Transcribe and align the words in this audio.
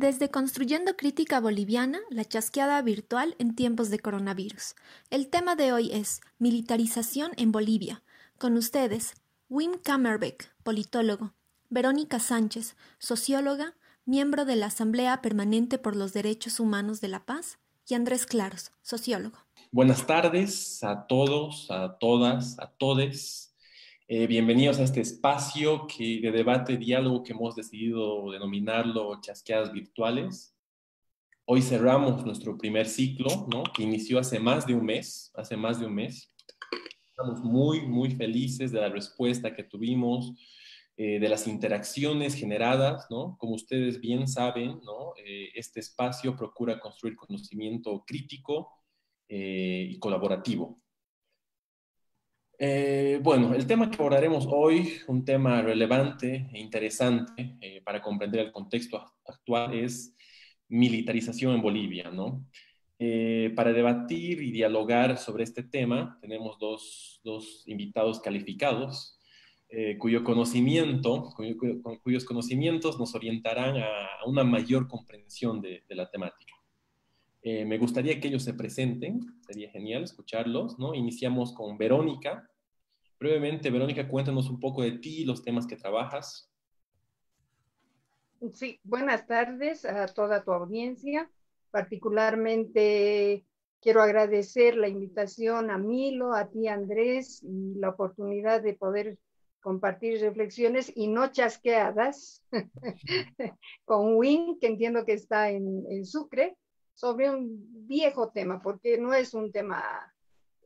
Desde 0.00 0.30
Construyendo 0.30 0.96
Crítica 0.96 1.40
Boliviana, 1.40 1.98
la 2.08 2.24
chasqueada 2.24 2.80
virtual 2.82 3.34
en 3.40 3.56
tiempos 3.56 3.90
de 3.90 3.98
coronavirus. 3.98 4.76
El 5.10 5.26
tema 5.26 5.56
de 5.56 5.72
hoy 5.72 5.90
es 5.92 6.20
Militarización 6.38 7.32
en 7.36 7.50
Bolivia. 7.50 8.04
Con 8.38 8.56
ustedes, 8.56 9.14
Wim 9.48 9.72
Kammerbeck, 9.82 10.54
politólogo, 10.62 11.34
Verónica 11.68 12.20
Sánchez, 12.20 12.76
socióloga, 13.00 13.74
miembro 14.04 14.44
de 14.44 14.54
la 14.54 14.66
Asamblea 14.66 15.20
Permanente 15.20 15.78
por 15.78 15.96
los 15.96 16.12
Derechos 16.12 16.60
Humanos 16.60 17.00
de 17.00 17.08
la 17.08 17.26
Paz, 17.26 17.58
y 17.88 17.94
Andrés 17.94 18.24
Claros, 18.24 18.70
sociólogo. 18.82 19.38
Buenas 19.72 20.06
tardes 20.06 20.84
a 20.84 21.08
todos, 21.08 21.68
a 21.72 21.98
todas, 21.98 22.56
a 22.60 22.70
todes. 22.70 23.47
Eh, 24.10 24.26
bienvenidos 24.26 24.78
a 24.78 24.84
este 24.84 25.02
espacio 25.02 25.86
que, 25.86 26.20
de 26.22 26.32
debate, 26.32 26.78
diálogo 26.78 27.22
que 27.22 27.34
hemos 27.34 27.54
decidido 27.54 28.30
denominarlo 28.30 29.20
chasqueadas 29.20 29.70
virtuales. 29.70 30.56
Hoy 31.44 31.60
cerramos 31.60 32.24
nuestro 32.24 32.56
primer 32.56 32.88
ciclo, 32.88 33.46
¿no? 33.52 33.64
que 33.64 33.82
inició 33.82 34.18
hace 34.18 34.40
más 34.40 34.66
de 34.66 34.74
un 34.74 34.86
mes, 34.86 35.30
hace 35.34 35.58
más 35.58 35.78
de 35.78 35.84
un 35.84 35.94
mes. 35.94 36.34
Estamos 37.04 37.44
muy, 37.44 37.82
muy 37.82 38.12
felices 38.12 38.72
de 38.72 38.80
la 38.80 38.88
respuesta 38.88 39.54
que 39.54 39.64
tuvimos, 39.64 40.32
eh, 40.96 41.20
de 41.20 41.28
las 41.28 41.46
interacciones 41.46 42.34
generadas, 42.34 43.08
¿no? 43.10 43.36
Como 43.38 43.56
ustedes 43.56 44.00
bien 44.00 44.26
saben, 44.26 44.80
¿no? 44.84 45.12
Eh, 45.22 45.50
este 45.54 45.80
espacio 45.80 46.34
procura 46.34 46.80
construir 46.80 47.14
conocimiento 47.14 48.02
crítico 48.06 48.70
eh, 49.28 49.86
y 49.90 49.98
colaborativo. 49.98 50.80
Bueno, 53.22 53.54
el 53.54 53.66
tema 53.66 53.90
que 53.90 53.96
abordaremos 53.96 54.46
hoy, 54.50 54.94
un 55.06 55.24
tema 55.24 55.62
relevante 55.62 56.48
e 56.52 56.58
interesante 56.58 57.82
para 57.84 58.02
comprender 58.02 58.46
el 58.46 58.52
contexto 58.52 59.04
actual, 59.26 59.74
es 59.74 60.16
militarización 60.68 61.54
en 61.54 61.62
Bolivia, 61.62 62.10
¿no? 62.10 62.44
para 63.54 63.72
debatir 63.72 64.42
y 64.42 64.50
dialogar 64.50 65.18
sobre 65.18 65.44
este 65.44 65.62
tema, 65.62 66.18
tenemos 66.20 66.58
dos, 66.58 67.20
dos 67.22 67.62
invitados 67.66 68.18
calificados. 68.18 69.18
Eh, 69.70 69.98
cuyo 69.98 70.24
conocimiento, 70.24 71.28
cuyos 72.02 72.24
conocimientos 72.24 72.98
nos 72.98 73.14
orientarán 73.14 73.76
a, 73.76 74.24
una 74.26 74.42
mayor 74.42 74.88
comprensión 74.88 75.60
de, 75.60 75.84
la 75.90 76.10
temática. 76.10 76.54
Eh, 77.42 77.66
me 77.66 77.76
gustaría 77.76 78.18
que 78.18 78.28
ellos 78.28 78.44
se 78.44 78.54
presenten, 78.54 79.20
sería 79.46 79.70
genial 79.70 80.04
escucharlos, 80.04 80.78
¿no? 80.78 80.94
Iniciamos 80.94 81.52
con 81.52 81.76
Verónica. 81.76 82.48
Brevemente, 83.18 83.70
Verónica, 83.70 84.06
cuéntanos 84.06 84.48
un 84.48 84.60
poco 84.60 84.82
de 84.82 84.92
ti, 84.92 85.24
los 85.24 85.42
temas 85.42 85.66
que 85.66 85.76
trabajas. 85.76 86.50
Sí, 88.52 88.78
buenas 88.84 89.26
tardes 89.26 89.84
a 89.84 90.06
toda 90.06 90.44
tu 90.44 90.52
audiencia. 90.52 91.28
Particularmente 91.72 93.44
quiero 93.80 94.02
agradecer 94.02 94.76
la 94.76 94.88
invitación 94.88 95.70
a 95.70 95.78
Milo, 95.78 96.32
a 96.34 96.48
ti 96.48 96.68
Andrés, 96.68 97.42
y 97.42 97.74
la 97.78 97.90
oportunidad 97.90 98.62
de 98.62 98.74
poder 98.74 99.18
compartir 99.60 100.20
reflexiones 100.20 100.92
y 100.94 101.08
no 101.08 101.32
chasqueadas 101.32 102.44
con 103.84 104.16
Win, 104.16 104.58
que 104.60 104.68
entiendo 104.68 105.04
que 105.04 105.14
está 105.14 105.50
en, 105.50 106.04
Sucre, 106.04 106.56
sobre 106.94 107.30
un 107.30 107.86
viejo 107.86 108.30
tema, 108.30 108.60
porque 108.62 108.98
no 108.98 109.12
es 109.12 109.34
un 109.34 109.52
tema 109.52 109.82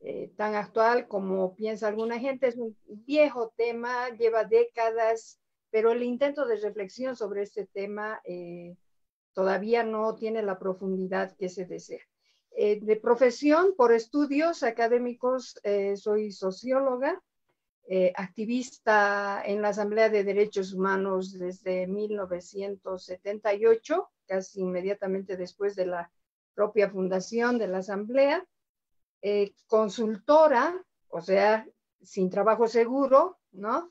eh, 0.04 0.32
tan 0.36 0.56
actual 0.56 1.06
como 1.06 1.54
piensa 1.54 1.86
alguna 1.86 2.18
gente, 2.18 2.48
es 2.48 2.56
un 2.56 2.76
viejo 2.88 3.54
tema, 3.56 4.08
lleva 4.18 4.42
décadas, 4.42 5.38
pero 5.70 5.92
el 5.92 6.02
intento 6.02 6.44
de 6.44 6.56
reflexión 6.56 7.14
sobre 7.14 7.42
este 7.42 7.66
tema 7.66 8.20
eh, 8.24 8.74
todavía 9.32 9.84
no 9.84 10.16
tiene 10.16 10.42
la 10.42 10.58
profundidad 10.58 11.36
que 11.36 11.48
se 11.48 11.66
desea. 11.66 12.00
Eh, 12.50 12.80
de 12.82 12.96
profesión, 12.96 13.76
por 13.76 13.92
estudios 13.92 14.64
académicos, 14.64 15.60
soy 15.94 16.32
socióloga, 16.32 17.22
activista 18.16 19.40
en 19.44 19.62
la 19.62 19.68
Asamblea 19.68 20.08
de 20.08 20.24
Derechos 20.24 20.72
Humanos 20.72 21.38
desde 21.38 21.86
1978, 21.86 24.08
casi 24.26 24.60
inmediatamente 24.60 25.36
después 25.36 25.76
de 25.76 25.86
la 25.86 26.10
propia 26.54 26.90
fundación 26.90 27.58
de 27.58 27.68
la 27.68 27.78
Asamblea, 27.78 28.44
eh, 29.22 29.52
consultora, 29.66 30.84
o 31.08 31.20
sea, 31.20 31.66
sin 32.02 32.28
trabajo 32.28 32.68
seguro, 32.68 33.38
¿no? 33.52 33.90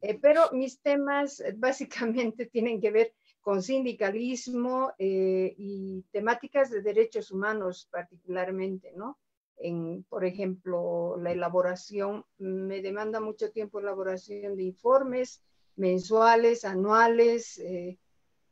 Eh, 0.00 0.18
pero 0.20 0.50
mis 0.52 0.80
temas 0.80 1.42
básicamente 1.56 2.46
tienen 2.52 2.80
que 2.80 2.90
ver 2.90 3.14
con 3.40 3.62
sindicalismo 3.62 4.92
y 4.98 6.02
temáticas 6.12 6.70
de 6.70 6.82
derechos 6.82 7.30
humanos 7.30 7.88
particularmente, 7.90 8.92
¿no? 8.94 9.18
en, 9.60 10.04
por 10.08 10.24
ejemplo, 10.24 11.16
la 11.18 11.32
elaboración, 11.32 12.24
me 12.38 12.82
demanda 12.82 13.20
mucho 13.20 13.50
tiempo 13.50 13.78
elaboración 13.78 14.56
de 14.56 14.64
informes 14.64 15.42
mensuales, 15.76 16.64
anuales, 16.64 17.58
eh, 17.58 17.98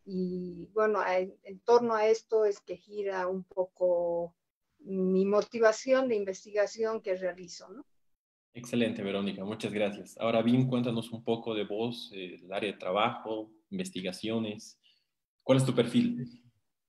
y 0.04 0.68
bueno, 0.72 1.00
en 1.06 1.60
torno 1.60 1.94
a 1.94 2.06
esto 2.06 2.44
es 2.44 2.60
que 2.60 2.76
gira 2.76 3.26
un 3.26 3.44
poco 3.44 4.34
mi 4.88 5.24
motivación 5.24 6.08
de 6.08 6.16
investigación 6.16 7.00
que 7.00 7.14
realizo, 7.14 7.68
¿no? 7.68 7.84
Excelente, 8.54 9.02
Verónica, 9.02 9.44
muchas 9.44 9.72
gracias. 9.72 10.16
Ahora 10.18 10.42
bien, 10.42 10.66
cuéntanos 10.66 11.12
un 11.12 11.22
poco 11.22 11.54
de 11.54 11.64
vos, 11.64 12.10
eh, 12.14 12.40
el 12.42 12.52
área 12.52 12.72
de 12.72 12.78
trabajo, 12.78 13.52
investigaciones. 13.70 14.80
¿Cuál 15.44 15.58
es 15.58 15.64
tu 15.64 15.74
perfil? 15.74 16.42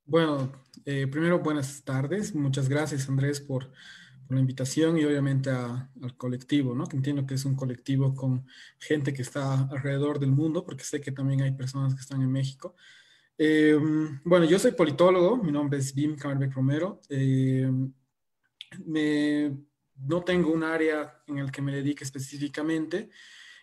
Bueno, 0.05 0.51
eh, 0.85 1.05
primero 1.07 1.39
buenas 1.39 1.83
tardes. 1.83 2.33
Muchas 2.33 2.67
gracias, 2.69 3.07
Andrés, 3.07 3.39
por 3.41 3.71
la 4.29 4.39
invitación 4.39 4.97
y 4.97 5.05
obviamente 5.05 5.49
al 5.49 6.15
colectivo, 6.17 6.73
¿no? 6.73 6.87
Que 6.87 6.95
entiendo 6.95 7.25
que 7.25 7.35
es 7.35 7.45
un 7.45 7.55
colectivo 7.55 8.15
con 8.15 8.47
gente 8.79 9.13
que 9.13 9.21
está 9.21 9.67
alrededor 9.69 10.19
del 10.19 10.31
mundo, 10.31 10.65
porque 10.65 10.83
sé 10.83 11.01
que 11.01 11.11
también 11.11 11.41
hay 11.41 11.51
personas 11.51 11.93
que 11.93 12.01
están 12.01 12.21
en 12.21 12.31
México. 12.31 12.75
Em, 13.41 14.19
bueno, 14.23 14.45
yo 14.45 14.59
soy 14.59 14.73
politólogo, 14.73 15.37
mi 15.37 15.51
nombre 15.51 15.79
es 15.79 15.95
Bim 15.95 16.15
Camerbeck 16.15 16.53
Romero. 16.53 16.99
Em, 17.09 17.91
me, 18.85 19.57
no 19.95 20.23
tengo 20.23 20.51
un 20.51 20.63
área 20.63 21.23
en 21.25 21.39
el 21.39 21.51
que 21.51 21.61
me 21.61 21.73
dedique 21.73 22.03
específicamente. 22.03 23.09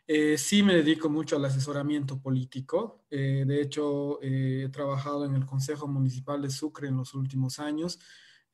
Eh, 0.07 0.39
sí 0.39 0.63
me 0.63 0.75
dedico 0.75 1.09
mucho 1.09 1.37
al 1.37 1.45
asesoramiento 1.45 2.21
político. 2.21 3.05
Eh, 3.11 3.45
de 3.47 3.61
hecho, 3.61 4.21
eh, 4.23 4.65
he 4.65 4.69
trabajado 4.71 5.27
en 5.27 5.35
el 5.37 5.47
Consejo 5.47 5.87
Municipal 5.87 6.43
de 6.43 6.51
Sucre 6.51 6.89
en 6.89 6.97
los 6.97 7.15
últimos 7.15 7.59
años 7.59 8.01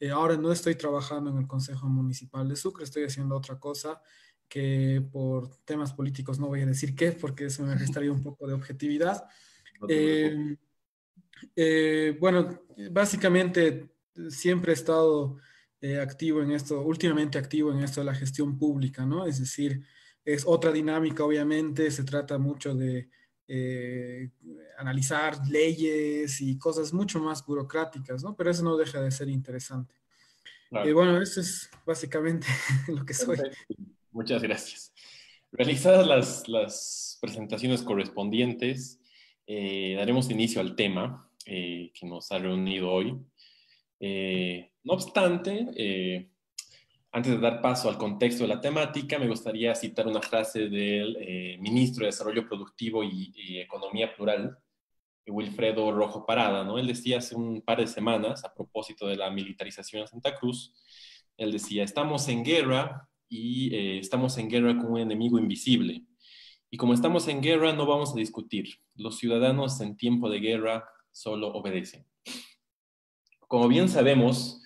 eh, 0.02 0.10
ahora 0.10 0.36
no 0.36 0.50
estoy 0.50 0.74
trabajando 0.74 1.30
en 1.30 1.36
el 1.36 1.46
Consejo 1.46 1.86
Municipal 1.86 2.48
de 2.48 2.56
Sucre, 2.56 2.82
estoy 2.82 3.04
haciendo 3.04 3.36
otra 3.36 3.60
cosa 3.60 4.02
que 4.48 5.00
por 5.12 5.58
temas 5.64 5.92
políticos 5.92 6.40
no 6.40 6.48
voy 6.48 6.62
a 6.62 6.66
decir 6.66 6.96
qué, 6.96 7.12
porque 7.12 7.44
eso 7.44 7.62
me 7.62 7.76
restaría 7.76 8.10
un 8.10 8.20
poco 8.20 8.48
de 8.48 8.52
objetividad. 8.52 9.24
Eh, 9.88 10.56
eh, 11.56 12.16
bueno, 12.20 12.62
básicamente 12.90 13.90
siempre 14.28 14.72
he 14.72 14.74
estado 14.74 15.38
activo 16.00 16.42
en 16.42 16.52
esto, 16.52 16.80
últimamente 16.82 17.38
activo 17.38 17.72
en 17.72 17.80
esto 17.80 18.00
de 18.00 18.06
la 18.06 18.14
gestión 18.14 18.56
pública, 18.56 19.04
¿no? 19.04 19.26
Es 19.26 19.40
decir, 19.40 19.82
es 20.24 20.44
otra 20.46 20.70
dinámica, 20.70 21.24
obviamente, 21.24 21.90
se 21.90 22.04
trata 22.04 22.38
mucho 22.38 22.74
de 22.74 23.08
analizar 24.78 25.44
leyes 25.48 26.40
y 26.40 26.56
cosas 26.56 26.92
mucho 26.92 27.18
más 27.20 27.44
burocráticas, 27.44 28.22
¿no? 28.22 28.36
Pero 28.36 28.50
eso 28.50 28.62
no 28.62 28.76
deja 28.76 29.00
de 29.00 29.10
ser 29.10 29.28
interesante. 29.28 29.94
Y 30.84 30.92
bueno, 30.92 31.20
eso 31.20 31.40
es 31.40 31.70
básicamente 31.84 32.46
lo 32.88 33.04
que 33.04 33.12
soy. 33.12 33.38
Muchas 34.10 34.42
gracias. 34.42 34.92
Realizadas 35.50 36.06
las, 36.06 36.48
las 36.48 37.18
presentaciones 37.20 37.82
correspondientes, 37.82 38.98
eh, 39.46 39.94
daremos 39.96 40.30
inicio 40.30 40.60
al 40.60 40.74
tema 40.74 41.30
eh, 41.46 41.90
que 41.94 42.06
nos 42.06 42.30
ha 42.32 42.38
reunido 42.38 42.90
hoy. 42.90 43.16
Eh, 44.00 44.72
no 44.84 44.94
obstante, 44.94 46.28
antes 47.12 47.32
de 47.32 47.38
dar 47.38 47.60
paso 47.60 47.88
al 47.88 47.98
contexto 47.98 48.44
de 48.44 48.48
la 48.48 48.60
temática, 48.60 49.18
me 49.18 49.28
gustaría 49.28 49.74
citar 49.74 50.06
una 50.06 50.20
frase 50.20 50.68
del 50.68 51.58
ministro 51.60 52.00
de 52.00 52.06
Desarrollo 52.06 52.46
Productivo 52.46 53.04
y, 53.04 53.58
Economía 53.60 54.14
Plural, 54.14 54.58
Wilfredo 55.26 55.92
Rojo 55.92 56.26
Parada, 56.26 56.64
¿no? 56.64 56.78
Él 56.78 56.88
decía 56.88 57.18
hace 57.18 57.36
un 57.36 57.62
par 57.62 57.78
de 57.78 57.86
semanas, 57.86 58.44
a 58.44 58.52
propósito 58.52 59.06
de 59.06 59.16
la 59.16 59.30
militarización 59.30 60.02
en 60.02 60.08
Santa 60.08 60.34
Cruz, 60.34 60.74
él 61.36 61.52
decía, 61.52 61.84
estamos 61.84 62.28
en 62.28 62.44
guerra 62.44 63.08
y 63.28 63.74
eh, 63.74 63.98
estamos 63.98 64.36
en 64.38 64.48
guerra 64.48 64.76
con 64.76 64.92
un 64.92 64.98
enemigo 65.00 65.38
invisible. 65.38 66.04
Y 66.70 66.76
como 66.76 66.94
estamos 66.94 67.28
en 67.28 67.42
guerra, 67.42 67.72
no 67.72 67.86
vamos 67.86 68.12
a 68.12 68.18
discutir. 68.18 68.78
Los 68.94 69.18
ciudadanos 69.18 69.80
en 69.80 69.96
tiempo 69.96 70.30
de 70.30 70.40
guerra 70.40 70.88
solo 71.12 71.48
obedecen. 71.48 72.04
Como 73.46 73.68
bien 73.68 73.88
sabemos, 73.88 74.62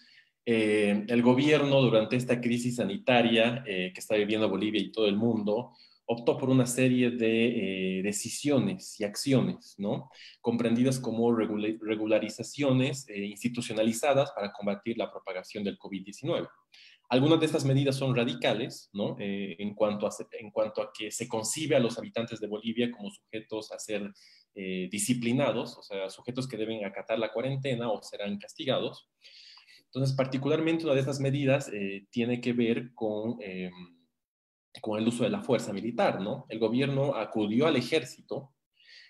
eh, 0.48 1.04
el 1.08 1.22
gobierno 1.22 1.82
durante 1.82 2.14
esta 2.14 2.40
crisis 2.40 2.76
sanitaria 2.76 3.64
eh, 3.66 3.90
que 3.92 3.98
está 3.98 4.14
viviendo 4.14 4.48
Bolivia 4.48 4.80
y 4.80 4.92
todo 4.92 5.06
el 5.06 5.16
mundo 5.16 5.72
optó 6.08 6.38
por 6.38 6.50
una 6.50 6.66
serie 6.66 7.10
de 7.10 7.98
eh, 7.98 8.02
decisiones 8.04 9.00
y 9.00 9.04
acciones, 9.04 9.74
¿no? 9.76 10.08
Comprendidas 10.40 11.00
como 11.00 11.34
regularizaciones 11.34 13.08
institucionalizadas 13.08 14.30
para 14.30 14.52
combatir 14.52 14.96
la 14.96 15.10
propagación 15.10 15.64
del 15.64 15.76
COVID-19. 15.76 16.48
Algunas 17.08 17.40
de 17.40 17.46
estas 17.46 17.64
medidas 17.64 17.96
son 17.96 18.14
radicales, 18.16 18.90
¿no? 18.92 19.16
Eh, 19.18 19.56
en, 19.58 19.74
cuanto 19.74 20.06
a, 20.06 20.10
en 20.32 20.50
cuanto 20.50 20.82
a 20.82 20.90
que 20.92 21.10
se 21.10 21.28
concibe 21.28 21.76
a 21.76 21.80
los 21.80 21.98
habitantes 21.98 22.40
de 22.40 22.48
Bolivia 22.48 22.90
como 22.90 23.10
sujetos 23.10 23.72
a 23.72 23.78
ser 23.78 24.12
disciplinados, 24.90 25.76
o 25.76 25.82
sea, 25.82 26.08
sujetos 26.08 26.48
que 26.48 26.56
deben 26.56 26.82
acatar 26.82 27.18
la 27.18 27.30
cuarentena 27.30 27.90
o 27.90 28.00
serán 28.00 28.38
castigados. 28.38 29.10
Entonces, 29.84 30.16
particularmente 30.16 30.84
una 30.84 30.94
de 30.94 31.00
estas 31.00 31.20
medidas 31.20 31.70
tiene 32.10 32.40
que 32.40 32.54
ver 32.54 32.94
con 32.94 33.36
em, 33.42 33.70
con 34.80 34.98
el 34.98 35.08
uso 35.08 35.24
de 35.24 35.30
la 35.30 35.42
fuerza 35.42 35.72
militar, 35.72 36.20
¿no? 36.20 36.46
El 36.48 36.58
gobierno 36.58 37.14
acudió 37.14 37.66
al 37.66 37.76
ejército 37.76 38.54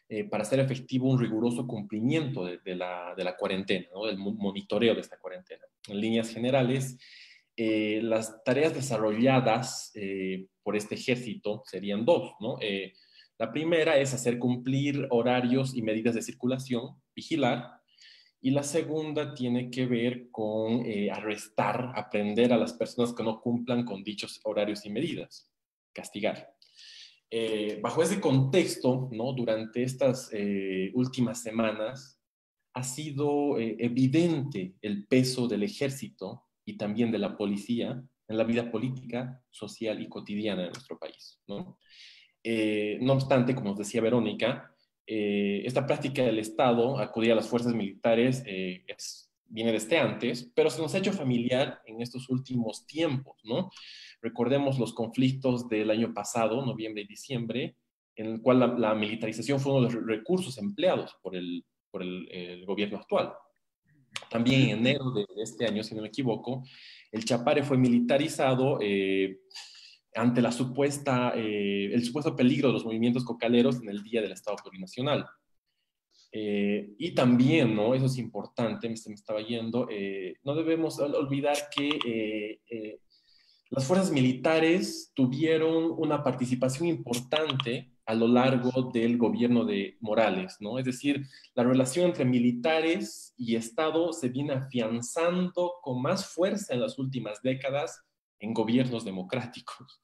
eh, 0.09 0.25
para 0.25 0.43
hacer 0.43 0.61
efectivo 0.61 1.09
un 1.09 1.19
riguroso 1.19 1.67
cumplimiento 1.67 2.45
de, 2.45 2.75
la, 2.75 3.15
de 3.17 3.25
la, 3.25 3.37
cuarentena, 3.37 3.87
¿no? 3.93 4.07
del 4.07 4.19
monitoreo 4.19 4.95
de 4.95 5.01
esta 5.01 5.19
cuarentena. 5.19 5.65
En 5.89 6.01
líneas 6.01 6.31
generales, 6.31 6.97
eh, 7.57 8.01
las 8.03 8.43
tareas 8.45 8.75
desarrolladas 8.75 9.91
eh, 9.95 10.47
por 10.63 10.77
este 10.77 10.95
ejército 10.95 11.63
serían 11.67 12.05
dos, 12.05 12.33
¿no? 12.41 12.59
la 13.39 13.53
primera 13.53 13.99
es 13.99 14.15
hacer 14.15 14.39
cumplir 14.39 15.07
horarios 15.11 15.75
y 15.75 15.83
medidas 15.83 16.15
de 16.15 16.23
circulación, 16.23 17.01
vigilar, 17.15 17.81
y 18.41 18.51
la 18.51 18.63
segunda 18.63 19.35
tiene 19.35 19.71
que 19.71 19.87
ver 19.87 20.31
con 20.31 20.85
arrestar, 21.13 21.93
aprender 21.97 22.53
a 22.53 22.57
las 22.57 22.73
personas 22.73 23.13
que 23.13 23.23
no 23.23 23.41
cumplan 23.41 23.85
con 23.85 24.03
dichos 24.03 24.41
horarios 24.45 24.87
y 24.87 24.91
medidas 24.91 25.51
castigar. 25.97 26.55
Eh, 27.31 27.81
bajo 27.83 28.03
ese 28.03 28.21
contexto, 28.21 29.09
¿no? 29.11 29.33
durante 29.33 29.83
estas 29.83 30.31
eh, 30.33 30.93
últimas 30.95 31.43
semanas, 31.43 32.21
ha 32.75 32.85
sido 32.85 33.59
eh, 33.59 33.77
evidente 33.81 34.77
el 34.83 35.07
peso 35.07 35.49
del 35.49 35.63
ejército 35.63 36.46
y 36.67 36.77
también 36.77 37.11
de 37.11 37.19
la 37.19 37.37
policía 37.37 38.03
en 38.29 38.37
la 38.37 38.45
vida 38.45 38.71
política, 38.71 39.43
social 39.51 40.03
y 40.03 40.09
cotidiana 40.09 40.65
de 40.65 40.71
nuestro 40.71 40.99
país. 40.99 41.41
¿no? 41.47 41.79
no 43.01 43.13
obstante, 43.13 43.55
como 43.55 43.71
nos 43.71 43.79
decía 43.79 44.03
Verónica, 44.03 44.75
esta 45.07 45.87
práctica 45.87 46.23
del 46.23 46.41
Estado, 46.41 46.99
acudir 46.99 47.33
a 47.33 47.37
las 47.37 47.49
fuerzas 47.49 47.73
militares, 47.73 48.45
viene 49.49 49.73
desde 49.73 49.99
antes, 49.99 50.51
pero 50.55 50.71
se 50.71 50.83
nos 50.83 50.95
ha 50.95 50.99
hecho 50.99 51.13
familiar 51.13 51.81
en 51.87 52.03
estos 52.03 52.29
últimos 52.29 52.87
tiempos, 52.87 53.37
¿no? 53.45 53.71
Recordemos 54.21 54.79
los 54.79 54.93
conflictos 54.93 55.69
del 55.69 55.91
año 55.91 56.13
pasado, 56.13 56.65
noviembre 56.65 57.03
y 57.03 57.07
diciembre, 57.07 57.77
en 58.17 58.27
el 58.27 58.41
cual 58.41 58.81
la, 58.81 58.95
militarización 58.95 59.61
fue 59.61 59.73
uno 59.73 59.87
de 59.87 59.95
los 59.95 60.07
recursos 60.07 60.59
empleados 60.59 61.17
por 61.23 61.37
el, 61.37 61.65
por 61.91 62.03
el, 62.03 62.65
gobierno 62.65 62.99
actual. 62.99 63.33
También 64.31 64.63
en 64.63 64.79
enero 64.79 65.11
de 65.11 65.27
este 65.37 65.67
año, 65.67 65.83
si 65.83 65.95
no 65.95 66.03
me 66.03 66.09
equivoco, 66.09 66.63
el 67.13 67.25
Chapare 67.25 67.63
fue 67.63 67.79
militarizado 67.79 68.79
eh, 68.81 69.39
ante 70.15 70.43
la 70.43 70.53
supuesta, 70.53 71.33
eh, 71.37 71.91
el 71.93 72.05
supuesto 72.05 72.35
peligro 72.35 72.69
de 72.69 72.75
los 72.75 72.85
movimientos 72.85 73.25
cocaleros 73.25 73.81
en 73.83 73.89
el 73.89 74.03
Día 74.03 74.23
del 74.23 74.33
Estado 74.33 74.57
Plurinacional. 74.63 75.27
Eh, 76.33 76.91
y 76.99 77.15
también, 77.15 77.75
¿no? 77.75 77.95
Eso 77.95 78.07
es 78.07 78.19
importante, 78.19 78.89
me, 78.89 78.95
me 79.07 79.15
estaba 79.15 79.41
yendo, 79.41 79.89
no 80.45 80.55
debemos 80.55 80.99
olvidar 80.99 81.57
que 81.75 82.61
las 83.71 83.85
fuerzas 83.85 84.13
militares 84.13 85.13
tuvieron 85.15 85.93
una 85.97 86.23
participación 86.23 86.89
importante 86.89 87.96
a 88.07 88.15
lo 88.15 88.29
largo 88.29 88.91
del 88.93 89.19
gobierno 89.19 89.65
de 89.65 89.97
Morales, 90.01 90.57
¿no? 90.61 90.79
Es 90.79 90.85
decir, 90.85 91.27
la 91.55 91.65
relación 91.65 92.07
entre 92.07 92.25
militares 92.25 93.35
y 93.37 93.57
Estado 93.57 94.13
se 94.13 94.29
viene 94.29 94.55
afianzando 94.55 95.75
con 95.83 96.01
más 96.01 96.27
fuerza 96.27 96.73
en 96.73 96.81
las 96.81 96.99
últimas 96.99 97.43
décadas 97.43 98.01
en 98.39 98.55
gobiernos 98.55 99.05
democráticos. 99.05 100.01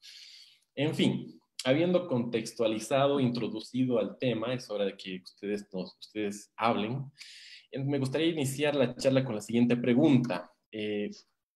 En 0.75 0.93
fin, 0.93 1.39
habiendo 1.63 2.07
contextualizado, 2.07 3.19
introducido 3.19 3.99
al 3.99 4.17
tema, 4.17 4.53
es 4.53 4.69
hora 4.69 4.85
de 4.85 4.97
que 4.97 5.21
ustedes, 5.23 5.67
nos, 5.71 5.95
ustedes 5.99 6.51
hablen. 6.57 7.11
Me 7.71 7.99
gustaría 7.99 8.27
iniciar 8.27 8.75
la 8.75 8.95
charla 8.95 9.23
con 9.23 9.35
la 9.35 9.41
siguiente 9.41 9.77
pregunta. 9.77 10.51
Eh, 10.71 11.09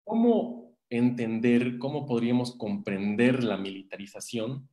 ¿Cómo 0.04 0.78
entender 0.90 1.78
cómo 1.78 2.06
podríamos 2.06 2.56
comprender 2.56 3.44
la 3.44 3.58
militarización, 3.58 4.70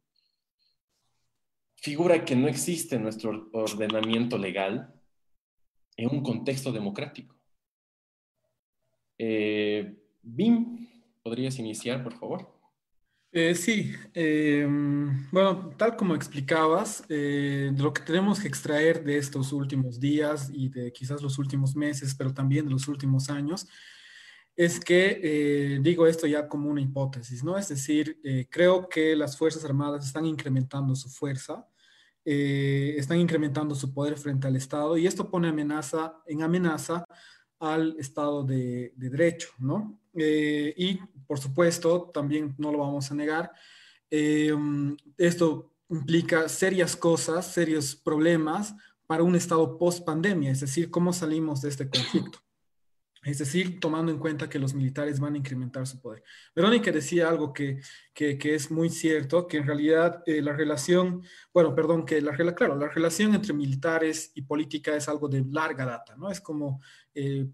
figura 1.85 2.25
que 2.25 2.35
no 2.35 2.49
existe 2.49 2.97
en 2.97 3.03
nuestro 3.03 3.51
ordenamiento 3.53 4.39
legal 4.39 4.91
en 5.99 6.09
un 6.09 6.23
contexto 6.23 6.73
democrático. 6.73 7.37
Eh, 9.19 9.95
Bim, 10.23 10.89
¿podrías 11.23 11.59
iniciar, 11.59 12.03
por 12.03 12.15
favor? 12.15 12.49
Eh, 13.31 13.55
sí, 13.55 13.93
eh, 14.15 14.67
bueno, 15.31 15.75
tal 15.77 15.95
como 15.95 16.15
explicabas, 16.15 17.05
lo 17.11 17.93
que 17.93 18.01
tenemos 18.01 18.41
que 18.41 18.49
extraer 18.49 19.05
de 19.05 19.19
estos 19.19 19.53
últimos 19.53 20.01
días 20.01 20.51
y 20.55 20.71
de 20.71 20.91
quizás 20.91 21.21
los 21.21 21.39
últimos 21.39 21.77
meses, 21.77 22.15
pero 22.15 22.33
también 22.33 22.65
de 22.65 22.73
los 22.73 22.89
últimos 22.89 23.29
años, 23.29 23.69
es 24.57 24.81
que 24.81 25.79
digo 25.83 26.07
esto 26.07 26.27
ya 26.27 26.49
como 26.49 26.71
una 26.71 26.81
hipótesis, 26.81 27.45
¿no? 27.45 27.59
Es 27.59 27.69
decir, 27.69 28.21
creo 28.49 28.89
que 28.89 29.15
las 29.15 29.37
Fuerzas 29.37 29.67
Armadas 29.67 30.07
están 30.07 30.25
incrementando 30.25 30.95
su 30.95 31.11
fuerza, 31.11 31.69
eh, 32.25 32.95
están 32.97 33.19
incrementando 33.19 33.75
su 33.75 33.93
poder 33.93 34.17
frente 34.17 34.47
al 34.47 34.57
Estado 34.57 34.97
y 34.97 35.07
esto 35.07 35.31
pone 35.31 35.49
amenaza, 35.49 36.23
en 36.27 36.43
amenaza 36.43 37.05
al 37.59 37.97
Estado 37.99 38.45
de, 38.45 38.93
de 38.97 39.11
Derecho, 39.11 39.49
¿no? 39.59 39.99
y 40.17 41.01
por 41.27 41.41
supuesto, 41.41 42.11
también 42.15 42.55
no 42.57 42.71
lo 42.71 42.79
vamos 42.79 43.11
a 43.11 43.15
negar, 43.17 43.51
esto 45.19 45.73
implica 45.89 46.49
serias 46.49 46.95
cosas, 46.95 47.53
serios 47.53 47.97
problemas 47.97 48.75
para 49.07 49.23
un 49.23 49.35
Estado 49.35 49.77
post 49.77 50.05
pandemia, 50.05 50.53
es 50.53 50.61
decir, 50.61 50.91
cómo 50.91 51.13
salimos 51.13 51.63
de 51.63 51.69
este 51.69 51.89
conflicto. 51.89 52.44
Es 53.25 53.39
decir, 53.39 53.81
tomando 53.81 54.13
en 54.13 54.19
cuenta 54.19 54.49
que 54.49 54.59
los 54.59 54.75
militares 54.75 55.19
van 55.19 55.35
a 55.35 55.39
incrementar 55.39 55.87
su 55.87 56.01
poder. 56.01 56.23
Verónica 56.55 56.93
decía 56.93 57.29
algo 57.29 57.53
que, 57.53 57.81
que, 58.13 58.39
es 58.55 58.71
muy 58.71 58.91
cierto, 58.91 59.47
que 59.47 59.57
en 59.57 59.67
realidad 59.67 60.23
eh, 60.27 60.43
la 60.43 60.53
relación, 60.53 61.23
bueno, 61.53 61.75
perdón, 61.75 62.05
que 62.05 62.21
la, 62.21 62.37
claro, 62.55 62.77
la 62.77 62.89
relación 62.89 63.35
entre 63.35 63.55
militares 63.55 64.33
y 64.35 64.43
política 64.43 64.95
es 64.95 65.09
algo 65.09 65.29
de 65.29 65.45
larga 65.51 65.87
data, 65.87 66.17
¿no? 66.17 66.31
Es 66.31 66.41
como, 66.41 66.81
eh, 67.15 67.47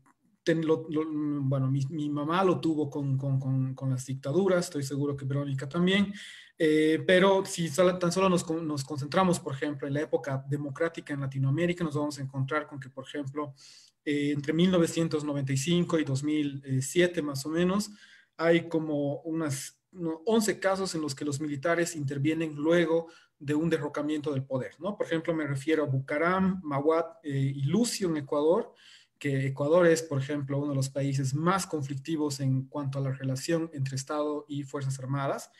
bueno, 0.45 1.71
mi, 1.71 2.09
mamá 2.09 2.43
lo 2.43 2.61
tuvo 2.61 2.91
con, 2.91 3.17
con, 3.17 3.39
con, 3.39 3.75
con, 3.75 3.91
las 3.91 4.07
dictaduras, 4.07 4.65
estoy 4.65 4.83
seguro 4.83 5.17
que 5.17 5.25
Verónica 5.25 5.69
también, 5.69 6.13
eh, 6.59 7.03
pero 7.07 7.45
si 7.47 7.71
tan 7.71 8.13
solo 8.13 8.29
nos, 8.29 8.49
nos 8.51 8.85
concentramos, 8.85 9.41
por 9.41 9.55
ejemplo, 9.55 9.89
en 9.89 9.95
la 9.95 10.03
época 10.03 10.45
democrática 10.49 11.15
en 11.15 11.21
Latinoamérica, 11.21 11.85
nos 11.85 11.95
vamos 11.95 12.19
a 12.19 12.23
encontrar 12.23 12.67
con 12.67 12.79
que, 12.79 12.91
por 12.91 13.07
ejemplo, 13.07 13.55
eh, 14.05 14.31
entre 14.33 14.53
1995 14.53 15.99
y 15.99 16.05
2007 16.05 17.23
más 17.23 17.45
o 17.47 17.49
menos, 17.51 17.91
hay 18.37 18.69
como 18.69 19.21
unas 19.23 19.81
11 19.93 20.61
casos 20.61 20.95
en 20.95 21.03
los 21.03 21.15
que 21.15 21.25
los 21.25 21.41
militares 21.41 21.97
intervienen 21.97 22.55
luego 22.55 23.09
de 23.39 23.55
un 23.55 23.71
derrocamiento 23.71 24.33
del 24.33 24.45
poder, 24.45 24.73
¿no? 24.79 24.97
Por 24.97 25.07
ejemplo, 25.07 25.35
me 25.35 25.47
refiero 25.47 25.83
a 25.83 25.87
Bucaram, 25.87 26.61
Maguat 26.63 27.19
eh, 27.23 27.53
y 27.55 27.63
Lucio 27.63 28.09
en 28.09 28.19
Ecuador, 28.19 28.75
que 29.19 29.47
Ecuador 29.47 29.87
es, 29.87 30.03
por 30.03 30.19
ejemplo, 30.19 30.59
uno 30.59 30.71
de 30.71 30.77
los 30.77 30.91
países 30.91 31.35
más 31.35 31.67
conflictivos 31.67 32.41
en 32.41 32.67
cuanto 32.67 32.99
a 32.99 33.03
la 33.03 33.13
relación 33.13 33.71
entre 33.73 33.97
Estado 33.97 34.45
y 34.49 34.63
Fuerzas 34.63 34.99
Armadas. 34.99 35.51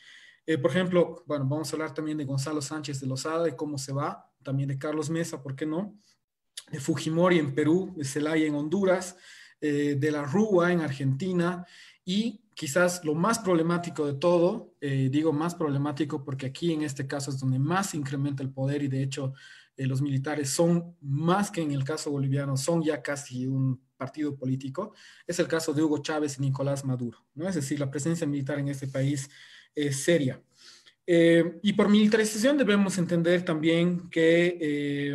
Eh, 0.47 0.59
por 0.59 0.71
ejemplo, 0.71 1.23
bueno, 1.27 1.47
vamos 1.47 1.71
a 1.71 1.77
hablar 1.77 1.95
también 1.95 2.19
de 2.19 2.25
Gonzalo 2.25 2.63
Sánchez 2.63 3.01
de 3.01 3.07
Lozada, 3.07 3.45
de 3.45 3.57
cómo 3.57 3.79
se 3.79 3.93
va, 3.93 4.31
también 4.43 4.69
de 4.69 4.79
Carlos 4.79 5.11
Mesa, 5.11 5.43
¿por 5.43 5.57
qué 5.57 5.67
no? 5.67 5.95
De 6.71 6.81
Fujimori 6.81 7.39
en 7.39 7.55
Perú, 7.55 7.93
de 7.97 8.05
Zelaya 8.05 8.47
en 8.47 8.55
Honduras, 8.55 9.17
eh, 9.61 9.97
de 9.99 10.11
la 10.11 10.25
Rúa 10.25 10.73
en 10.73 10.81
Argentina 10.81 11.67
y 12.03 12.41
quizás 12.55 13.05
lo 13.05 13.15
más 13.15 13.39
problemático 13.39 14.07
de 14.07 14.15
todo, 14.15 14.75
eh, 14.81 15.11
digo 15.13 15.35
más 15.35 15.55
problemático 15.55 16.25
porque 16.25 16.47
aquí 16.47 16.73
en 16.73 16.81
este 16.81 17.07
caso 17.07 17.31
es 17.31 17.39
donde 17.39 17.59
más 17.59 17.95
incrementa 17.95 18.43
el 18.43 18.51
poder 18.51 18.83
y 18.83 18.89
de 18.89 19.03
hecho 19.03 19.35
eh, 19.77 19.87
los 19.87 20.01
militares 20.01 20.49
son 20.49 20.97
más 21.03 21.51
que 21.51 21.61
en 21.61 21.73
el 21.73 21.85
caso 21.85 22.11
boliviano, 22.11 22.57
son 22.57 22.83
ya 22.83 23.03
casi 23.03 23.47
un 23.47 23.83
partido 23.99 24.35
político, 24.35 24.95
es 25.27 25.39
el 25.41 25.47
caso 25.47 25.75
de 25.75 25.83
Hugo 25.83 25.99
Chávez 25.99 26.39
y 26.39 26.41
Nicolás 26.41 26.87
Maduro, 26.87 27.19
¿no? 27.35 27.47
Es 27.47 27.57
decir, 27.57 27.79
la 27.79 27.91
presencia 27.91 28.27
militar 28.27 28.59
en 28.59 28.69
este 28.69 28.87
país 28.87 29.29
es 29.75 30.03
seria. 30.03 30.43
y 31.07 31.73
por 31.75 31.89
militarización 31.89 32.57
debemos 32.57 32.97
entender 32.97 33.45
también 33.45 34.09
que 34.09 35.13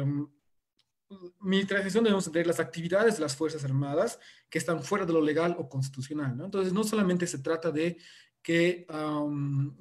militarización 1.42 2.04
debemos 2.04 2.28
entender 2.28 2.48
las 2.48 2.60
actividades 2.60 3.16
de 3.16 3.22
las 3.22 3.36
Fuerzas 3.36 3.64
Armadas 3.64 4.20
que 4.50 4.58
están 4.58 4.84
fuera 4.84 5.06
de 5.06 5.14
lo 5.14 5.22
legal 5.22 5.56
o 5.58 5.70
constitucional. 5.70 6.38
Entonces, 6.40 6.74
no 6.74 6.84
solamente 6.84 7.28
se 7.28 7.40
trata 7.40 7.72
de 7.72 7.98
que 8.42 8.86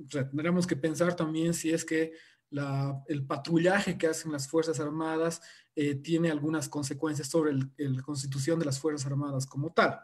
tendremos 0.09 0.67
que 0.67 0.77
pensar 0.77 1.15
también 1.15 1.53
si 1.53 1.71
es 1.71 1.85
que 1.85 2.13
el 3.09 3.27
patrullaje 3.27 3.99
que 3.99 4.07
hacen 4.07 4.33
las 4.33 4.49
Fuerzas 4.49 4.81
Armadas 4.81 5.43
eh, 5.77 5.97
tiene 5.97 6.31
algunas 6.31 6.69
consecuencias 6.69 7.29
sobre 7.29 7.53
la 7.77 8.03
constitución 8.03 8.59
de 8.59 8.65
las 8.65 8.79
Fuerzas 8.79 9.07
Armadas 9.07 9.47
como 9.47 9.73
tal. 9.73 10.01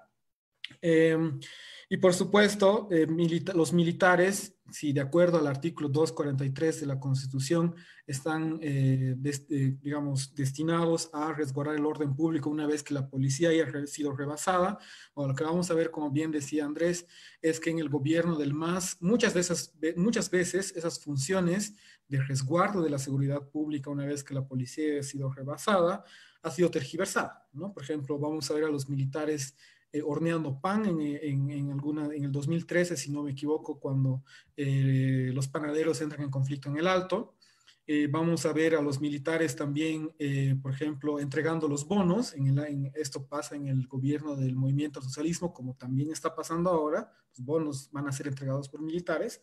Em, 0.80 1.40
y 1.88 1.96
por 1.96 2.14
supuesto, 2.14 2.88
eh, 2.90 3.06
los 3.54 3.72
militares, 3.72 4.56
si 4.72 4.92
de 4.92 5.00
acuerdo 5.00 5.38
al 5.38 5.46
artículo 5.46 5.88
243 5.88 6.80
de 6.80 6.86
la 6.86 6.98
Constitución, 6.98 7.74
están, 8.06 8.58
eh, 8.62 9.16
eh, 9.24 9.76
digamos, 9.80 10.34
destinados 10.34 11.10
a 11.12 11.32
resguardar 11.32 11.76
el 11.76 11.86
orden 11.86 12.14
público 12.14 12.50
una 12.50 12.66
vez 12.66 12.82
que 12.82 12.94
la 12.94 13.08
policía 13.08 13.50
haya 13.50 13.86
sido 13.86 14.14
rebasada. 14.16 14.78
O 15.14 15.26
lo 15.26 15.34
que 15.34 15.44
vamos 15.44 15.70
a 15.70 15.74
ver, 15.74 15.90
como 15.90 16.10
bien 16.10 16.30
decía 16.30 16.64
Andrés, 16.64 17.06
es 17.40 17.60
que 17.60 17.70
en 17.70 17.78
el 17.78 17.88
gobierno 17.88 18.36
del 18.36 18.54
MAS, 18.54 18.96
muchas, 19.00 19.34
de 19.34 19.40
esas, 19.40 19.74
muchas 19.96 20.30
veces 20.30 20.74
esas 20.76 21.02
funciones 21.02 21.74
de 22.08 22.20
resguardo 22.22 22.82
de 22.82 22.90
la 22.90 22.98
seguridad 22.98 23.48
pública 23.48 23.90
una 23.90 24.04
vez 24.04 24.24
que 24.24 24.34
la 24.34 24.46
policía 24.46 24.92
haya 24.92 25.02
sido 25.02 25.30
rebasada, 25.32 26.04
ha 26.42 26.50
sido 26.50 26.70
tergiversada. 26.70 27.46
¿no? 27.52 27.72
Por 27.72 27.82
ejemplo, 27.82 28.18
vamos 28.18 28.50
a 28.50 28.54
ver 28.54 28.64
a 28.64 28.70
los 28.70 28.88
militares 28.88 29.56
eh, 29.92 30.02
horneando 30.02 30.60
pan 30.60 30.86
en, 30.86 31.50
en, 31.50 31.72
alguna, 31.72 32.06
en 32.14 32.24
el 32.24 32.32
2013, 32.32 32.96
si 32.96 33.10
no 33.10 33.24
me 33.24 33.32
equivoco, 33.32 33.80
cuando 33.80 34.22
eh, 34.56 35.30
los 35.34 35.48
panaderos 35.48 36.00
entran 36.00 36.22
en 36.22 36.30
conflicto 36.30 36.68
en 36.68 36.76
el 36.76 36.86
Alto. 36.86 37.34
Eh, 37.86 38.06
vamos 38.08 38.46
a 38.46 38.52
ver 38.52 38.76
a 38.76 38.82
los 38.82 39.00
militares 39.00 39.56
también, 39.56 40.14
por 40.62 40.72
ejemplo, 40.72 41.18
entregando 41.18 41.66
los 41.66 41.88
bonos. 41.88 42.34
En, 42.34 42.92
esto 42.94 43.26
pasa 43.26 43.56
en 43.56 43.66
el 43.66 43.88
gobierno 43.88 44.36
del 44.36 44.54
movimiento 44.54 45.02
socialismo, 45.02 45.52
como 45.52 45.74
también 45.74 46.12
está 46.12 46.32
pasando 46.36 46.70
ahora. 46.70 47.12
Los 47.36 47.44
bonos 47.44 47.90
van 47.90 48.06
a 48.06 48.12
ser 48.12 48.28
entregados 48.28 48.68
por 48.68 48.80
militares. 48.80 49.42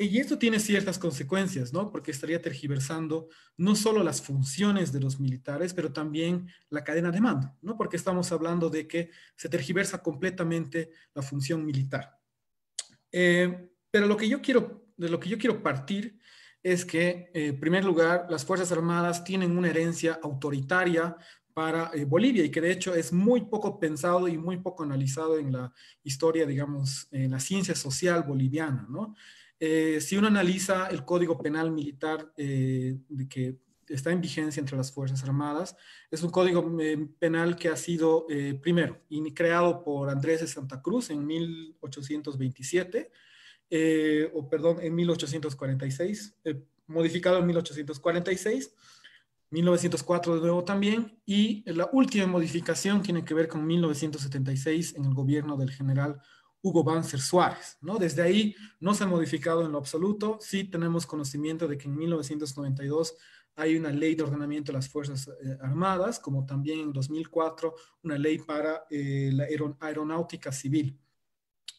Y 0.00 0.20
esto 0.20 0.38
tiene 0.38 0.60
ciertas 0.60 0.96
consecuencias, 0.96 1.72
¿no? 1.72 1.90
Porque 1.90 2.12
estaría 2.12 2.40
tergiversando 2.40 3.28
no 3.56 3.74
solo 3.74 4.04
las 4.04 4.22
funciones 4.22 4.92
de 4.92 5.00
los 5.00 5.18
militares, 5.18 5.74
pero 5.74 5.92
también 5.92 6.48
la 6.70 6.84
cadena 6.84 7.10
de 7.10 7.20
mando, 7.20 7.52
¿no? 7.62 7.76
Porque 7.76 7.96
estamos 7.96 8.30
hablando 8.30 8.70
de 8.70 8.86
que 8.86 9.10
se 9.34 9.48
tergiversa 9.48 10.00
completamente 10.00 10.92
la 11.14 11.22
función 11.22 11.66
militar. 11.66 12.16
Eh, 13.10 13.70
pero 13.90 14.06
lo 14.06 14.16
que 14.16 14.28
yo 14.28 14.40
quiero, 14.40 14.86
de 14.96 15.08
lo 15.08 15.18
que 15.18 15.30
yo 15.30 15.36
quiero 15.36 15.60
partir 15.64 16.20
es 16.62 16.84
que, 16.84 17.30
eh, 17.34 17.46
en 17.48 17.58
primer 17.58 17.84
lugar, 17.84 18.26
las 18.30 18.44
Fuerzas 18.44 18.70
Armadas 18.70 19.24
tienen 19.24 19.58
una 19.58 19.68
herencia 19.68 20.20
autoritaria 20.22 21.16
para 21.52 21.90
eh, 21.92 22.04
Bolivia 22.04 22.44
y 22.44 22.50
que 22.52 22.60
de 22.60 22.70
hecho 22.70 22.94
es 22.94 23.12
muy 23.12 23.46
poco 23.46 23.80
pensado 23.80 24.28
y 24.28 24.38
muy 24.38 24.58
poco 24.58 24.84
analizado 24.84 25.40
en 25.40 25.50
la 25.50 25.72
historia, 26.04 26.46
digamos, 26.46 27.08
en 27.10 27.32
la 27.32 27.40
ciencia 27.40 27.74
social 27.74 28.22
boliviana, 28.22 28.86
¿no? 28.88 29.16
Eh, 29.60 30.00
si 30.00 30.16
uno 30.16 30.28
analiza 30.28 30.86
el 30.88 31.04
Código 31.04 31.38
Penal 31.38 31.70
Militar 31.70 32.32
eh, 32.36 32.96
que 33.28 33.58
está 33.88 34.12
en 34.12 34.20
vigencia 34.20 34.60
entre 34.60 34.76
las 34.76 34.92
Fuerzas 34.92 35.24
Armadas, 35.24 35.76
es 36.10 36.22
un 36.22 36.30
código 36.30 36.76
eh, 36.80 37.08
penal 37.18 37.56
que 37.56 37.68
ha 37.68 37.76
sido, 37.76 38.26
primero, 38.60 39.00
creado 39.34 39.82
por 39.82 40.10
Andrés 40.10 40.42
de 40.42 40.46
Santa 40.46 40.82
Cruz 40.82 41.10
en 41.10 41.26
1827, 41.26 43.10
o 44.34 44.48
perdón, 44.48 44.78
en 44.82 44.94
1846, 44.94 46.36
modificado 46.86 47.38
en 47.38 47.46
1846. 47.46 48.74
1904 49.50 50.34
de 50.34 50.40
nuevo 50.42 50.62
también, 50.62 51.18
y 51.24 51.62
la 51.72 51.88
última 51.90 52.26
modificación 52.26 53.00
tiene 53.00 53.24
que 53.24 53.32
ver 53.32 53.48
con 53.48 53.66
1976 53.66 54.96
en 54.96 55.06
el 55.06 55.14
gobierno 55.14 55.56
del 55.56 55.70
general 55.70 56.20
Hugo 56.62 56.82
Banzer 56.82 57.20
Suárez, 57.20 57.78
¿no? 57.80 57.98
Desde 57.98 58.22
ahí 58.22 58.54
no 58.80 58.94
se 58.94 59.04
ha 59.04 59.06
modificado 59.06 59.64
en 59.64 59.72
lo 59.72 59.78
absoluto. 59.78 60.38
Sí 60.40 60.64
tenemos 60.64 61.06
conocimiento 61.06 61.68
de 61.68 61.78
que 61.78 61.88
en 61.88 61.96
1992 61.96 63.14
hay 63.58 63.76
una 63.76 63.90
ley 63.90 64.14
de 64.14 64.22
ordenamiento 64.22 64.70
de 64.70 64.78
las 64.78 64.88
Fuerzas 64.88 65.28
eh, 65.28 65.58
Armadas, 65.60 66.20
como 66.20 66.46
también 66.46 66.80
en 66.80 66.92
2004 66.92 67.74
una 68.04 68.16
ley 68.16 68.38
para 68.38 68.84
eh, 68.88 69.30
la 69.32 69.46
aeronáutica 69.80 70.52
civil. 70.52 70.96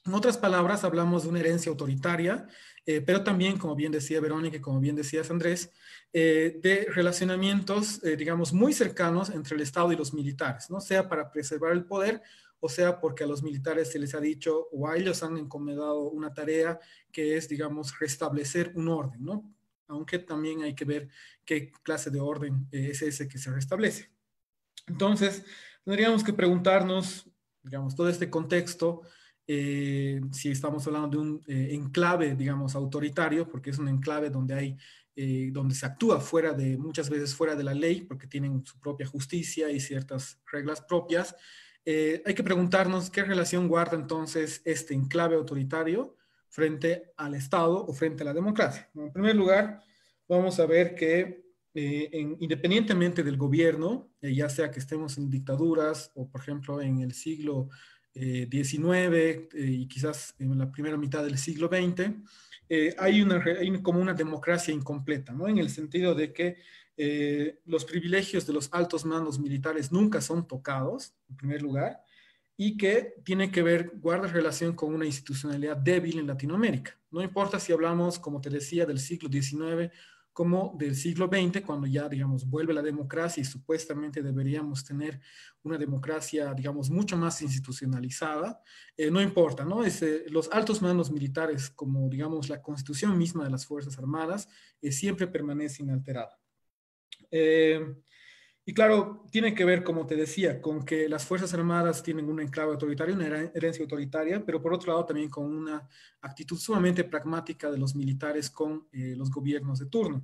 En 0.05 0.13
otras 0.13 0.38
palabras, 0.38 0.83
hablamos 0.83 1.24
de 1.24 1.29
una 1.29 1.39
herencia 1.39 1.69
autoritaria, 1.69 2.48
eh, 2.86 3.01
pero 3.01 3.24
también, 3.24 3.57
como 3.57 3.75
bien 3.75 3.91
decía 3.91 4.19
Verónica 4.19 4.57
y 4.57 4.62
como 4.62 4.79
bien 4.79 4.95
decías 4.95 5.29
Andrés, 5.31 5.71
de 6.12 6.88
relacionamientos, 6.89 8.01
digamos, 8.01 8.51
muy 8.51 8.74
cercanos 8.74 9.29
entre 9.29 9.55
el 9.55 9.62
Estado 9.62 9.91
y 9.91 9.95
los 9.95 10.12
militares, 10.12 10.67
¿no? 10.71 10.81
Sea 10.81 11.07
para 11.07 11.29
preservar 11.29 11.71
el 11.74 11.86
poder 11.86 12.24
o 12.59 12.69
sea 12.69 12.99
porque 12.99 13.23
a 13.23 13.27
los 13.27 13.43
militares 13.43 13.91
se 13.91 13.99
les 13.99 14.13
ha 14.15 14.19
dicho 14.19 14.67
o 14.71 14.87
a 14.87 14.97
ellos 14.97 15.23
han 15.23 15.37
encomendado 15.37 16.09
una 16.09 16.33
tarea 16.33 16.79
que 17.11 17.37
es, 17.37 17.47
digamos, 17.47 17.97
restablecer 17.99 18.71
un 18.75 18.89
orden, 18.89 19.23
¿no? 19.23 19.53
Aunque 19.87 20.19
también 20.19 20.61
hay 20.61 20.75
que 20.75 20.85
ver 20.85 21.09
qué 21.45 21.71
clase 21.83 22.11
de 22.11 22.19
orden 22.19 22.67
eh, 22.71 22.89
es 22.91 23.01
ese 23.01 23.27
que 23.27 23.37
se 23.37 23.51
restablece. 23.51 24.11
Entonces, 24.87 25.43
tendríamos 25.83 26.23
que 26.23 26.33
preguntarnos, 26.33 27.29
digamos, 27.63 27.95
todo 27.95 28.09
este 28.09 28.29
contexto, 28.29 29.01
eh, 29.47 30.21
si 30.31 30.51
estamos 30.51 30.85
hablando 30.85 31.09
de 31.09 31.17
un 31.17 31.41
eh, 31.47 31.69
enclave, 31.71 32.35
digamos, 32.35 32.75
autoritario, 32.75 33.49
porque 33.49 33.71
es 33.71 33.79
un 33.79 33.87
enclave 33.87 34.29
donde 34.29 34.53
hay 34.53 34.77
donde 35.51 35.75
se 35.75 35.85
actúa 35.85 36.21
fuera 36.21 36.53
de, 36.53 36.77
muchas 36.77 37.09
veces 37.09 37.35
fuera 37.35 37.53
de 37.53 37.65
la 37.65 37.73
ley, 37.73 38.03
porque 38.03 38.25
tienen 38.25 38.65
su 38.65 38.79
propia 38.79 39.05
justicia 39.05 39.69
y 39.69 39.81
ciertas 39.81 40.39
reglas 40.49 40.79
propias, 40.79 41.35
eh, 41.91 42.22
hay 42.24 42.36
que 42.36 42.43
preguntarnos 42.43 43.10
qué 43.10 43.24
relación 43.24 43.67
guarda 43.67 43.98
entonces 43.98 44.62
este 44.63 44.93
enclave 44.93 45.36
autoritario 45.36 46.15
frente 46.48 47.13
al 47.17 47.34
Estado 47.34 47.84
o 47.84 47.91
frente 47.96 48.22
a 48.22 48.27
la 48.27 48.34
democracia. 48.36 48.88
En 48.93 49.12
primer 49.12 49.36
lugar, 49.36 49.81
vamos 50.27 50.60
a 50.60 50.67
ver 50.67 50.93
que 50.93 51.46
eh, 51.74 52.36
independientemente 52.39 53.24
del 53.24 53.38
gobierno, 53.38 54.12
eh, 54.22 54.36
ya 54.36 54.50
sea 54.50 54.69
que 54.69 54.77
estemos 54.77 55.17
en 55.17 55.31
dictaduras 55.31 56.12
o, 56.13 56.29
por 56.29 56.41
ejemplo, 56.41 56.79
en 56.79 57.00
el 57.00 57.13
siglo 57.13 57.69
XIX 58.13 59.48
y 59.53 59.88
quizás 59.88 60.36
en 60.38 60.60
la 60.60 60.72
primera 60.72 60.98
mitad 60.98 61.24
del 61.24 61.39
siglo 61.39 61.69
XX, 61.69 62.12
hay, 63.00 63.24
hay 63.24 63.81
como 63.81 64.00
una 64.00 64.13
democracia 64.13 64.74
incompleta, 64.74 65.31
¿no? 65.31 65.48
En 65.48 65.58
el 65.58 65.69
sentido 65.69 66.13
de 66.13 66.34
que 66.34 66.58
eh, 67.01 67.61
los 67.65 67.85
privilegios 67.85 68.45
de 68.45 68.51
los 68.51 68.67
altos 68.73 69.05
mandos 69.05 69.39
militares 69.39 69.89
nunca 69.89 70.19
son 70.19 70.45
tocados, 70.45 71.13
en 71.29 71.37
primer 71.37 71.61
lugar, 71.61 72.03
y 72.57 72.75
que 72.75 73.15
tiene 73.23 73.49
que 73.51 73.63
ver, 73.63 73.93
guarda 74.01 74.27
relación 74.27 74.75
con 74.75 74.93
una 74.93 75.05
institucionalidad 75.05 75.77
débil 75.77 76.19
en 76.19 76.27
Latinoamérica. 76.27 76.99
No 77.09 77.23
importa 77.23 77.57
si 77.57 77.71
hablamos, 77.71 78.19
como 78.19 78.41
te 78.41 78.49
decía, 78.49 78.85
del 78.85 78.99
siglo 78.99 79.29
XIX 79.31 79.93
como 80.33 80.75
del 80.77 80.95
siglo 80.95 81.27
XX, 81.27 81.61
cuando 81.65 81.87
ya, 81.87 82.09
digamos, 82.09 82.49
vuelve 82.49 82.73
la 82.73 82.81
democracia 82.81 83.41
y 83.41 83.45
supuestamente 83.45 84.21
deberíamos 84.21 84.83
tener 84.83 85.21
una 85.63 85.77
democracia, 85.77 86.53
digamos, 86.53 86.89
mucho 86.89 87.17
más 87.17 87.41
institucionalizada, 87.41 88.61
eh, 88.95 89.11
no 89.11 89.21
importa, 89.21 89.65
¿no? 89.65 89.83
Es, 89.83 90.03
los 90.27 90.49
altos 90.51 90.81
mandos 90.81 91.11
militares, 91.11 91.69
como, 91.69 92.07
digamos, 92.09 92.47
la 92.47 92.61
constitución 92.61 93.17
misma 93.17 93.43
de 93.45 93.49
las 93.51 93.65
Fuerzas 93.65 93.97
Armadas, 93.97 94.47
eh, 94.81 94.91
siempre 94.91 95.27
permanece 95.27 95.83
inalterada. 95.83 96.38
Eh, 97.31 97.95
y 98.69 98.74
claro, 98.74 99.25
tiene 99.31 99.55
que 99.55 99.65
ver, 99.65 99.83
como 99.83 100.05
te 100.05 100.15
decía, 100.15 100.62
con 100.62 100.86
que 100.86 101.09
las 101.09 101.25
Fuerzas 101.25 101.51
Armadas 101.55 102.03
tienen 102.03 102.29
un 102.29 102.39
enclave 102.39 102.74
autoritario, 102.74 103.15
una 103.15 103.50
herencia 103.55 103.81
autoritaria, 103.81 104.45
pero 104.45 104.62
por 104.62 104.74
otro 104.74 104.91
lado 104.91 105.05
también 105.05 105.27
con 105.27 105.45
una 105.45 105.89
actitud 106.21 106.55
sumamente 106.55 107.03
pragmática 107.03 107.71
de 107.71 107.79
los 107.79 107.95
militares 107.95 108.50
con 108.51 108.88
eh, 108.91 109.15
los 109.17 109.31
gobiernos 109.31 109.79
de 109.79 109.88
turno. 109.88 110.24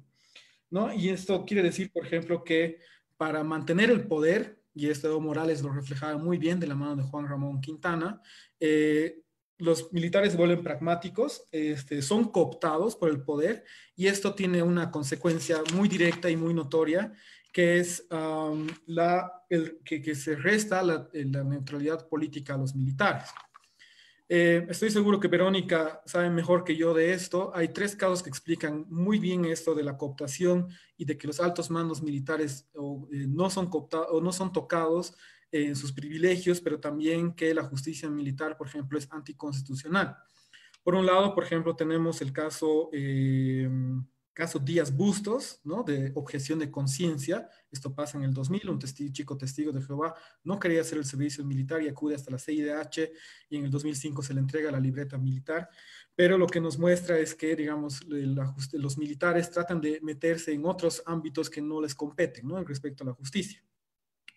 ¿no? 0.70 0.94
Y 0.94 1.10
esto 1.10 1.44
quiere 1.44 1.64
decir, 1.64 1.92
por 1.92 2.06
ejemplo, 2.06 2.44
que 2.44 2.80
para 3.18 3.44
mantener 3.44 3.90
el 3.90 4.08
poder, 4.08 4.62
y 4.76 4.90
esto 4.90 5.20
Morales 5.20 5.64
lo 5.64 5.74
reflejaba 5.74 6.18
muy 6.18 6.38
bien 6.38 6.60
de 6.60 6.68
la 6.68 6.76
mano 6.76 6.98
de 6.98 7.04
Juan 7.04 7.28
Ramón 7.28 7.62
Quintana, 7.62 8.22
eh, 8.60 9.24
los 9.58 9.92
militares 9.94 10.36
vuelven 10.36 10.64
pragmáticos, 10.64 11.46
este, 11.52 12.02
son 12.02 12.32
cooptados 12.32 12.96
por 12.96 13.10
el 13.10 13.22
poder 13.24 13.64
y 13.96 14.08
esto 14.08 14.36
tiene 14.36 14.62
una 14.64 14.92
consecuencia 14.92 15.62
muy 15.74 15.88
directa 15.88 16.30
y 16.30 16.36
muy 16.36 16.54
notoria, 16.54 17.14
que 17.54 17.80
es 17.80 18.06
la, 18.86 19.32
el, 19.50 19.80
que, 19.86 20.16
se 20.16 20.36
resta 20.36 20.84
la, 20.84 21.08
neutralidad 21.14 22.08
política 22.10 22.56
a 22.56 22.58
los 22.58 22.76
militares. 22.76 23.30
Eh, 24.28 24.66
estoy 24.70 24.90
seguro 24.90 25.20
que 25.20 25.28
Verónica 25.28 26.02
sabe 26.06 26.30
mejor 26.30 26.64
que 26.64 26.76
yo 26.76 26.94
de 26.94 27.14
esto. 27.14 27.52
Hay 27.54 27.70
tres 27.70 27.96
casos 27.96 28.24
que 28.24 28.30
explican 28.30 28.86
muy 28.90 29.20
bien 29.20 29.46
esto 29.46 29.76
de 29.76 29.84
la 29.84 29.98
cooptación 29.98 30.68
y 30.98 31.06
de 31.06 31.18
que 31.18 31.28
los 31.28 31.40
altos 31.40 31.70
mandos 31.70 32.02
militares 32.02 32.68
eh, 32.74 33.26
no, 33.28 33.50
son 33.50 33.70
cooptados, 33.70 34.08
o 34.12 34.20
no 34.20 34.34
son 34.34 34.52
tocados 34.52 35.16
en 35.64 35.76
sus 35.76 35.92
privilegios, 35.92 36.62
pero 36.62 36.80
también 36.80 37.34
que 37.34 37.54
la 37.54 37.64
justicia 37.64 38.10
militar, 38.10 38.58
por 38.58 38.68
ejemplo, 38.68 38.98
es 38.98 39.08
anticonstitucional. 39.12 40.18
Por 40.84 40.96
un 40.96 41.06
lado, 41.06 41.34
por 41.34 41.44
ejemplo, 41.44 41.76
tenemos 41.76 42.22
el 42.22 42.32
caso 42.32 42.90
eh, 42.94 43.70
caso 44.36 44.60
Díaz 44.60 44.94
Bustos, 44.94 45.62
¿no? 45.64 45.82
De 45.82 46.12
objeción 46.14 46.60
de 46.60 46.70
conciencia. 46.70 47.50
Esto 47.72 47.96
pasa 47.96 48.18
en 48.18 48.26
el 48.26 48.34
2000, 48.34 48.70
un 48.70 48.80
chico 48.80 49.38
testigo 49.38 49.72
de 49.72 49.82
Jehová 49.82 50.14
no 50.44 50.60
quería 50.60 50.82
hacer 50.82 50.98
el 50.98 51.06
servicio 51.06 51.46
militar 51.46 51.82
y 51.82 51.88
acude 51.88 52.16
hasta 52.16 52.32
la 52.32 52.38
CIDH 52.38 53.12
y 53.50 53.58
en 53.58 53.66
el 53.66 53.72
2005 53.72 54.22
se 54.22 54.34
le 54.34 54.42
entrega 54.42 54.70
la 54.72 54.80
libreta 54.80 55.18
militar. 55.18 55.70
Pero 56.14 56.38
lo 56.38 56.48
que 56.48 56.60
nos 56.60 56.78
muestra 56.78 57.18
es 57.18 57.34
que, 57.34 57.56
digamos, 57.56 58.06
los 58.06 58.98
militares 58.98 59.50
tratan 59.50 59.80
de 59.80 60.00
meterse 60.02 60.52
en 60.52 60.66
otros 60.66 61.02
ámbitos 61.06 61.50
que 61.50 61.62
no 61.62 61.82
les 61.82 61.96
competen, 61.96 62.46
¿no? 62.46 62.62
Respecto 62.62 63.06
a 63.06 63.08
la 63.08 63.14
justicia. 63.14 63.64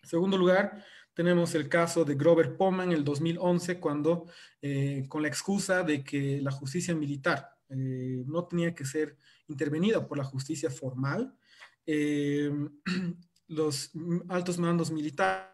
En 0.01 0.09
segundo 0.09 0.37
lugar, 0.37 0.81
tenemos 1.13 1.53
el 1.55 1.67
caso 1.67 2.05
de 2.05 2.15
Grover 2.15 2.55
Poma 2.55 2.83
en 2.83 2.91
el 2.91 3.03
2011, 3.03 3.79
cuando, 3.79 4.25
eh, 4.61 5.05
con 5.09 5.21
la 5.21 5.27
excusa 5.27 5.83
de 5.83 6.03
que 6.03 6.41
la 6.41 6.51
justicia 6.51 6.95
militar 6.95 7.59
eh, 7.69 8.23
no 8.25 8.45
tenía 8.45 8.73
que 8.73 8.83
ser 8.83 9.15
intervenida 9.47 10.07
por 10.07 10.17
la 10.17 10.23
justicia 10.23 10.69
formal. 10.69 11.35
Eh, 11.85 12.51
los 13.47 13.91
altos 14.27 14.57
mandos 14.59 14.91
militares 14.91 15.49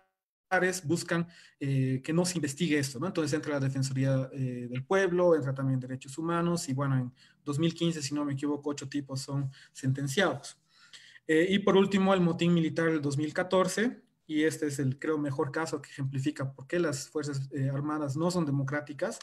buscan 0.83 1.27
eh, 1.59 2.01
que 2.03 2.13
no 2.13 2.25
se 2.25 2.37
investigue 2.37 2.79
esto, 2.79 2.99
¿no? 2.99 3.07
Entonces 3.07 3.33
entra 3.33 3.53
la 3.53 3.59
Defensoría 3.59 4.15
del 4.27 4.83
Pueblo, 4.85 5.35
entra 5.35 5.53
también 5.53 5.79
Derechos 5.79 6.17
Humanos 6.17 6.69
y 6.69 6.73
bueno, 6.73 6.97
en 6.97 7.13
2015, 7.43 8.01
si 8.01 8.13
no 8.13 8.23
me 8.23 8.33
equivoco, 8.33 8.69
ocho 8.69 8.87
tipos 8.87 9.21
son 9.21 9.49
sentenciados. 9.73 10.57
y 11.27 11.59
por 11.59 11.75
último, 11.75 12.13
el 12.13 12.21
motín 12.21 12.53
militar 12.53 12.91
del 12.91 13.01
2014, 13.01 14.04
y 14.27 14.43
este 14.43 14.67
es 14.67 14.79
el, 14.79 14.97
creo, 14.99 15.17
mejor 15.17 15.51
caso 15.51 15.81
que 15.81 15.89
ejemplifica 15.89 16.51
por 16.51 16.67
qué 16.67 16.79
las 16.79 17.09
Fuerzas 17.09 17.49
Armadas 17.71 18.15
no 18.15 18.31
son 18.31 18.45
democráticas 18.45 19.19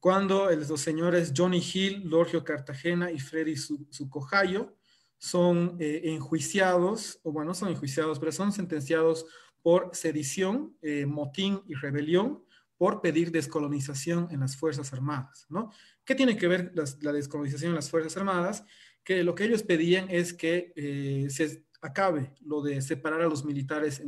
cuando 0.00 0.50
los 0.50 0.80
señores 0.80 1.32
Johnny 1.36 1.62
Hill, 1.62 2.08
Lorgio 2.08 2.42
Cartagena 2.42 3.12
y 3.12 3.20
Freddy 3.20 3.54
Sucojayo 3.56 4.74
son 5.18 5.76
eh, 5.78 6.00
enjuiciados, 6.04 7.20
o 7.22 7.30
bueno, 7.30 7.52
son 7.52 7.68
enjuiciados, 7.68 8.18
pero 8.18 8.32
son 8.32 8.50
sentenciados 8.50 9.26
por 9.62 9.90
sedición, 9.92 10.74
eh, 10.80 11.04
motín 11.04 11.60
y 11.66 11.74
rebelión 11.74 12.42
por 12.78 13.02
pedir 13.02 13.30
descolonización 13.30 14.28
en 14.30 14.40
las 14.40 14.56
Fuerzas 14.56 14.90
Armadas, 14.94 15.44
¿no? 15.50 15.70
¿Qué 16.02 16.14
tiene 16.14 16.38
que 16.38 16.48
ver 16.48 16.72
la 16.74 17.12
descolonización 17.12 17.72
en 17.72 17.76
las 17.76 17.90
Fuerzas 17.90 18.16
Armadas? 18.16 18.64
Que 19.04 19.22
lo 19.22 19.34
que 19.34 19.44
ellos 19.44 19.62
pedían 19.62 20.06
es 20.08 20.32
que 20.32 20.72
eh, 20.76 21.26
se 21.28 21.66
acabe 21.80 22.34
lo 22.44 22.62
de 22.62 22.82
separar 22.82 23.22
a 23.22 23.28
los 23.28 23.44
militares 23.44 24.02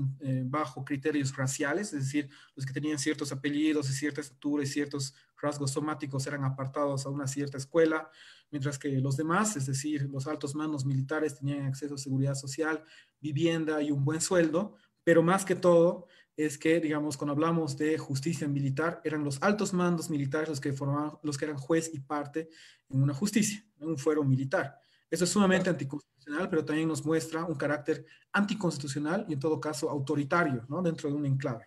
bajo 0.45 0.85
criterios 0.85 1.35
raciales, 1.37 1.93
es 1.93 2.05
decir, 2.05 2.29
los 2.55 2.67
que 2.67 2.73
tenían 2.73 2.99
ciertos 2.99 3.33
apellidos 3.33 3.88
y 3.88 3.93
cierta 3.93 4.21
estatura 4.21 4.62
y 4.62 4.67
ciertos 4.67 5.14
rasgos 5.41 5.73
somáticos 5.73 6.26
eran 6.26 6.45
apartados 6.45 7.07
a 7.07 7.09
una 7.09 7.26
cierta 7.26 7.57
escuela, 7.57 8.11
mientras 8.50 8.79
que 8.79 8.88
los 9.00 9.17
demás, 9.17 9.57
es 9.57 9.67
decir, 9.67 10.09
los 10.11 10.26
altos 10.26 10.55
mandos 10.55 10.85
militares 10.85 11.38
tenían 11.38 11.67
acceso 11.67 11.95
a 11.95 11.99
seguridad 11.99 12.35
social, 12.35 12.85
vivienda 13.21 13.81
y 13.83 13.91
un 13.91 14.05
buen 14.05 14.21
sueldo, 14.21 14.76
pero 15.02 15.23
más 15.23 15.45
que 15.45 15.55
todo 15.55 16.07
es 16.37 16.59
que, 16.59 16.81
digamos, 16.81 17.17
cuando 17.17 17.33
hablamos 17.33 17.76
de 17.76 17.99
justicia 17.99 18.49
militar, 18.49 19.00
eran 19.05 19.25
los 19.25 19.43
altos 19.43 19.73
mandos 19.73 20.11
militares 20.11 20.49
los 20.49 20.61
que 20.61 20.73
formaban, 20.73 21.19
los 21.23 21.37
que 21.37 21.45
eran 21.47 21.59
juez 21.59 21.91
y 21.93 22.00
parte 22.00 22.49
en 22.88 23.02
una 23.02 23.14
justicia, 23.14 23.64
en 23.81 23.88
un 23.88 23.99
fuero 23.99 24.25
militar. 24.25 24.79
Eso 25.12 25.25
es 25.25 25.31
sumamente 25.31 25.69
anticonstitucional, 25.69 26.49
pero 26.49 26.64
también 26.64 26.88
nos 26.88 27.04
muestra 27.04 27.45
un 27.45 27.54
carácter 27.54 28.07
anticonstitucional 28.33 29.26
y 29.28 29.35
en 29.35 29.40
todo 29.40 29.61
caso 29.61 29.90
autoritario, 29.90 30.64
¿no? 30.71 30.81
Dentro 30.81 31.11
de 31.11 31.14
un 31.14 31.26
enclave. 31.26 31.66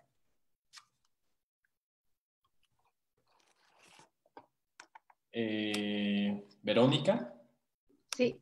Eh, 5.31 6.43
Verónica. 6.63 7.35
Sí. 8.17 8.41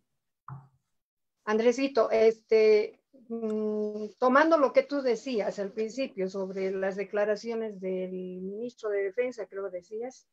Andresito, 1.43 2.09
este, 2.09 3.01
mm, 3.27 4.05
tomando 4.17 4.57
lo 4.57 4.71
que 4.71 4.83
tú 4.83 5.01
decías 5.01 5.59
al 5.59 5.73
principio 5.73 6.29
sobre 6.29 6.71
las 6.71 6.95
declaraciones 6.95 7.81
del 7.81 8.13
ministro 8.13 8.89
de 8.89 9.03
Defensa, 9.03 9.47
creo 9.47 9.69
que 9.69 9.79
decías, 9.79 10.29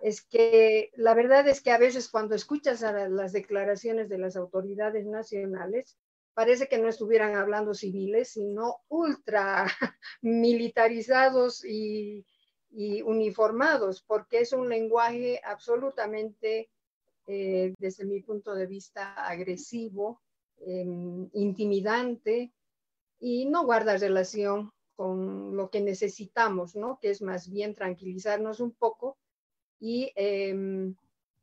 es 0.00 0.22
que 0.22 0.90
la 0.94 1.14
verdad 1.14 1.46
es 1.48 1.60
que 1.60 1.72
a 1.72 1.78
veces 1.78 2.08
cuando 2.08 2.34
escuchas 2.34 2.82
a 2.82 3.08
las 3.08 3.32
declaraciones 3.32 4.08
de 4.08 4.18
las 4.18 4.36
autoridades 4.36 5.06
nacionales, 5.06 5.98
parece 6.34 6.68
que 6.68 6.78
no 6.78 6.88
estuvieran 6.88 7.36
hablando 7.36 7.74
civiles, 7.74 8.32
sino 8.32 8.78
ultra 8.88 9.66
militarizados 10.22 11.64
y, 11.64 12.24
uniformados, 13.04 14.02
porque 14.06 14.40
es 14.40 14.52
un 14.52 14.68
lenguaje 14.68 15.40
absolutamente, 15.44 16.70
eh, 17.26 17.74
desde 17.78 18.04
mi 18.04 18.22
punto 18.22 18.54
de 18.54 18.66
vista, 18.66 19.12
agresivo, 19.26 20.22
em, 20.58 21.28
intimidante 21.32 22.52
y 23.18 23.46
no 23.46 23.64
guarda 23.64 23.96
relación 23.96 24.70
con 24.94 25.56
lo 25.56 25.68
que 25.68 25.80
necesitamos, 25.80 26.76
¿no? 26.76 26.98
Que 27.00 27.10
es 27.10 27.22
más 27.22 27.50
bien 27.50 27.74
tranquilizarnos 27.74 28.60
un 28.60 28.72
poco 28.72 29.18
y 29.80 30.12
em, 30.14 30.94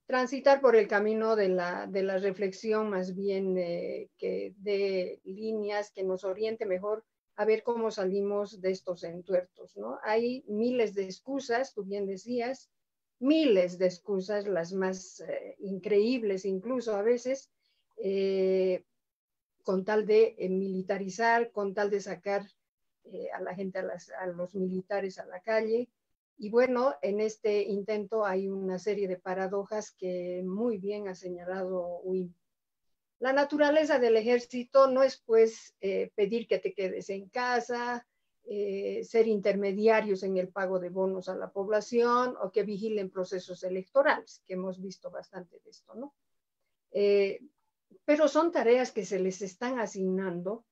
transitar 0.06 0.62
por 0.62 0.76
el 0.76 0.88
camino 0.88 1.36
de 1.36 1.50
la, 1.50 1.86
de 1.86 2.04
la 2.04 2.18
reflexión 2.18 2.90
más 2.90 3.14
bien 3.14 3.58
eh, 3.58 4.10
que 4.18 4.54
de 4.58 5.20
líneas 5.26 5.92
que 5.92 6.04
nos 6.04 6.24
oriente 6.24 6.66
mejor 6.66 7.04
a 7.36 7.46
ver 7.46 7.62
cómo 7.62 7.92
salimos 7.92 8.62
de 8.62 8.72
estos 8.72 9.04
entuertos, 9.04 9.76
¿no? 9.78 10.00
Hay 10.04 10.44
miles 10.48 10.96
de 10.96 11.04
excusas, 11.04 11.74
tú 11.74 11.84
bien 11.84 12.08
decías, 12.08 12.72
miles 13.20 13.78
de 13.78 13.86
excusas, 13.88 14.48
las 14.48 14.72
más 14.72 15.20
eh, 15.20 15.56
increíbles 15.60 16.46
incluso 16.46 16.96
a 16.96 17.04
veces, 17.04 17.52
eh, 17.98 18.84
con 19.64 19.84
tal 19.84 20.08
de 20.08 20.36
militarizar, 20.50 21.52
con 21.52 21.74
tal 21.74 21.90
de 21.90 22.00
sacar 22.00 22.48
a 23.34 23.42
la 23.42 23.56
gente, 23.56 23.80
a 23.80 24.28
los 24.28 24.56
militares 24.56 25.20
a 25.20 25.26
la 25.26 25.40
calle, 25.42 25.90
y 26.38 26.50
bueno, 26.50 26.94
en 27.02 27.20
este 27.20 27.64
intento 27.64 28.24
hay 28.24 28.48
una 28.48 28.78
serie 28.78 29.08
de 29.08 29.18
paradojas 29.18 29.92
que 29.92 30.44
muy 30.46 30.78
bien 30.78 31.08
ha 31.08 31.16
señalado 31.16 32.00
Wim. 32.04 32.34
La 33.20 33.34
naturaleza 33.34 33.98
del 33.98 34.16
ejército 34.18 34.88
no 34.88 35.02
es 35.02 35.18
pues 35.26 35.76
eh, 35.82 36.12
pedir 36.14 36.48
que 36.48 36.60
te 36.60 36.74
quedes 36.74 37.10
en 37.10 37.30
casa, 37.30 38.06
eh, 38.44 39.04
ser 39.04 39.28
intermediarios 39.28 40.22
en 40.22 40.38
el 40.38 40.50
pago 40.50 40.80
de 40.80 40.90
bonos 40.90 41.28
a 41.28 41.36
la 41.36 41.52
población 41.52 42.36
o 42.40 42.52
que 42.52 42.62
vigilen 42.62 43.10
procesos 43.10 43.64
electorales, 43.64 44.44
que 44.46 44.54
hemos 44.54 44.80
visto 44.80 45.10
bastante 45.10 45.60
de 45.60 45.70
esto, 45.72 45.96
¿no? 45.96 46.14
Eh, 46.92 47.42
pero 48.06 48.28
son 48.28 48.52
tareas 48.52 48.92
que 48.92 49.06
se 49.06 49.20
les 49.20 49.42
están 49.42 49.80
asignando 49.80 50.66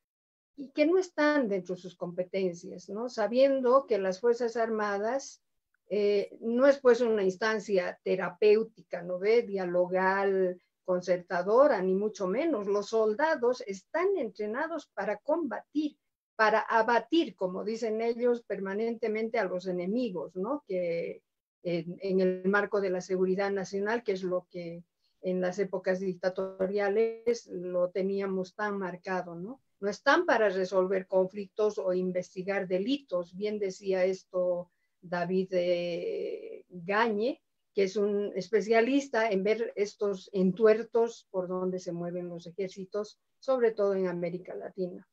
y 0.55 0.69
que 0.69 0.85
no 0.85 0.99
están 0.99 1.49
dentro 1.49 1.73
de 1.73 1.81
sus 1.81 1.95
competencias, 1.95 2.87
¿no? 2.87 3.09
Sabiendo 3.09 3.87
que 3.87 3.97
las 3.97 4.21
Fuerzas 4.21 4.55
Armadas 4.55 5.41
eh, 5.87 6.37
no 6.41 6.67
es 6.67 6.79
pues 6.79 7.01
una 7.01 7.23
instancia 7.23 7.99
terapéutica, 8.03 9.03
¿no 9.03 9.19
ve? 9.19 9.43
Dialogal, 9.43 10.59
concertadora, 10.83 11.81
ni 11.81 11.95
mucho 11.95 12.27
menos. 12.27 12.67
Los 12.67 12.89
soldados 12.89 13.63
están 13.67 14.15
entrenados 14.17 14.87
para 14.93 15.17
combatir, 15.17 15.97
para 16.35 16.59
abatir, 16.59 17.35
como 17.35 17.63
dicen 17.63 18.01
ellos, 18.01 18.43
permanentemente 18.43 19.39
a 19.39 19.45
los 19.45 19.67
enemigos, 19.67 20.35
¿no? 20.35 20.63
Que 20.67 21.21
en, 21.63 22.19
el 22.19 22.47
marco 22.47 22.79
de 22.79 22.91
la 22.91 23.01
seguridad 23.01 23.51
nacional, 23.51 24.03
que 24.03 24.13
es 24.13 24.23
lo 24.23 24.47
que 24.49 24.83
en 25.21 25.41
las 25.41 25.57
épocas 25.57 25.99
dictatoriales 25.99 27.47
lo 27.47 27.89
teníamos 27.89 28.53
tan 28.53 28.77
marcado, 28.77 29.35
¿no? 29.35 29.61
No 29.79 29.89
están 29.89 30.25
para 30.25 30.49
resolver 30.49 31.07
conflictos 31.07 31.79
o 31.79 31.93
investigar 31.93 32.67
delitos, 32.67 33.35
bien 33.35 33.59
decía 33.59 34.05
esto 34.05 34.71
David 35.09 35.49
eh, 35.51 36.65
Gañe, 36.69 37.41
que 37.73 37.83
es 37.83 37.95
un 37.97 38.31
especialista 38.35 39.29
en 39.29 39.43
ver 39.43 39.73
estos 39.75 40.29
entuertos 40.33 41.27
por 41.29 41.47
donde 41.47 41.79
se 41.79 41.91
mueven 41.91 42.29
los 42.29 42.47
ejércitos, 42.47 43.19
sobre 43.39 43.71
todo 43.71 43.93
en 43.95 44.07
América 44.07 44.55
Latina. 44.55 45.07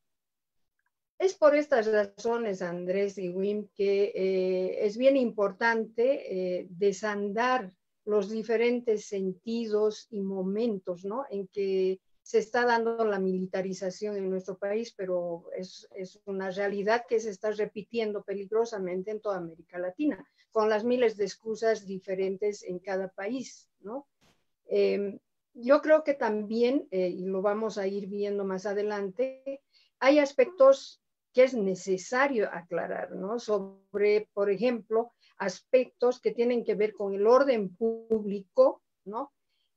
Es 1.19 1.35
por 1.35 1.55
estas 1.55 1.87
razones, 1.87 2.61
Andrés 2.61 3.17
y 3.17 3.29
Wim, 3.29 3.67
que 3.75 4.11
eh, 4.15 4.85
es 4.85 4.97
bien 4.97 5.15
importante 5.15 6.59
eh, 6.59 6.67
desandar 6.69 7.71
los 8.05 8.29
diferentes 8.29 9.05
sentidos 9.05 10.07
y 10.09 10.19
momentos 10.19 11.05
¿no? 11.05 11.25
en 11.29 11.47
que 11.47 11.99
se 12.23 12.39
está 12.39 12.65
dando 12.65 13.05
la 13.05 13.19
militarización 13.19 14.15
en 14.15 14.29
nuestro 14.29 14.57
país, 14.57 14.93
pero 14.95 15.45
es, 15.55 15.87
es, 15.93 16.21
una 16.25 16.49
realidad 16.49 17.05
que 17.07 17.19
se 17.19 17.29
está 17.29 17.51
repitiendo 17.51 18.23
peligrosamente 18.23 19.11
en 19.11 19.19
toda 19.19 19.37
América 19.37 19.77
Latina, 19.77 20.25
con 20.51 20.69
las 20.69 20.85
miles 20.85 21.17
de 21.17 21.25
excusas 21.25 21.85
diferentes 21.85 22.63
en 22.63 22.79
cada 22.79 23.09
país, 23.09 23.69
¿no? 23.81 24.07
Eh, 24.67 25.19
yo 25.53 25.81
creo 25.81 26.03
que 26.03 26.13
también, 26.13 26.87
eh, 26.91 27.09
y 27.09 27.25
lo 27.25 27.41
vamos 27.41 27.77
a 27.77 27.87
ir 27.87 28.07
viendo 28.07 28.45
más 28.45 28.65
adelante, 28.65 29.61
hay 29.99 30.19
aspectos 30.19 31.01
que 31.33 31.43
es 31.43 31.53
necesario 31.53 32.49
aclarar, 32.51 33.11
¿no? 33.11 33.39
Sobre, 33.39 34.29
por 34.33 34.49
ejemplo, 34.49 35.11
aspectos 35.37 36.21
que 36.21 36.31
tienen 36.31 36.63
que 36.63 36.75
ver 36.75 36.93
con 36.93 37.13
el 37.13 37.27
orden 37.27 37.75
público, 37.75 38.81
¿no? 39.03 39.33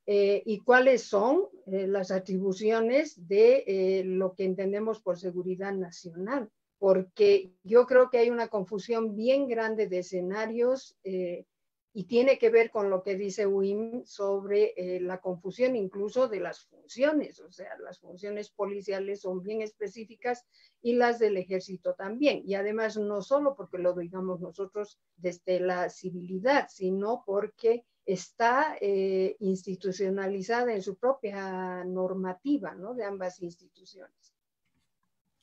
Eh, 0.09 0.41
y 0.47 0.61
cuáles 0.61 1.03
son 1.03 1.49
eh, 1.67 1.89
las 1.89 2.13
atribuciones 2.13 3.27
de 3.27 3.65
eh, 3.67 4.05
lo 4.05 4.35
que 4.35 4.45
entendemos 4.45 5.01
por 5.01 5.19
seguridad 5.19 5.73
nacional, 5.75 6.49
porque 6.79 7.53
yo 7.65 7.87
creo 7.87 8.09
que 8.09 8.19
hay 8.19 8.31
una 8.31 8.47
confusión 8.47 9.17
bien 9.17 9.49
grande 9.49 9.89
de 9.89 9.99
escenarios 9.99 10.97
y 11.03 12.05
tiene 12.05 12.39
que 12.39 12.51
ver 12.51 12.71
con 12.71 12.91
lo 12.91 13.03
que 13.03 13.17
dice 13.17 13.47
Wim 13.47 14.05
sobre 14.05 14.75
la 15.01 15.19
confusión 15.19 15.75
incluso 15.75 16.29
de 16.29 16.41
las 16.41 16.67
funciones, 16.67 17.41
o 17.41 17.51
sea, 17.51 17.71
las 17.79 17.99
funciones 17.99 18.51
policiales 18.51 19.23
son 19.23 19.43
bien 19.43 19.63
específicas 19.63 20.45
y 20.83 20.93
las 20.93 21.19
del 21.19 21.39
ejército 21.39 21.95
también. 21.95 22.43
Y 22.45 22.55
además 22.55 22.99
no 22.99 23.23
solo 23.23 23.57
porque 23.57 23.79
lo 23.79 23.95
digamos 23.95 24.41
nosotros 24.41 25.01
desde 25.17 25.59
la 25.59 25.89
civilidad, 25.89 26.69
sino 26.71 27.23
porque 27.25 27.87
está 28.07 28.79
eh, 28.81 29.37
institucionalizada 29.41 30.73
en 30.73 30.81
su 30.81 30.97
propia 30.97 31.85
normativa 31.85 32.73
¿no? 32.75 32.95
de 32.95 33.05
ambas 33.05 33.43
instituciones. 33.43 34.33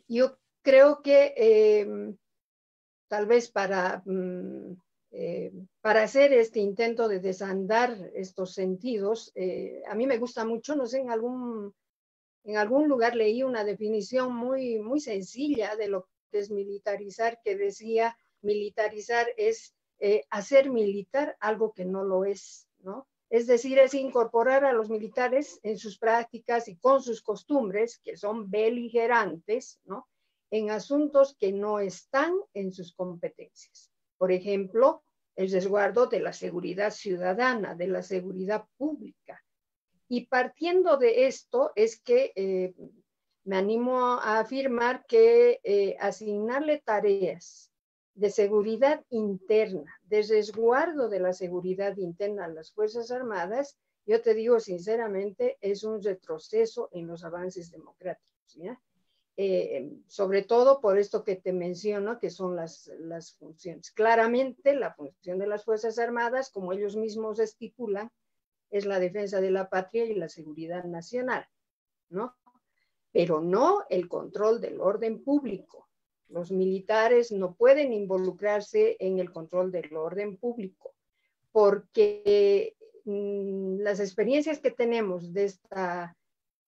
Yo 0.07 0.37
creo 0.61 1.01
que 1.01 1.33
em, 1.35 2.17
tal 3.09 3.25
vez 3.25 3.51
para, 3.51 4.01
mm, 4.05 4.77
eh, 5.11 5.51
para 5.81 6.03
hacer 6.03 6.33
este 6.33 6.61
intento 6.61 7.09
de 7.09 7.19
desandar 7.19 8.11
estos 8.15 8.53
sentidos, 8.53 9.33
eh, 9.35 9.83
a 9.87 9.93
mí 9.93 10.07
me 10.07 10.17
gusta 10.17 10.45
mucho, 10.45 10.75
no 10.75 10.85
sé, 10.85 10.99
en 10.99 11.11
algún, 11.11 11.75
en 12.45 12.57
algún 12.57 12.87
lugar 12.87 13.15
leí 13.15 13.43
una 13.43 13.65
definición 13.65 14.33
muy, 14.33 14.79
muy 14.79 15.01
sencilla 15.01 15.75
de 15.75 15.89
lo 15.89 16.07
que 16.31 16.39
es 16.39 16.49
militarizar, 16.49 17.39
que 17.43 17.57
decía, 17.57 18.15
militarizar 18.41 19.27
es 19.35 19.75
eh, 19.99 20.25
hacer 20.29 20.69
militar 20.69 21.37
algo 21.39 21.73
que 21.73 21.85
no 21.85 22.03
lo 22.03 22.25
es, 22.25 22.67
¿no? 22.79 23.07
Es 23.29 23.47
decir, 23.47 23.79
es 23.79 23.95
incorporar 23.95 24.63
a 24.63 24.73
los 24.73 24.89
militares 24.89 25.59
en 25.63 25.79
sus 25.79 25.97
prácticas 25.97 26.67
y 26.67 26.75
con 26.77 27.01
sus 27.01 27.21
costumbres, 27.23 27.99
que 28.03 28.15
son 28.15 28.51
beligerantes, 28.51 29.79
¿no? 29.85 30.07
En 30.51 30.69
asuntos 30.69 31.35
que 31.39 31.51
no 31.51 31.79
están 31.79 32.35
en 32.53 32.71
sus 32.71 32.93
competencias. 32.93 33.91
Por 34.19 34.31
ejemplo, 34.31 35.03
el 35.35 35.51
resguardo 35.51 36.05
de 36.05 36.19
la 36.19 36.31
seguridad 36.31 36.91
ciudadana, 36.91 37.73
de 37.73 37.87
la 37.87 38.03
seguridad 38.03 38.67
pública. 38.77 39.43
Y 40.07 40.27
partiendo 40.27 40.97
de 40.97 41.25
esto 41.25 41.71
es 41.75 41.99
que 41.99 42.33
eh, 42.35 42.75
me 43.45 43.57
animo 43.57 43.97
a 43.99 44.39
afirmar 44.39 45.05
que 45.07 45.59
eh, 45.63 45.97
asignarle 45.99 46.83
tareas 46.85 47.72
de 48.15 48.29
seguridad 48.29 49.03
interna, 49.09 49.99
de 50.03 50.21
resguardo 50.21 51.09
de 51.09 51.19
la 51.19 51.33
seguridad 51.33 51.97
interna 51.97 52.45
a 52.45 52.49
las 52.49 52.71
Fuerzas 52.71 53.11
Armadas, 53.11 53.77
yo 54.05 54.21
te 54.21 54.33
digo 54.33 54.59
sinceramente, 54.59 55.57
es 55.61 55.83
un 55.83 56.01
retroceso 56.01 56.89
en 56.91 57.07
los 57.07 57.23
avances 57.23 57.71
democráticos, 57.71 58.57
eh, 59.35 59.91
sobre 60.07 60.43
todo 60.43 60.79
por 60.79 60.99
esto 60.99 61.23
que 61.23 61.37
te 61.37 61.53
menciono, 61.53 62.19
que 62.19 62.29
son 62.29 62.55
las, 62.55 62.91
las 62.99 63.33
funciones. 63.33 63.91
Claramente, 63.91 64.75
la 64.75 64.93
función 64.93 65.39
de 65.39 65.47
las 65.47 65.63
Fuerzas 65.63 65.97
Armadas, 65.97 66.51
como 66.51 66.73
ellos 66.73 66.95
mismos 66.95 67.39
estipulan, 67.39 68.11
es 68.69 68.85
la 68.85 68.99
defensa 68.99 69.39
de 69.41 69.51
la 69.51 69.69
patria 69.69 70.05
y 70.05 70.15
la 70.15 70.29
seguridad 70.29 70.83
nacional, 70.83 71.47
¿no? 72.09 72.35
Pero 73.11 73.41
no 73.41 73.85
el 73.89 74.07
control 74.07 74.59
del 74.61 74.81
orden 74.81 75.23
público, 75.23 75.82
los 76.33 76.51
militares 76.51 77.31
no 77.31 77.55
pueden 77.55 77.93
involucrarse 77.93 78.97
en 78.99 79.19
el 79.19 79.31
control 79.31 79.71
del 79.71 79.95
orden 79.95 80.35
público 80.37 80.93
porque 81.53 82.75
mm, 83.05 83.77
las 83.77 84.01
experiencias 84.01 84.59
que 84.59 84.71
tenemos 84.71 85.31
de 85.31 85.45
esta, 85.45 86.17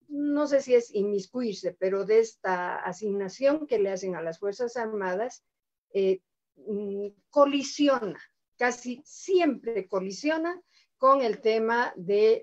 no 0.08 0.46
sé 0.46 0.62
si 0.62 0.74
es 0.74 0.94
inmiscuirse, 0.94 1.76
pero 1.78 2.06
de 2.06 2.20
esta 2.20 2.76
asignación 2.76 3.66
que 3.66 3.78
le 3.78 3.90
hacen 3.90 4.14
a 4.14 4.22
las 4.22 4.38
Fuerzas 4.38 4.76
Armadas, 4.76 5.44
eh, 5.92 6.20
mm, 6.54 7.08
colisiona, 7.28 8.20
casi 8.56 9.02
siempre 9.04 9.88
colisiona 9.88 10.62
con 10.96 11.20
el 11.20 11.42
tema 11.42 11.92
de, 11.96 12.42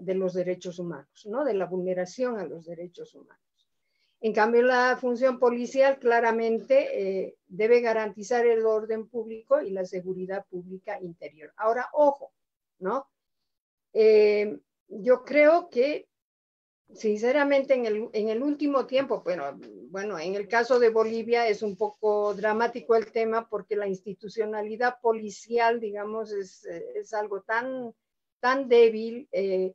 de 0.00 0.14
los 0.14 0.34
derechos 0.34 0.78
humanos, 0.78 1.26
¿no? 1.26 1.44
de 1.44 1.54
la 1.54 1.64
vulneración 1.64 2.38
a 2.38 2.44
los 2.44 2.66
derechos 2.66 3.14
humanos. 3.14 3.47
En 4.20 4.32
cambio, 4.32 4.62
la 4.62 4.96
función 4.96 5.38
policial 5.38 5.98
claramente 5.98 7.20
eh, 7.26 7.36
debe 7.46 7.80
garantizar 7.80 8.44
el 8.46 8.66
orden 8.66 9.08
público 9.08 9.60
y 9.60 9.70
la 9.70 9.84
seguridad 9.84 10.44
pública 10.50 11.00
interior. 11.00 11.52
Ahora, 11.56 11.88
ojo, 11.92 12.32
¿no? 12.80 13.08
Eh, 13.92 14.58
yo 14.88 15.22
creo 15.22 15.68
que, 15.70 16.08
sinceramente, 16.92 17.74
en 17.74 17.86
el, 17.86 18.08
en 18.12 18.28
el 18.28 18.42
último 18.42 18.86
tiempo, 18.86 19.22
bueno, 19.22 19.56
bueno, 19.88 20.18
en 20.18 20.34
el 20.34 20.48
caso 20.48 20.80
de 20.80 20.88
Bolivia 20.88 21.46
es 21.46 21.62
un 21.62 21.76
poco 21.76 22.34
dramático 22.34 22.96
el 22.96 23.12
tema 23.12 23.48
porque 23.48 23.76
la 23.76 23.86
institucionalidad 23.86 25.00
policial, 25.00 25.78
digamos, 25.78 26.32
es, 26.32 26.64
es 26.64 27.12
algo 27.12 27.42
tan, 27.42 27.94
tan 28.40 28.68
débil 28.68 29.28
eh, 29.30 29.74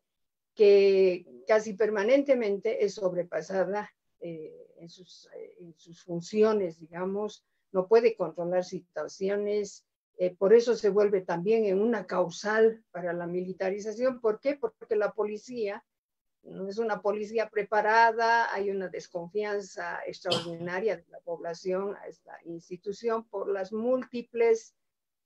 que 0.53 1.25
casi 1.47 1.75
permanentemente 1.75 2.83
es 2.83 2.95
sobrepasada 2.95 3.89
eh, 4.25 4.73
en, 4.77 4.87
sus, 4.87 5.29
eh, 5.35 5.57
en, 5.59 5.73
sus, 5.77 6.01
funciones, 6.01 6.79
digamos, 6.79 7.43
no 7.73 7.89
puede 7.89 8.15
controlar 8.15 8.63
situaciones, 8.63 9.85
eh, 10.17 10.33
por 10.33 10.53
eso 10.53 10.75
se 10.75 10.87
vuelve 10.87 11.19
también 11.19 11.65
en 11.65 11.81
una 11.81 12.07
causal 12.07 12.81
para 12.91 13.11
la 13.11 13.27
militarización. 13.27 14.21
¿Por 14.21 14.39
qué? 14.39 14.55
Porque 14.55 14.95
la 14.95 15.11
policía 15.11 15.83
no 16.43 16.69
es 16.69 16.77
una 16.77 17.01
policía 17.01 17.49
preparada, 17.49 18.53
hay 18.53 18.69
una 18.69 18.87
desconfianza 18.87 19.99
extraordinaria 20.07 20.95
de 20.95 21.05
la 21.09 21.19
población 21.19 21.97
a 21.97 22.07
esta 22.07 22.37
institución 22.45 23.25
por 23.25 23.49
las 23.49 23.73
múltiples 23.73 24.73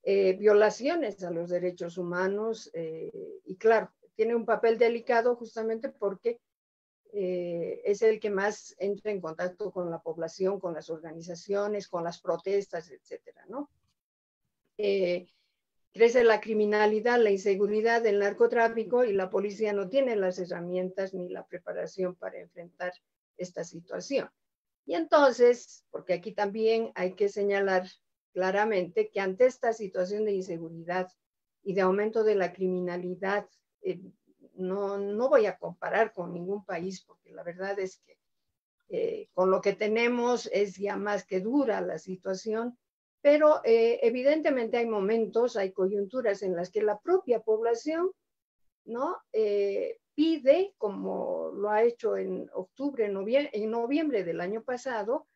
violaciones 0.04 1.22
a 1.24 1.32
los 1.32 1.50
derechos 1.50 1.98
humanos 1.98 2.72
y 2.74 3.58
claro, 3.58 3.92
tiene 4.16 4.36
un 4.36 4.46
papel 4.46 4.78
delicado 4.78 5.36
justamente 5.36 5.90
porque 5.90 6.40
eh, 7.14 7.82
es 7.86 8.02
el 8.02 8.20
que 8.20 8.30
más 8.30 8.76
entra 8.80 9.12
en 9.12 9.22
contacto 9.22 9.72
con 9.72 9.90
la 9.90 10.00
población, 10.00 10.60
con 10.60 10.74
las 10.74 10.90
organizaciones, 10.90 11.88
con 11.88 12.04
las 12.04 12.22
protestas, 12.22 12.90
etcétera, 12.90 13.46
¿no? 13.48 13.70
Eh, 14.78 15.28
crece 15.94 16.24
la 16.24 16.40
criminalidad, 16.40 17.20
la 17.20 17.32
inseguridad, 17.32 18.06
el 18.06 18.20
narcotráfico 18.20 19.04
y 19.04 19.14
la 19.14 19.30
policía 19.30 19.74
no 19.74 19.90
tiene 19.90 20.16
las 20.16 20.38
herramientas 20.38 21.14
ni 21.14 21.30
la 21.30 21.46
preparación 21.48 22.16
para 22.16 22.40
enfrentar 22.40 22.94
esta 23.38 23.64
situación. 23.64 24.30
Y 24.86 24.94
entonces, 24.94 25.84
porque 25.90 26.14
aquí 26.14 26.34
también 26.34 26.92
hay 26.96 27.14
que 27.14 27.30
señalar 27.30 27.88
claramente 28.34 29.10
que 29.10 29.20
ante 29.20 29.48
esta 29.48 29.74
situación 29.74 30.26
de 30.26 30.34
inseguridad 30.34 31.12
y 31.64 31.74
de 31.74 31.82
aumento 31.82 32.24
de 32.24 32.36
la 32.36 32.54
criminalidad, 32.54 33.48
eh, 33.82 34.00
no, 34.58 34.98
no 34.98 35.30
voy 35.30 35.46
a 35.46 35.58
comparar 35.58 36.14
con 36.14 36.34
ningún 36.34 36.66
país 36.66 37.02
porque 37.02 37.32
la 37.32 37.44
verdad 37.44 37.80
es 37.80 38.00
que 38.00 38.18
eh, 38.90 39.30
con 39.34 39.52
lo 39.52 39.62
que 39.62 39.74
tenemos 39.74 40.50
es 40.54 40.78
ya 40.78 40.96
más 40.96 41.26
que 41.26 41.42
dura 41.42 41.82
la 41.82 42.00
situación, 42.00 42.78
pero 43.22 43.62
eh, 43.66 44.00
evidentemente 44.04 44.78
hay 44.78 44.86
momentos, 44.86 45.58
hay 45.58 45.72
coyunturas 45.72 46.42
en 46.42 46.56
las 46.56 46.70
que 46.70 46.82
la 46.82 47.00
propia 47.00 47.42
población 47.42 48.12
¿no? 48.88 49.18
Eh, 49.34 50.00
pide, 50.16 50.74
como 50.78 51.52
lo 51.54 51.70
ha 51.70 51.84
hecho 51.84 52.18
en 52.18 52.50
octubre, 52.54 53.08
noviembre, 53.10 53.52
en 53.54 53.70
noviembre 53.70 54.24
del 54.24 54.42
año 54.42 54.64
pasado, 54.64 55.28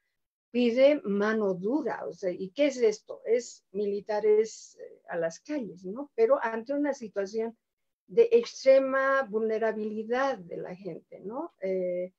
pide 0.49 1.01
mano 1.03 1.53
dura. 1.53 2.05
O 2.07 2.13
sea, 2.13 2.31
¿y 2.31 2.49
qué 2.49 2.67
es 2.67 2.77
esto? 2.77 3.21
Es 3.25 3.63
militares 3.71 4.77
a 5.09 5.17
las 5.17 5.39
calles, 5.39 5.85
¿no? 5.85 6.11
Pero 6.15 6.39
ante 6.41 6.73
una 6.73 6.93
situación 6.93 7.57
de 8.07 8.29
extrema 8.31 9.23
vulnerabilidad 9.23 10.37
de 10.37 10.57
la 10.57 10.75
gente, 10.75 11.19
¿no? 11.21 11.53
Eh, 11.61 12.13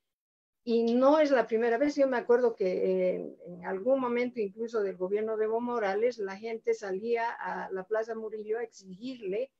y 0.64 0.94
no 0.94 1.18
es 1.18 1.32
la 1.32 1.46
primera 1.46 1.76
vez, 1.76 1.96
yo 1.96 2.06
me 2.06 2.16
acuerdo 2.16 2.54
que 2.54 3.16
en, 3.16 3.64
algún 3.66 4.00
momento 4.00 4.40
incluso 4.40 4.80
del 4.82 4.96
gobierno 4.96 5.36
de 5.36 5.46
Evo 5.46 5.60
Morales, 5.60 6.18
la 6.18 6.36
gente 6.36 6.72
salía 6.72 7.30
a 7.30 7.70
la 7.72 7.84
Plaza 7.84 8.14
Murillo 8.14 8.58
a 8.58 8.62
exigirle 8.62 9.50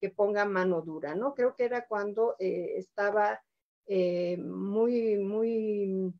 que 0.00 0.10
ponga 0.10 0.44
mano 0.44 0.80
dura, 0.80 1.16
¿no? 1.16 1.34
Creo 1.34 1.56
que 1.56 1.64
era 1.64 1.86
cuando 1.86 2.36
eh, 2.38 2.74
estaba 2.76 3.42
eh, 3.86 4.36
muy, 4.38 5.18
muy 5.18 6.12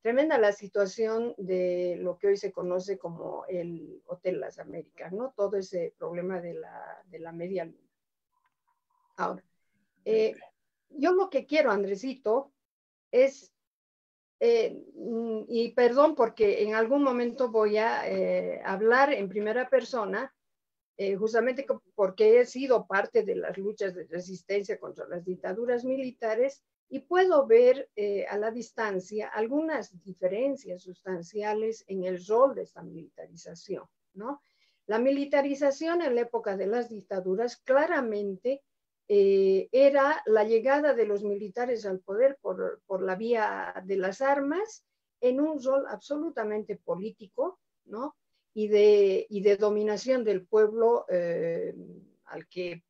tremenda 0.00 0.38
la 0.38 0.52
situación 0.52 1.34
de 1.36 1.96
lo 1.98 2.18
que 2.18 2.28
hoy 2.28 2.36
se 2.36 2.52
conoce 2.52 2.98
como 2.98 3.46
el 3.46 4.00
Hotel 4.06 4.40
Las 4.40 4.60
Américas, 4.60 5.12
¿no? 5.12 5.32
Todo 5.36 5.56
ese 5.56 5.94
problema 5.98 6.40
de 6.40 6.54
la, 6.54 7.02
de 7.06 7.18
la 7.18 7.32
media 7.32 7.64
luna. 7.64 7.87
Ahora, 9.18 9.44
eh, 10.04 10.34
yo 10.90 11.12
lo 11.12 11.28
que 11.28 11.44
quiero, 11.44 11.72
Andresito, 11.72 12.52
es, 13.10 13.52
eh, 14.38 14.80
y 15.48 15.72
perdón 15.72 16.14
porque 16.14 16.62
en 16.62 16.74
algún 16.74 17.02
momento 17.02 17.50
voy 17.50 17.78
a 17.78 18.08
eh, 18.08 18.62
hablar 18.64 19.12
en 19.12 19.28
primera 19.28 19.68
persona, 19.68 20.32
eh, 20.96 21.16
justamente 21.16 21.66
porque 21.96 22.40
he 22.40 22.46
sido 22.46 22.86
parte 22.86 23.24
de 23.24 23.34
las 23.34 23.58
luchas 23.58 23.94
de 23.96 24.04
resistencia 24.06 24.78
contra 24.78 25.08
las 25.08 25.24
dictaduras 25.24 25.84
militares 25.84 26.62
y 26.88 27.00
puedo 27.00 27.44
ver 27.46 27.90
eh, 27.96 28.24
a 28.26 28.38
la 28.38 28.52
distancia 28.52 29.28
algunas 29.28 30.00
diferencias 30.04 30.82
sustanciales 30.82 31.84
en 31.88 32.04
el 32.04 32.24
rol 32.24 32.54
de 32.54 32.62
esta 32.62 32.82
militarización, 32.82 33.84
¿no? 34.14 34.42
La 34.86 34.98
militarización 35.00 36.02
en 36.02 36.14
la 36.14 36.22
época 36.22 36.56
de 36.56 36.66
las 36.66 36.88
dictaduras 36.88 37.56
claramente 37.58 38.62
eh, 39.08 39.68
era 39.72 40.22
la 40.26 40.44
llegada 40.44 40.92
de 40.92 41.06
los 41.06 41.24
militares 41.24 41.86
al 41.86 42.00
poder 42.00 42.38
por, 42.42 42.82
por, 42.86 43.02
la 43.02 43.16
vía 43.16 43.74
de 43.84 43.96
las 43.96 44.20
armas 44.20 44.84
en 45.20 45.40
un 45.40 45.62
rol 45.62 45.86
absolutamente 45.88 46.76
político, 46.76 47.58
¿no? 47.86 48.16
Y 48.52 48.68
de, 48.68 49.26
y 49.30 49.40
de 49.40 49.56
dominación 49.56 50.24
del 50.24 50.46
pueblo 50.46 51.06
eh, 51.08 51.74
al 52.26 52.46
que 52.48 52.82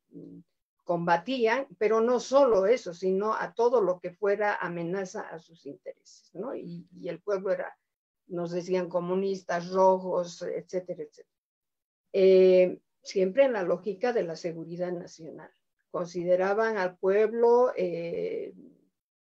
combatían, 0.83 1.67
pero 1.77 2.01
no 2.01 2.19
solo 2.19 2.65
eso, 2.65 2.93
sino 2.93 3.33
a 3.35 3.53
todo 3.53 3.79
lo 3.79 3.99
que 3.99 4.11
fuera 4.11 4.55
amenaza 4.55 5.21
a 5.21 5.39
sus 5.39 5.65
intereses, 5.67 6.31
¿no? 6.33 6.55
Y, 6.55 6.87
el 7.07 7.21
pueblo 7.21 7.51
era, 7.51 7.77
nos 8.27 8.51
decían 8.51 8.89
comunistas, 8.89 9.69
rojos, 9.69 10.41
etcétera, 10.41 11.03
etcétera. 11.03 11.29
Eh, 12.11 12.81
siempre 13.03 13.45
en 13.45 13.53
la 13.53 13.63
lógica 13.63 14.11
de 14.13 14.23
la 14.23 14.35
seguridad 14.35 14.91
nacional. 14.91 15.51
Consideraban 15.91 16.77
al 16.77 16.97
pueblo 16.97 17.71
eh, 17.75 18.53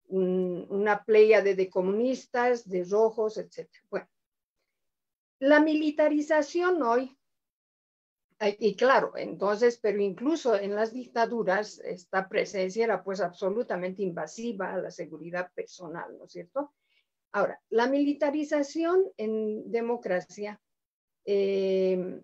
una 0.09 1.03
playa 1.03 1.41
de, 1.41 1.69
comunistas, 1.69 2.67
de 2.67 2.83
rojos, 2.85 3.37
etc. 3.37 3.69
Bueno, 3.89 4.07
la 5.39 5.59
militarización 5.59 6.81
hoy, 6.81 7.15
y 8.39 8.75
claro, 8.75 9.13
entonces, 9.15 9.79
pero 9.81 9.99
incluso 9.99 10.55
en 10.55 10.75
las 10.75 10.93
dictaduras, 10.93 11.79
esta 11.79 12.29
presencia 12.29 12.85
era 12.85 13.03
pues 13.03 13.19
absolutamente 13.19 14.03
invasiva 14.03 14.73
a 14.73 14.77
la 14.77 14.91
seguridad 14.91 15.51
personal, 15.53 16.17
¿no 16.17 16.25
es 16.25 16.31
cierto? 16.31 16.73
Ahora, 17.31 17.59
la 17.69 17.87
militarización 17.87 19.03
en 19.17 19.69
democracia 19.71 20.61
eh, 21.25 22.21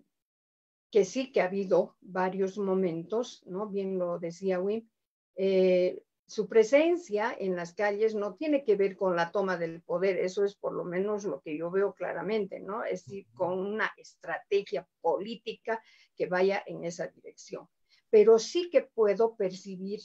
que 0.94 1.04
sí 1.04 1.32
que 1.32 1.40
ha 1.40 1.46
habido 1.46 1.96
varios 2.02 2.56
momentos, 2.56 3.42
¿no? 3.46 3.66
Bien 3.66 3.98
lo 3.98 4.20
decía 4.20 4.60
Wim, 4.60 4.88
eh, 5.34 6.04
su 6.24 6.46
presencia 6.46 7.34
en 7.36 7.56
las 7.56 7.74
calles 7.74 8.14
no 8.14 8.36
tiene 8.36 8.62
que 8.62 8.76
ver 8.76 8.96
con 8.96 9.16
la 9.16 9.32
toma 9.32 9.56
del 9.56 9.82
poder, 9.82 10.18
eso 10.18 10.44
es 10.44 10.54
por 10.54 10.72
lo 10.72 10.84
menos 10.84 11.24
lo 11.24 11.40
que 11.40 11.58
yo 11.58 11.68
veo 11.72 11.94
claramente, 11.94 12.60
¿no? 12.60 12.84
Es 12.84 13.06
decir, 13.06 13.26
con 13.34 13.58
una 13.58 13.90
estrategia 13.96 14.86
política 15.00 15.82
que 16.14 16.26
vaya 16.26 16.62
en 16.64 16.84
esa 16.84 17.08
dirección. 17.08 17.68
Pero 18.08 18.38
sí 18.38 18.70
que 18.70 18.82
puedo 18.82 19.34
percibir, 19.34 19.98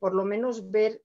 por 0.00 0.16
lo 0.16 0.24
menos 0.24 0.68
ver 0.68 1.00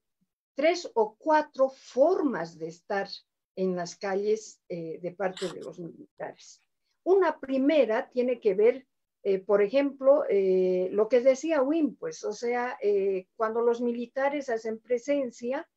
tres 0.56 0.90
o 0.96 1.16
cuatro 1.20 1.70
formas 1.70 2.58
de 2.58 2.70
estar 2.70 3.08
en 3.56 3.76
las 3.76 3.96
calles 3.96 4.60
eh, 4.70 4.98
de 5.04 5.12
parte 5.12 5.54
de 5.54 5.62
los 5.62 5.78
militares. 5.78 6.64
Una 7.04 7.40
primera 7.40 8.10
tiene 8.10 8.40
que 8.40 8.56
ver 8.56 8.88
eh, 9.26 9.40
por 9.40 9.62
ejemplo, 9.62 10.26
eh, 10.30 10.90
lo 10.92 11.08
que 11.08 11.22
decía 11.22 11.62
Wim, 11.62 11.96
pues, 11.96 12.26
o 12.26 12.34
sea, 12.34 12.78
eh, 12.82 13.28
cuando 13.38 13.62
los 13.62 13.80
militares 13.80 14.50
hacen 14.50 14.80
presencia 14.80 15.68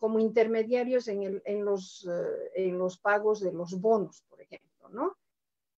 como 0.00 0.18
intermediarios 0.18 1.06
en, 1.06 1.40
en, 1.44 1.64
los, 1.64 2.04
en 2.56 2.76
los 2.76 2.98
pagos 2.98 3.38
de 3.38 3.52
los 3.52 3.80
bonos, 3.80 4.24
por 4.28 4.42
ejemplo, 4.42 4.88
¿no? 4.88 5.16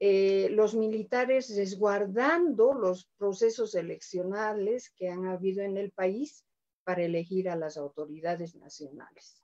los 0.00 0.74
militares 0.74 1.54
resguardando 1.54 2.72
los 2.72 3.10
procesos 3.18 3.74
eleccionales 3.74 4.88
que 4.96 5.10
han 5.10 5.26
habido 5.26 5.62
en 5.62 5.76
el 5.76 5.90
país 5.90 6.46
para 6.84 7.02
elegir 7.02 7.50
a 7.50 7.56
las 7.56 7.76
autoridades 7.76 8.56
nacionales. 8.56 9.42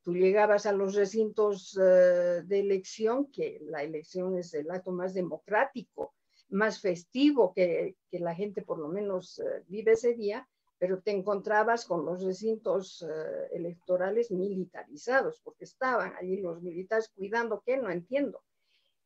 tú 0.00 0.14
llegabas 0.14 0.64
a 0.64 0.72
los 0.72 0.94
recintos 0.94 1.74
de 1.74 2.60
elección, 2.60 3.30
que 3.30 3.58
la 3.60 3.82
elección 3.82 4.38
es 4.38 4.54
el 4.54 4.70
acto 4.70 4.90
más 4.90 5.12
democrático 5.12 6.14
más 6.50 6.80
festivo 6.80 7.52
que, 7.52 7.96
que 8.10 8.18
la 8.18 8.34
gente 8.34 8.62
por 8.62 8.78
lo 8.78 8.88
menos 8.88 9.38
eh, 9.38 9.64
vive 9.66 9.92
ese 9.92 10.14
día, 10.14 10.48
pero 10.78 11.00
te 11.02 11.10
encontrabas 11.10 11.84
con 11.84 12.06
los 12.06 12.22
recintos 12.22 13.02
eh, 13.02 13.48
electorales 13.52 14.30
militarizados, 14.30 15.40
porque 15.44 15.64
estaban 15.64 16.14
allí 16.16 16.38
los 16.38 16.62
militares 16.62 17.10
cuidando 17.14 17.62
qué, 17.64 17.76
no 17.76 17.90
entiendo. 17.90 18.42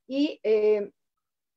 Y 0.07 0.39
eh, 0.43 0.93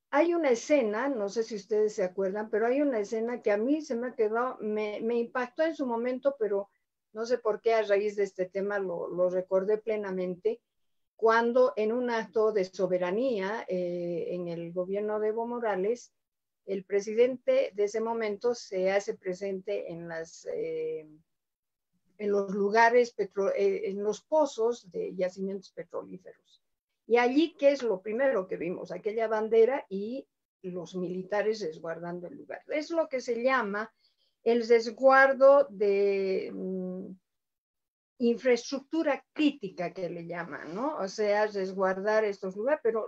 hay 0.10 0.34
una 0.34 0.50
escena, 0.50 1.10
no 1.10 1.30
sé 1.30 1.44
si 1.44 1.56
ustedes 1.56 1.94
se 1.94 2.04
acuerdan, 2.04 2.50
pero 2.50 2.66
hay 2.66 2.82
una 2.82 3.00
escena 3.00 3.42
que 3.42 3.52
a 3.52 3.58
mí 3.58 3.82
se 3.82 3.96
me 3.96 4.08
ha 4.08 4.16
quedado, 4.16 4.58
me, 4.60 5.00
me 5.02 5.20
impactó 5.20 5.64
en 5.64 5.76
su 5.76 5.86
momento, 5.86 6.36
pero 6.40 6.70
no 7.14 7.26
sé 7.26 7.38
por 7.38 7.62
qué 7.62 7.74
a 7.74 7.84
raíz 7.84 8.16
de 8.16 8.24
este 8.24 8.46
tema 8.46 8.80
lo, 8.80 9.08
lo 9.10 9.30
recordé 9.30 9.78
plenamente, 9.78 10.62
cuando 11.18 11.74
en 11.76 11.92
un 11.92 12.12
acto 12.12 12.52
de 12.52 12.64
soberanía 12.64 13.66
eh, 13.68 14.28
en 14.30 14.48
el 14.48 14.72
gobierno 14.72 15.20
de 15.20 15.30
Evo 15.30 15.48
Morales, 15.48 16.14
el 16.68 16.84
presidente 16.84 17.72
de 17.74 17.86
ese 17.86 18.00
momento 18.00 18.54
se 18.54 18.92
hace 18.92 19.16
presente 19.16 19.92
en, 19.92 20.08
las, 20.08 20.48
eh, 20.54 21.08
en 22.20 22.32
los 22.32 22.52
lugares, 22.52 23.16
eh, 23.18 23.82
en 23.86 24.04
los 24.04 24.22
pozos 24.22 24.92
de 24.92 25.16
yacimientos 25.16 25.72
petrolíferos. 25.72 26.62
Y 27.08 27.18
allí, 27.18 27.56
¿qué 27.58 27.72
es 27.72 27.82
lo 27.82 28.00
primero 28.00 28.48
que 28.48 28.58
vimos? 28.58 28.92
Aquella 28.92 29.28
bandera 29.28 29.88
y 29.90 30.28
los 30.62 30.96
militares 30.96 31.62
resguardando 31.62 32.28
el 32.28 32.36
lugar. 32.36 32.62
Es 32.68 32.92
lo 32.92 33.08
que 33.10 33.22
se 33.22 33.42
llama 33.42 33.92
el 34.44 34.68
resguardo 34.68 35.66
de, 35.70 36.52
mm, 36.54 37.08
infraestructura 38.20 39.24
crítica 39.34 39.94
que 39.94 40.10
le 40.10 40.26
llaman, 40.26 40.74
¿no? 40.74 40.98
O 40.98 41.08
sea, 41.08 41.48
resguardar 41.48 42.24
estos 42.24 42.56
lugares, 42.56 42.82
pero 42.84 43.08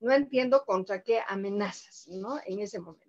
no 0.00 0.12
entiendo 0.12 0.64
contra 0.64 1.02
qué 1.02 1.20
amenazas, 1.26 2.08
¿no? 2.08 2.38
En 2.46 2.60
ese 2.60 2.80
momento. 2.80 3.06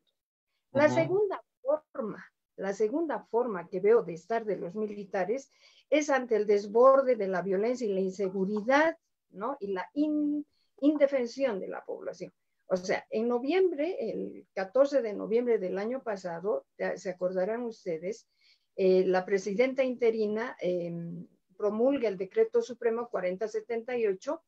La 0.72 0.90
segunda 0.90 1.44
forma, 1.62 2.26
la 2.56 2.74
segunda 2.74 3.20
forma 3.26 3.68
que 3.68 3.80
veo 3.80 4.04
de 4.04 4.14
estar 4.14 4.46
de 4.46 4.58
los 4.58 4.76
militares 4.76 5.52
es 5.90 6.10
ante 6.10 6.36
el 6.36 6.46
desborde 6.46 7.16
de 7.16 7.28
la 7.28 7.42
violencia 7.42 7.88
y 7.88 7.94
la 7.94 8.00
inseguridad, 8.00 8.98
¿no? 9.32 9.58
Y 9.60 9.68
la 9.74 9.90
indefensión 10.80 11.60
de 11.60 11.68
la 11.68 11.84
población. 11.84 12.32
O 12.68 12.78
sea, 12.78 13.06
en 13.10 13.28
noviembre, 13.28 13.98
el 14.00 14.48
14 14.54 15.02
de 15.02 15.14
noviembre 15.14 15.58
del 15.58 15.78
año 15.78 16.02
pasado, 16.04 16.66
se 16.96 17.10
acordarán 17.10 17.64
ustedes, 17.64 18.28
eh, 18.78 19.06
la 19.06 19.26
presidenta 19.26 19.84
interina 19.84 20.56
em, 20.62 21.28
promulga 21.62 22.10
el 22.10 22.18
decreto 22.18 22.64
supremo 22.64 23.08
4078, 23.08 24.44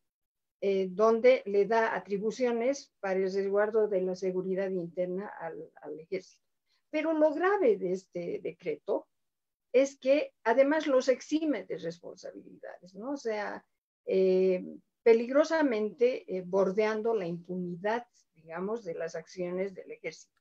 eh, 0.61 0.87
donde 0.89 1.43
le 1.45 1.67
da 1.67 1.95
atribuciones 1.95 2.91
para 2.99 3.19
el 3.19 3.31
resguardo 3.31 3.87
de 3.87 4.01
la 4.01 4.15
seguridad 4.15 4.71
interna 4.71 5.27
al, 5.39 5.99
ejército. 5.99 6.43
Pero 6.89 7.13
lo 7.13 7.31
grave 7.31 7.77
de 7.77 7.91
este 7.91 8.39
decreto 8.41 9.07
es 9.71 9.95
que 9.99 10.33
además 10.43 10.87
los 10.87 11.07
exime 11.07 11.65
de 11.65 11.77
responsabilidades, 11.77 12.95
¿no? 12.95 13.11
O 13.11 13.17
sea, 13.17 13.63
eh, 14.07 14.63
peligrosamente 15.03 16.25
bordeando 16.45 17.13
la 17.13 17.27
impunidad, 17.27 18.07
digamos, 18.33 18.83
de 18.83 18.95
las 18.95 19.15
acciones 19.15 19.75
del 19.75 19.91
ejército. 19.91 20.33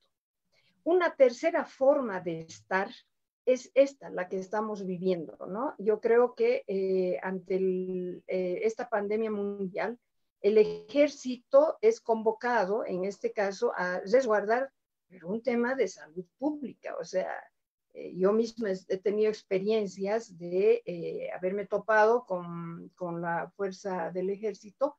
Una 0.85 1.15
tercera 1.15 1.67
forma 1.67 2.21
de 2.21 2.41
estar 2.41 2.89
es 3.45 3.71
esta 3.75 4.11
la 4.11 4.29
que 4.29 4.39
estamos 4.39 4.87
viviendo, 4.87 5.37
¿no? 5.47 5.75
Yo 5.79 6.01
creo 6.01 6.35
que 6.35 6.65
eh, 6.67 7.19
ante 7.23 7.57
eh, 7.57 8.61
esta 8.63 8.89
pandemia 8.89 9.31
mundial, 9.31 9.99
el 10.41 10.59
ejército 10.59 11.79
es 11.81 12.01
convocado, 12.01 12.85
en 12.85 13.05
este 13.05 13.33
caso, 13.33 13.73
a 13.77 14.01
resguardar 14.01 14.71
un 15.25 15.43
tema 15.43 15.75
de 15.75 15.89
salud 15.89 16.25
pública. 16.39 16.97
O 16.99 17.05
sea, 17.05 17.33
eh, 17.95 18.13
yo 18.17 18.33
misma 18.33 18.71
he 18.71 18.99
tenido 18.99 19.29
experiencias 19.29 20.37
de 20.39 21.31
haberme 21.35 21.67
topado 21.67 22.25
con, 22.25 22.91
con, 22.95 23.21
la 23.21 23.51
fuerza 23.57 24.11
del 24.11 24.31
ejército 24.31 24.97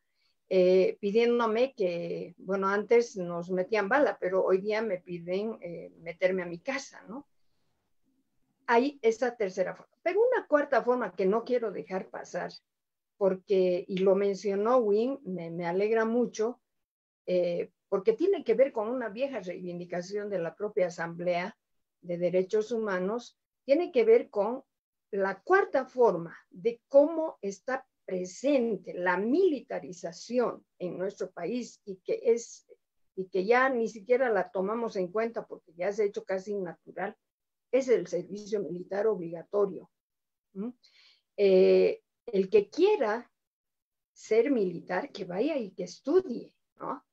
pidiéndome 0.48 1.74
que, 1.74 2.36
bueno, 2.38 2.68
antes 2.68 3.18
nos 3.18 3.50
metían 3.50 3.90
bala, 3.90 4.18
pero 4.20 4.46
hoy 4.46 4.60
día 4.60 4.84
me 4.84 5.00
piden 5.00 5.58
meterme 6.04 6.44
a 6.44 6.46
mi 6.46 6.60
casa, 6.60 7.04
¿no? 7.08 7.26
Hay 8.68 9.00
esa 9.02 9.36
tercera 9.36 9.76
forma. 9.76 9.94
Pero 10.02 10.22
una 10.22 10.48
cuarta 10.48 10.82
forma 10.84 11.14
que 11.14 11.26
no 11.26 11.44
quiero 11.44 11.72
dejar 11.72 12.10
pasar, 12.10 12.52
porque, 13.18 13.86
y 13.88 13.98
lo 13.98 14.16
mencionó 14.16 14.78
Win, 14.78 15.20
me, 15.24 15.66
alegra 15.66 16.06
mucho, 16.06 16.62
eh, 17.26 17.72
porque 17.90 18.14
tiene 18.14 18.44
que 18.44 18.54
ver 18.54 18.72
con 18.72 18.90
una 18.90 19.10
vieja 19.10 19.40
reivindicación 19.40 20.30
de 20.30 20.40
la 20.40 20.56
propia 20.56 20.88
Asamblea 20.88 21.56
de 22.02 22.18
Derechos 22.18 22.72
Humanos, 22.72 23.38
tiene 23.66 23.92
que 23.92 24.04
ver 24.04 24.30
con 24.30 24.64
la 25.12 25.42
cuarta 25.42 25.86
forma 25.86 26.38
de 26.50 26.82
cómo 26.90 27.38
está 27.42 27.86
presente 28.06 28.94
la 28.94 29.16
militarización 29.18 30.66
en 30.80 30.98
nuestro 30.98 31.32
país 31.32 31.80
y 31.86 31.98
que 31.98 32.20
es 32.24 32.66
y 33.16 33.28
que 33.28 33.46
ya 33.46 33.70
ni 33.70 33.88
siquiera 33.88 34.30
la 34.30 34.50
tomamos 34.50 34.96
en 34.96 35.08
cuenta 35.08 35.46
porque 35.46 35.74
ya 35.76 35.92
se 35.92 36.04
ha 36.04 36.06
hecho 36.06 36.24
casi 36.24 36.56
natural, 36.56 37.16
es 37.74 37.90
el 37.90 38.08
servicio 38.08 38.62
militar 38.62 39.08
obligatorio. 39.08 39.90
Eh, 41.36 42.02
el 42.28 42.50
que 42.50 42.70
quiera 42.70 43.30
ser 44.14 44.52
militar, 44.52 45.12
que 45.12 45.26
vaya 45.26 45.58
y 45.58 45.72
que 45.72 45.84
estudie, 45.84 46.54
¿no? 46.80 47.04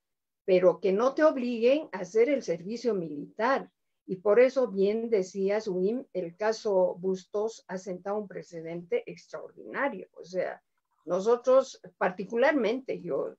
Pero 0.44 0.78
que 0.78 0.92
no 0.92 1.14
te 1.14 1.24
obliguen 1.24 1.88
a 1.92 2.00
hacer 2.00 2.28
el 2.28 2.42
servicio 2.42 2.94
militar. 2.94 3.70
Y 4.06 4.16
por 4.16 4.38
eso 4.38 4.68
bien 4.68 5.08
decías, 5.08 5.66
Wim, 5.66 6.04
el 6.12 6.36
caso 6.36 6.94
Bustos 6.98 7.64
ha 7.66 7.78
sentado 7.78 8.18
un 8.18 8.28
precedente 8.28 9.02
extraordinario. 9.10 10.08
O 10.12 10.24
sea, 10.24 10.62
nosotros, 11.06 11.80
particularmente 11.96 13.00
yo 13.00 13.34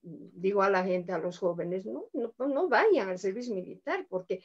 digo 0.00 0.62
a 0.62 0.70
la 0.70 0.84
gente, 0.84 1.12
a 1.12 1.18
los 1.18 1.38
jóvenes, 1.38 1.84
no, 1.84 2.06
no, 2.14 2.32
no 2.38 2.68
vayan 2.68 3.10
al 3.10 3.18
servicio 3.18 3.54
militar, 3.54 4.06
porque 4.08 4.44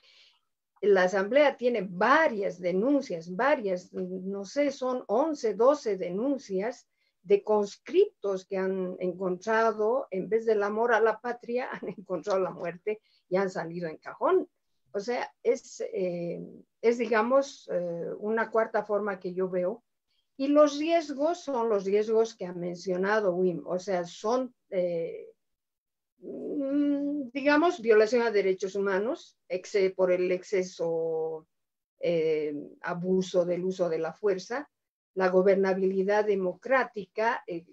la 0.84 1.04
Asamblea 1.04 1.56
tiene 1.56 1.88
varias 1.90 2.60
denuncias, 2.60 3.34
varias, 3.34 3.94
no 3.94 4.44
sé, 4.44 4.70
son 4.70 5.04
11, 5.08 5.54
12 5.54 5.98
denuncias 5.98 6.88
de 7.22 7.42
conscriptos 7.42 8.46
que 8.46 8.58
han 8.58 8.98
encontrado, 9.00 10.08
en 10.12 10.28
vez 10.28 10.46
del 10.46 10.62
amor 10.62 10.94
a 10.94 11.00
la 11.00 11.22
patria, 11.22 11.70
han 11.82 11.88
encontrado 11.88 12.40
la 12.40 12.52
muerte 12.52 13.02
y 13.30 13.38
han 13.38 13.50
salido 13.50 13.88
en 13.88 13.98
cajón. 13.98 14.50
O 14.92 15.00
sea, 15.00 15.34
es, 15.42 15.82
eh, 15.94 16.46
es 16.82 16.98
digamos, 16.98 17.70
eh, 17.72 18.12
una 18.20 18.52
cuarta 18.52 18.84
forma 18.84 19.20
que 19.20 19.34
yo 19.34 19.50
veo. 19.50 19.84
Y 20.36 20.48
los 20.48 20.78
riesgos 20.78 21.44
son 21.44 21.70
los 21.70 21.86
riesgos 21.86 22.36
que 22.36 22.46
ha 22.46 22.54
mencionado 22.54 23.34
Wim, 23.34 23.64
o 23.66 23.80
sea, 23.80 24.04
son, 24.04 24.54
eh, 24.70 25.30
digamos, 27.34 27.82
violación 27.82 28.22
a 28.22 28.32
derechos 28.32 28.76
humanos 28.76 29.38
por 29.96 30.12
el 30.12 30.32
exceso, 30.32 31.48
abuso 32.82 33.46
del 33.46 33.64
uso 33.64 33.90
de 33.90 34.00
la 34.00 34.14
fuerza, 34.14 34.70
la 35.16 35.30
gobernabilidad 35.30 36.26
democrática, 36.26 37.44
eh, 37.48 37.66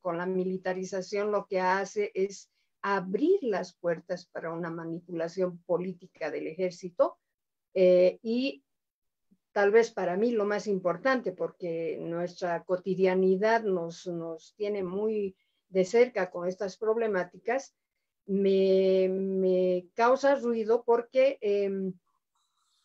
con 0.00 0.18
la 0.18 0.26
militarización 0.26 1.32
lo 1.32 1.46
que 1.46 1.60
hace 1.60 2.12
es 2.14 2.50
abrir 2.82 3.42
las 3.42 3.74
puertas 3.74 4.26
para 4.26 4.52
una 4.52 4.70
manipulación 4.70 5.58
política 5.64 6.30
del 6.30 6.46
ejército 6.46 7.16
eh, 7.72 8.18
y 8.22 8.62
tal 9.52 9.70
vez 9.70 9.90
para 9.90 10.18
mí 10.18 10.32
lo 10.32 10.44
más 10.44 10.66
importante, 10.66 11.32
porque 11.32 11.96
nuestra 11.98 12.64
cotidianidad 12.64 13.62
nos, 13.62 14.06
nos 14.06 14.54
tiene 14.56 14.82
muy 14.82 15.34
de 15.74 15.84
cerca 15.84 16.30
con 16.30 16.46
estas 16.46 16.76
problemáticas, 16.76 17.74
me, 18.26 19.88
causa 19.94 20.36
ruido 20.36 20.84
porque 20.84 21.36
em, 21.40 21.92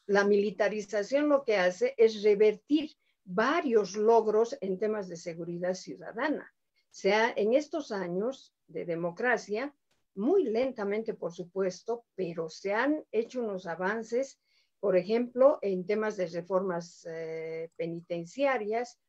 la 0.07 0.23
militarización 0.23 1.29
lo 1.29 1.43
que 1.43 1.55
hace 1.57 1.93
es 1.97 2.23
revertir 2.23 2.89
varios 3.23 3.95
logros 3.95 4.57
en 4.59 4.79
temas 4.79 5.07
de 5.07 5.17
seguridad 5.17 5.75
ciudadana. 5.75 6.51
sea, 6.89 7.31
en 7.35 7.53
estos 7.53 7.91
años 7.91 8.55
de 8.65 8.85
democracia, 8.85 9.71
muy 10.15 10.45
lentamente, 10.45 11.13
por 11.13 11.31
supuesto, 11.31 12.05
pero 12.15 12.49
se 12.49 12.73
han 12.73 13.05
hecho 13.11 13.43
unos 13.43 13.67
avances, 13.67 14.39
por 14.79 14.97
ejemplo, 14.97 15.59
en 15.61 15.85
temas 15.85 16.17
de 16.17 16.25
reformas 16.25 17.05
eh, 17.07 17.69
penitenciarias, 17.77 18.99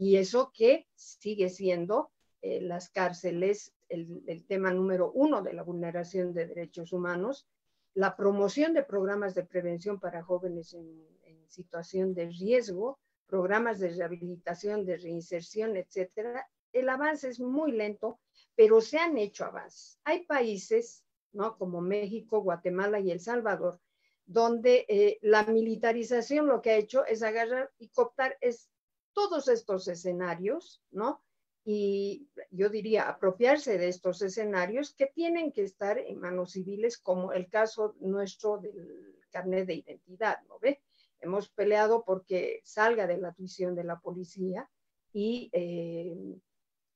y 0.00 0.16
eso 0.16 0.50
que 0.52 0.88
sigue 0.96 1.48
siendo 1.48 2.10
eh, 2.46 2.60
las 2.60 2.90
cárceles 2.90 3.74
el, 3.88 4.44
tema 4.46 4.72
número 4.72 5.12
uno 5.12 5.42
de 5.42 5.52
la 5.52 5.62
vulneración 5.62 6.32
de 6.32 6.46
derechos 6.46 6.92
humanos, 6.92 7.46
la 7.94 8.16
promoción 8.16 8.74
de 8.74 8.82
programas 8.82 9.34
de 9.34 9.44
prevención 9.44 10.00
para 10.00 10.22
jóvenes 10.22 10.74
en 10.74 11.48
situación 11.48 12.14
de 12.14 12.26
riesgo, 12.26 12.98
programas 13.26 13.78
de 13.78 13.90
rehabilitación, 13.90 14.84
de 14.84 14.98
reinserción, 14.98 15.76
etcétera, 15.76 16.48
el 16.72 16.88
avance 16.88 17.28
es 17.28 17.40
muy 17.40 17.72
lento, 17.72 18.20
pero 18.54 18.80
se 18.80 18.98
han 18.98 19.16
hecho 19.16 19.44
avances. 19.44 19.98
Hay 20.04 20.26
países, 20.26 21.04
¿no? 21.32 21.56
Como 21.56 21.80
México, 21.80 22.42
Guatemala 22.42 23.00
y 23.00 23.10
El 23.10 23.20
Salvador, 23.20 23.80
donde 24.26 24.84
eh, 24.88 25.18
la 25.22 25.44
militarización 25.44 26.46
lo 26.46 26.60
que 26.60 26.70
ha 26.70 26.76
hecho 26.76 27.04
es 27.06 27.22
agarrar 27.22 27.72
y 27.78 27.88
cooptar 27.88 28.36
es 28.40 28.70
todos 29.12 29.48
estos 29.48 29.88
escenarios, 29.88 30.82
¿no? 30.90 31.22
Y 31.68 32.28
yo 32.52 32.68
diría 32.70 33.08
apropiarse 33.08 33.76
de 33.76 33.88
estos 33.88 34.22
escenarios 34.22 34.94
que 34.94 35.06
tienen 35.06 35.50
que 35.50 35.64
estar 35.64 35.98
en 35.98 36.20
manos 36.20 36.52
civiles, 36.52 36.96
como 36.96 37.32
el 37.32 37.48
caso 37.48 37.96
nuestro 37.98 38.58
del 38.58 39.16
carnet 39.30 39.66
de 39.66 39.74
identidad, 39.74 40.38
¿no 40.48 40.60
ve? 40.60 40.80
hemos 41.20 41.48
peleado 41.48 42.04
porque 42.04 42.60
salga 42.64 43.06
de 43.06 43.18
la 43.18 43.32
tuición 43.32 43.74
de 43.74 43.84
la 43.84 43.98
policía 43.98 44.68
y 45.12 45.50
eh, 45.52 46.38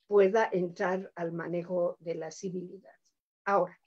pueda 0.07 0.49
entrar 0.53 1.11
al 1.15 1.33
manejo 1.33 1.97
de 2.01 2.15
la 2.15 2.31
civilidad. 2.31 2.95
Ahora, 3.45 3.79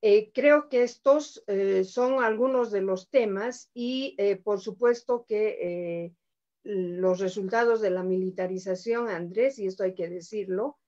eh, 0.00 0.30
creo 0.32 0.68
que 0.68 0.82
estos 0.82 1.42
eh, 1.46 1.84
son 1.84 2.22
algunos 2.22 2.70
de 2.70 2.82
los 2.82 3.08
temas 3.08 3.70
y 3.74 4.16
por 4.44 4.60
supuesto 4.60 5.24
que 5.26 6.12
los 6.64 7.20
resultados 7.20 7.80
de 7.80 7.90
la 7.90 8.02
militarización, 8.02 9.08
Andrés, 9.08 9.58
y 9.58 9.66
esto 9.66 9.84
hay 9.84 9.94
que 9.94 10.08
decirlo, 10.08 10.78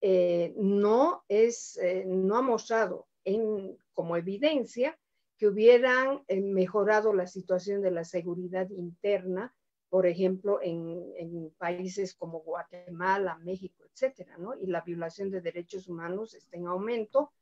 no, 0.00 1.24
es, 1.28 1.78
no 2.06 2.36
ha 2.36 2.42
mostrado 2.42 3.08
en, 3.24 3.76
como 3.92 4.16
evidencia 4.16 4.98
que 5.38 5.46
hubieran 5.46 6.22
eh, 6.26 6.40
mejorado 6.40 7.12
la 7.12 7.26
situación 7.26 7.80
de 7.80 7.92
la 7.92 8.04
seguridad 8.04 8.68
interna, 8.70 9.54
por 9.88 10.06
ejemplo, 10.06 10.58
en, 10.60 11.50
países 11.56 12.14
como 12.14 12.40
Guatemala, 12.40 13.38
México, 13.38 13.84
etcétera, 13.84 14.36
¿no? 14.38 14.54
Y 14.54 14.66
la 14.66 14.82
violación 14.82 15.30
de 15.30 15.40
derechos 15.40 15.88
humanos 15.88 16.34
está 16.34 16.56
en 16.56 16.66
aumento. 16.66 17.32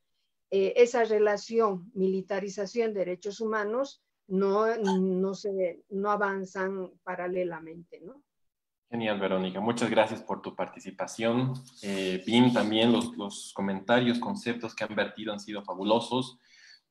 Eh, 0.50 0.74
esa 0.76 1.04
relación 1.04 1.90
militarización 1.94 2.92
de 2.92 3.00
derechos 3.00 3.40
humanos 3.40 4.02
no, 4.28 4.66
no, 4.76 5.34
se, 5.34 5.84
no 5.90 6.10
avanzan 6.10 6.90
paralelamente, 7.02 8.00
¿no? 8.00 8.22
Genial, 8.88 9.18
Verónica. 9.18 9.60
Muchas 9.60 9.90
gracias 9.90 10.22
por 10.22 10.42
tu 10.42 10.54
participación. 10.54 11.54
Eh, 11.82 12.24
también, 12.54 12.92
los, 12.92 13.16
los 13.16 13.52
comentarios, 13.52 14.20
conceptos 14.20 14.74
que 14.74 14.84
han 14.84 14.94
vertido 14.94 15.32
han 15.32 15.40
sido 15.40 15.64
fabulosos. 15.64 16.38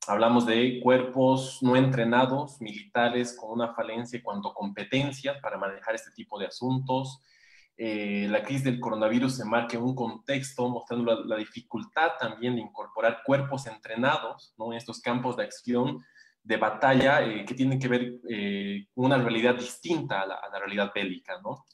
Hablamos 0.07 0.45
de 0.45 0.81
cuerpos 0.83 1.59
no 1.61 1.75
entrenados, 1.75 2.61
militares 2.61 3.35
con 3.39 3.51
una 3.51 3.73
falencia 3.73 4.17
en 4.17 4.23
cuanto 4.23 4.53
competencias 4.53 5.37
para 5.41 5.57
manejar 5.57 5.95
este 5.95 6.11
tipo 6.11 6.37
de 6.37 6.47
asuntos. 6.47 7.21
Eh, 7.77 8.27
la 8.29 8.43
crisis 8.43 8.65
del 8.65 8.79
coronavirus 8.79 9.37
se 9.37 9.45
marca 9.45 9.77
en 9.77 9.83
un 9.83 9.95
contexto 9.95 10.69
mostrando 10.69 11.25
la, 11.25 11.35
dificultad 11.37 12.11
también 12.19 12.55
de 12.55 12.61
incorporar 12.61 13.21
cuerpos 13.25 13.67
entrenados 13.67 14.53
¿no? 14.57 14.71
en 14.71 14.77
estos 14.77 15.01
campos 15.01 15.35
de 15.35 15.43
acción 15.43 16.01
de 16.45 16.57
batalla 16.57 17.23
eh, 17.23 17.43
que 17.43 17.55
tienen 17.55 17.79
que 17.79 17.87
ver 17.87 18.19
eh, 18.29 18.87
con 18.93 19.05
una 19.05 19.17
realidad 19.17 19.55
distinta 19.55 20.21
a 20.21 20.27
la, 20.27 20.59
realidad 20.59 20.91
bélica. 20.93 21.41
¿no? 21.41 21.65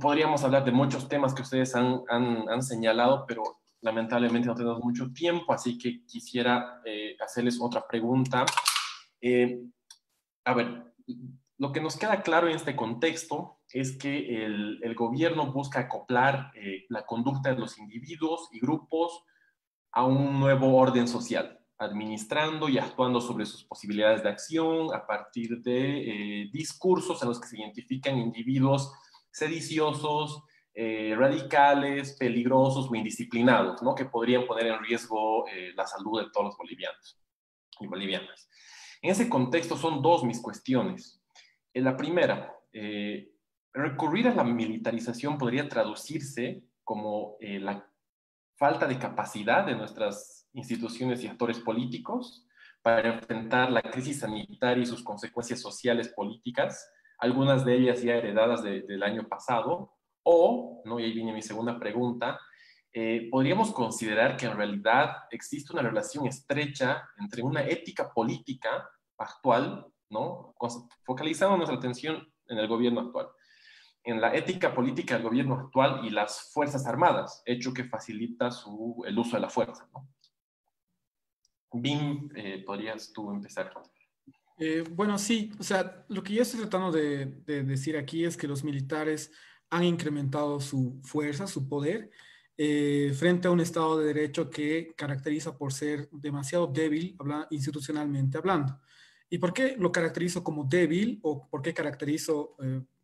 podríamos 0.00 0.42
hablar 0.44 0.64
de 0.64 0.72
muchos 0.72 1.08
temas 1.08 1.34
que 1.34 1.42
ustedes 1.42 1.74
han, 1.74 2.02
han, 2.08 2.62
señalado, 2.62 3.24
pero 3.26 3.42
lamentablemente 3.80 4.48
no 4.48 4.54
tenemos 4.54 4.82
mucho 4.82 5.12
tiempo, 5.12 5.52
así 5.52 5.76
que 5.76 6.04
quisiera 6.06 6.80
eh, 6.84 7.16
hacerles 7.20 7.58
otra 7.60 7.86
pregunta. 7.86 8.46
Eh, 9.20 9.60
a 10.44 10.54
ver, 10.54 10.94
lo 11.58 11.72
que 11.72 11.80
nos 11.80 11.96
queda 11.96 12.22
claro 12.22 12.48
en 12.48 12.56
este 12.56 12.76
contexto 12.76 13.60
es 13.68 13.96
que 13.96 14.44
el, 14.44 14.94
gobierno 14.94 15.52
busca 15.52 15.80
acoplar 15.80 16.52
eh, 16.54 16.84
la 16.88 17.04
conducta 17.04 17.52
de 17.52 17.58
los 17.58 17.78
individuos 17.78 18.48
y 18.52 18.60
grupos 18.60 19.24
a 19.90 20.04
un 20.04 20.40
nuevo 20.40 20.76
orden 20.76 21.08
social, 21.08 21.60
administrando 21.82 22.68
y 22.68 22.78
actuando 22.78 23.20
sobre 23.20 23.46
sus 23.46 23.64
posibilidades 23.64 24.22
de 24.22 24.28
acción 24.28 24.94
a 24.94 25.06
partir 25.06 25.60
de 25.62 26.48
discursos 26.52 27.22
en 27.22 27.28
los 27.28 27.40
que 27.40 27.48
se 27.48 27.58
identifican 27.58 28.18
individuos 28.18 28.92
sediciosos, 29.32 30.44
eh, 30.74 31.14
radicales, 31.18 32.16
peligrosos 32.18 32.88
o 32.90 32.94
indisciplinados, 32.94 33.82
¿no? 33.82 33.94
que 33.94 34.06
podrían 34.06 34.46
poner 34.46 34.68
en 34.68 34.82
riesgo 34.82 35.46
eh, 35.48 35.72
la 35.74 35.86
salud 35.86 36.22
de 36.22 36.30
todos 36.30 36.46
los 36.46 36.56
bolivianos 36.56 37.20
y 37.78 37.86
bolivianas. 37.86 38.48
En 39.02 39.10
ese 39.10 39.28
contexto 39.28 39.76
son 39.76 40.00
dos 40.00 40.24
mis 40.24 40.40
cuestiones. 40.40 41.20
En 41.74 41.84
la 41.84 41.94
primera, 41.94 42.56
eh, 42.72 43.32
recurrir 43.74 44.28
a 44.28 44.34
la 44.34 44.44
militarización 44.44 45.36
podría 45.36 45.68
traducirse 45.68 46.64
como 46.84 47.36
la 47.40 47.88
falta 48.56 48.86
de 48.86 48.98
capacidad 48.98 49.64
de 49.64 49.74
nuestras 49.74 50.41
instituciones 50.54 51.22
y 51.22 51.28
actores 51.28 51.58
políticos 51.60 52.46
para 52.82 53.14
enfrentar 53.14 53.70
la 53.70 53.82
crisis 53.82 54.20
sanitaria 54.20 54.82
y 54.82 54.86
sus 54.86 55.02
consecuencias 55.02 55.60
sociales 55.60 56.08
políticas, 56.08 56.90
algunas 57.18 57.64
de 57.64 57.76
ellas 57.76 58.02
ya 58.02 58.16
heredadas 58.16 58.62
del 58.62 59.02
año 59.02 59.28
pasado, 59.28 59.92
o, 60.24 60.82
¿no? 60.84 60.98
y 60.98 61.04
ahí 61.04 61.12
viene 61.12 61.32
mi 61.32 61.42
segunda 61.42 61.78
pregunta, 61.78 62.38
eh, 62.92 63.28
podríamos 63.30 63.72
considerar 63.72 64.36
que 64.36 64.46
en 64.46 64.56
realidad 64.56 65.16
existe 65.30 65.72
una 65.72 65.82
relación 65.82 66.26
estrecha 66.26 67.08
entre 67.18 67.42
una 67.42 67.62
ética 67.62 68.12
política 68.12 68.88
actual, 69.16 69.86
¿no? 70.10 70.54
focalizando 71.04 71.56
nuestra 71.56 71.78
atención 71.78 72.28
en 72.48 72.58
el 72.58 72.68
gobierno 72.68 73.00
actual, 73.00 73.28
en 74.04 74.20
la 74.20 74.34
ética 74.34 74.74
política 74.74 75.14
del 75.14 75.22
gobierno 75.22 75.54
actual 75.54 76.04
y 76.04 76.10
las 76.10 76.50
Fuerzas 76.52 76.86
Armadas, 76.86 77.42
hecho 77.46 77.72
que 77.72 77.84
facilita 77.84 78.50
su, 78.50 79.02
el 79.06 79.18
uso 79.18 79.36
de 79.36 79.40
la 79.40 79.48
fuerza. 79.48 79.88
¿no? 79.92 80.08
Bim, 81.72 82.28
eh, 82.34 82.62
podrías 82.64 83.12
tú 83.12 83.30
empezar. 83.30 83.72
Eh, 84.58 84.84
bueno, 84.90 85.18
sí, 85.18 85.50
o 85.58 85.62
sea, 85.62 86.04
lo 86.08 86.22
que 86.22 86.34
yo 86.34 86.42
estoy 86.42 86.60
tratando 86.60 86.92
de, 86.92 87.26
decir 87.64 87.96
aquí 87.96 88.24
es 88.24 88.36
que 88.36 88.46
los 88.46 88.62
militares 88.62 89.32
han 89.70 89.84
incrementado 89.84 90.60
su 90.60 91.00
fuerza, 91.02 91.46
su 91.46 91.68
poder, 91.68 92.10
eh, 92.58 93.12
frente 93.14 93.48
a 93.48 93.50
un 93.50 93.60
Estado 93.60 93.98
de 93.98 94.06
Derecho 94.06 94.50
que 94.50 94.92
caracteriza 94.96 95.56
por 95.56 95.72
ser 95.72 96.08
demasiado 96.10 96.66
débil 96.66 97.16
institucionalmente 97.50 98.36
hablando. 98.36 98.78
¿Y 99.30 99.38
por 99.38 99.54
qué 99.54 99.76
lo 99.78 99.90
caracterizo 99.90 100.44
como 100.44 100.64
débil 100.64 101.18
o 101.22 101.48
por 101.48 101.62
qué 101.62 101.72
caracterizo, 101.72 102.54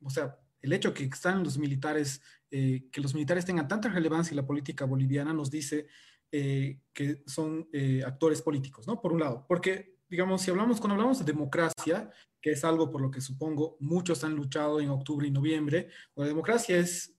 o 0.03 0.11
sea, 0.11 0.39
el 0.61 0.75
hecho 0.75 0.93
que 0.93 1.05
están 1.05 1.43
los 1.43 1.57
militares, 1.57 2.21
que 2.51 3.01
los 3.01 3.14
militares 3.14 3.47
tengan 3.47 3.66
tanta 3.66 3.89
relevancia 3.89 4.33
en 4.33 4.37
la 4.37 4.47
política 4.47 4.85
boliviana 4.85 5.33
nos 5.33 5.51
dice 5.51 5.87
que 6.31 7.22
son 7.26 7.68
actores 8.05 8.43
políticos, 8.43 8.87
¿no? 8.87 9.01
Por 9.01 9.12
un 9.12 9.20
lado, 9.20 9.45
porque 9.49 9.99
digamos, 10.09 10.43
si 10.43 10.51
hablamos, 10.51 10.81
cuando 10.81 10.95
hablamos 10.95 11.18
de 11.18 11.24
democracia, 11.24 12.11
que 12.41 12.53
es 12.53 12.64
algo 12.64 12.91
por 12.91 13.01
lo 13.01 13.11
que 13.11 13.20
supongo 13.20 13.76
muchos 13.81 14.24
han 14.24 14.35
luchado 14.35 14.81
en 14.81 14.91
octubre 14.91 15.26
y 15.26 15.31
noviembre, 15.31 15.89
la 16.14 16.26
democracia 16.26 16.79
es, 16.79 17.14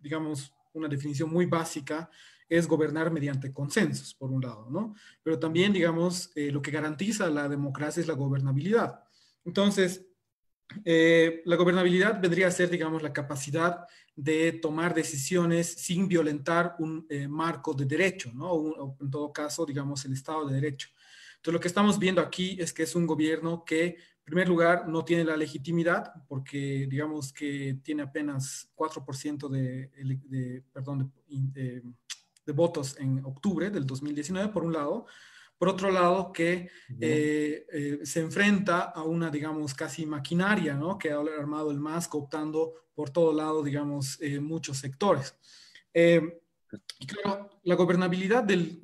digamos, 0.00 0.52
una 0.72 0.88
definición 0.88 1.30
muy 1.30 1.46
básica, 1.46 2.10
es 2.48 2.66
gobernar 2.66 3.10
mediante 3.10 3.52
consensos, 3.52 4.14
por 4.14 4.30
un 4.30 4.42
lado, 4.42 4.68
¿no? 4.70 4.94
Pero 5.22 5.38
también, 5.38 5.72
digamos, 5.72 6.30
eh, 6.34 6.50
lo 6.50 6.60
que 6.60 6.70
garantiza 6.70 7.30
la 7.30 7.48
democracia 7.48 8.00
es 8.00 8.06
la 8.06 8.14
gobernabilidad. 8.14 9.04
Entonces, 9.44 10.04
eh, 10.84 11.42
la 11.44 11.56
gobernabilidad 11.56 12.20
vendría 12.20 12.48
a 12.48 12.50
ser, 12.50 12.70
digamos, 12.70 13.02
la 13.02 13.12
capacidad 13.12 13.86
de 14.14 14.52
tomar 14.52 14.94
decisiones 14.94 15.72
sin 15.72 16.06
violentar 16.06 16.76
un 16.78 17.06
eh, 17.08 17.26
marco 17.28 17.72
de 17.72 17.86
derecho, 17.86 18.30
¿no? 18.34 18.94
en 19.00 19.10
todo 19.10 19.32
caso, 19.32 19.64
digamos, 19.64 20.04
el 20.04 20.12
Estado 20.12 20.46
de 20.46 20.54
Derecho. 20.54 20.88
Entonces, 21.36 21.54
lo 21.54 21.60
que 21.60 21.68
estamos 21.68 21.98
viendo 21.98 22.20
aquí 22.20 22.56
es 22.60 22.72
que 22.72 22.84
es 22.84 22.94
un 22.94 23.06
gobierno 23.06 23.64
que, 23.64 23.84
en 23.86 24.24
primer 24.24 24.48
lugar, 24.48 24.88
no 24.88 25.04
tiene 25.04 25.24
la 25.24 25.36
legitimidad 25.36 26.12
porque, 26.28 26.86
digamos, 26.88 27.32
que 27.32 27.80
tiene 27.82 28.02
apenas 28.02 28.70
4% 28.76 29.48
de, 29.48 29.90
de, 30.28 30.62
perdón, 30.72 31.12
de, 31.26 31.82
de, 32.44 32.52
votos 32.52 32.96
en 33.00 33.24
octubre 33.24 33.70
del 33.70 33.86
2019, 33.86 34.52
por 34.52 34.64
un 34.64 34.72
lado. 34.72 35.06
Por 35.62 35.68
otro 35.68 35.92
lado, 35.92 36.32
que 36.32 36.70
eh, 36.98 37.66
eh, 37.72 38.00
se 38.02 38.18
enfrenta 38.18 38.80
a 38.80 39.04
una, 39.04 39.30
digamos, 39.30 39.74
casi 39.74 40.04
maquinaria, 40.04 40.74
¿no? 40.74 40.98
Que 40.98 41.12
ha 41.12 41.20
armado 41.20 41.70
el 41.70 41.78
MAS, 41.78 42.08
cooptando 42.08 42.74
por 42.92 43.10
todo 43.10 43.32
lado, 43.32 43.62
digamos, 43.62 44.20
eh, 44.20 44.40
muchos 44.40 44.78
sectores. 44.78 45.36
y 45.94 47.06
claro, 47.06 47.60
la 47.62 47.76
gobernabilidad 47.76 48.42
del 48.42 48.80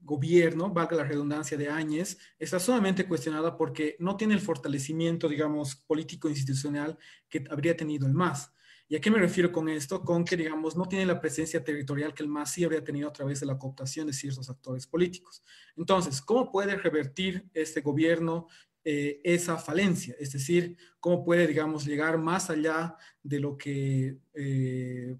gobierno, 0.00 0.70
valga 0.70 0.96
la 0.96 1.04
redundancia 1.04 1.58
de 1.58 1.68
Áñez, 1.68 2.16
está 2.38 2.58
sumamente 2.58 3.06
cuestionada 3.06 3.58
porque 3.58 3.96
no 3.98 4.16
tiene 4.16 4.32
el 4.32 4.40
fortalecimiento, 4.40 5.28
digamos, 5.28 5.76
político 5.76 6.30
institucional 6.30 6.96
que 7.28 7.44
habría 7.50 7.76
tenido 7.76 8.06
el 8.06 8.14
MAS. 8.14 8.50
¿Y 8.90 8.96
a 8.96 9.00
qué 9.00 9.08
me 9.08 9.20
refiero 9.20 9.52
con 9.52 9.68
esto? 9.68 10.02
Con 10.02 10.24
que, 10.24 10.36
digamos, 10.36 10.76
no 10.76 10.84
tiene 10.84 11.06
la 11.06 11.20
presencia 11.20 11.62
territorial 11.62 12.12
que 12.12 12.24
el 12.24 12.28
MAS 12.28 12.54
sí 12.54 12.64
habría 12.64 12.82
tenido 12.82 13.08
a 13.08 13.12
través 13.12 13.38
de 13.38 13.46
la 13.46 13.56
cooptación 13.56 14.08
de 14.08 14.12
ciertos 14.12 14.50
actores 14.50 14.84
políticos. 14.88 15.44
Entonces, 15.76 16.20
¿cómo 16.20 16.50
puede 16.50 16.74
revertir 16.74 17.48
este 17.54 17.82
gobierno 17.82 18.48
eh, 18.82 19.20
esa 19.22 19.58
falencia? 19.58 20.16
Es 20.18 20.32
decir, 20.32 20.76
¿cómo 20.98 21.24
puede, 21.24 21.46
digamos, 21.46 21.84
llegar 21.86 22.18
más 22.18 22.50
allá 22.50 22.96
de 23.22 23.38
lo 23.38 23.56
que 23.56 24.18
eh, 24.34 25.16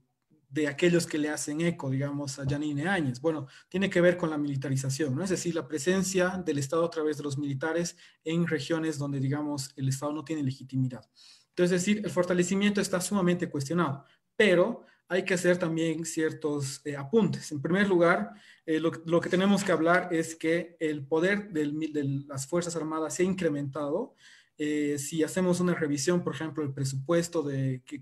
de 0.49 0.67
aquellos 0.67 1.07
que 1.07 1.19
le 1.19 1.29
hacen 1.29 1.61
eco, 1.61 1.91
digamos, 1.91 2.41
a 2.41 2.45
Janine 2.45 2.89
Áñez. 2.89 3.21
Bueno, 3.21 3.47
tiene 3.69 3.89
que 3.89 4.01
ver 4.01 4.17
con 4.17 4.31
la 4.31 4.37
militarización, 4.37 5.15
¿no? 5.15 5.23
Es 5.23 5.31
decir, 5.31 5.55
la 5.55 5.69
presencia 5.69 6.43
del 6.45 6.59
Estado 6.59 6.85
a 6.85 6.91
través 6.91 7.19
de 7.19 7.23
los 7.23 7.39
militares 7.39 7.97
en 8.25 8.49
regiones 8.49 8.99
donde, 8.99 9.21
digamos, 9.21 9.71
el 9.77 9.89
Estado 9.89 10.13
no 10.13 10.25
tiene 10.25 10.43
legitimidad. 10.43 11.09
Entonces, 11.51 11.77
es 11.77 11.87
decir, 11.87 12.03
el 12.05 12.11
fortalecimiento 12.11 12.81
está 12.81 13.01
sumamente 13.01 13.49
cuestionado, 13.51 14.05
pero 14.37 14.85
hay 15.11 15.25
que 15.25 15.35
hacer 15.35 15.59
también 15.59 16.05
ciertos 16.05 16.81
eh, 16.85 16.97
apuntes. 16.97 17.51
En 17.51 17.61
primer 17.61 17.89
lugar, 17.89 18.33
eh, 18.65 18.79
lo, 18.79 19.21
que 19.21 19.29
tenemos 19.29 19.65
que 19.65 19.73
hablar 19.73 20.09
es 20.13 20.37
que 20.37 20.77
el 20.79 21.05
poder 21.05 21.51
de 21.51 22.25
las 22.29 22.47
Fuerzas 22.47 22.77
Armadas 22.77 23.17
se 23.17 23.25
ha 23.25 23.27
incrementado 23.27 24.15
eh, 24.57 24.99
si 24.99 25.25
hacemos 25.25 25.59
una 25.59 25.75
revisión, 25.75 26.23
por 26.23 26.35
ejemplo, 26.35 26.63
el 26.63 26.73
presupuesto 26.73 27.43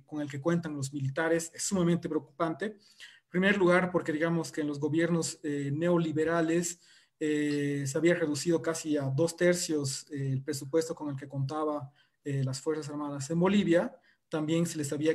con 0.05 0.21
el 0.21 0.31
que 0.31 0.41
cuentan 0.41 0.77
los 0.77 0.93
militares, 0.93 1.51
es 1.55 1.63
sumamente 1.63 2.11
preocupante. 2.11 2.67
En 2.67 3.31
primer 3.31 3.57
lugar, 3.57 3.91
porque 3.91 4.13
digamos 4.13 4.53
que 4.53 4.61
en 4.61 4.67
los 4.67 4.79
gobiernos 4.79 5.41
neoliberales 5.43 6.81
se 7.19 7.93
había 7.95 8.17
reducido 8.17 8.61
casi 8.61 8.97
a 8.97 9.05
dos 9.05 9.37
tercios 9.37 10.07
el 10.11 10.43
presupuesto 10.43 10.95
con 10.95 11.11
el 11.11 11.17
que 11.17 11.29
contaba 11.29 11.91
las 12.25 12.61
Fuerzas 12.61 12.89
Armadas 12.89 13.31
en 13.31 13.41
Bolivia. 13.41 13.97
También 14.29 14.67
se 14.67 14.77
les 14.79 14.93
había 14.93 15.15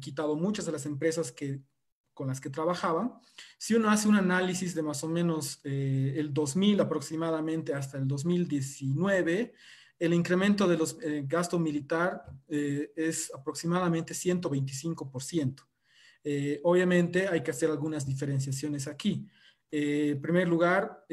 quitado 0.00 0.36
muchas 0.36 0.66
de 0.66 0.72
las 0.72 0.86
empresas 0.86 1.32
que, 1.32 1.60
con 2.14 2.28
las 2.28 2.40
que 2.40 2.50
trabajaban. 2.50 3.14
Si 3.58 3.74
uno 3.74 3.90
hace 3.90 4.08
un 4.08 4.16
análisis 4.16 4.74
de 4.74 4.82
más 4.82 5.02
o 5.02 5.08
menos 5.08 5.60
el 5.64 6.32
2000 6.32 6.80
aproximadamente 6.80 7.74
hasta 7.74 7.98
el 7.98 8.06
2019, 8.06 9.54
el 10.02 10.14
incremento 10.14 10.66
de 10.66 10.76
los 10.76 10.98
eh, 11.00 11.22
gasto 11.28 11.60
militar 11.60 12.24
eh, 12.48 12.92
es 12.96 13.32
aproximadamente 13.32 14.14
125%. 14.14 15.64
Eh, 16.24 16.60
obviamente 16.64 17.28
hay 17.28 17.40
que 17.40 17.52
hacer 17.52 17.70
algunas 17.70 18.04
diferenciaciones 18.04 18.88
aquí. 18.88 19.28
en 19.70 20.20
primer 20.20 20.48
lugar, 20.48 21.06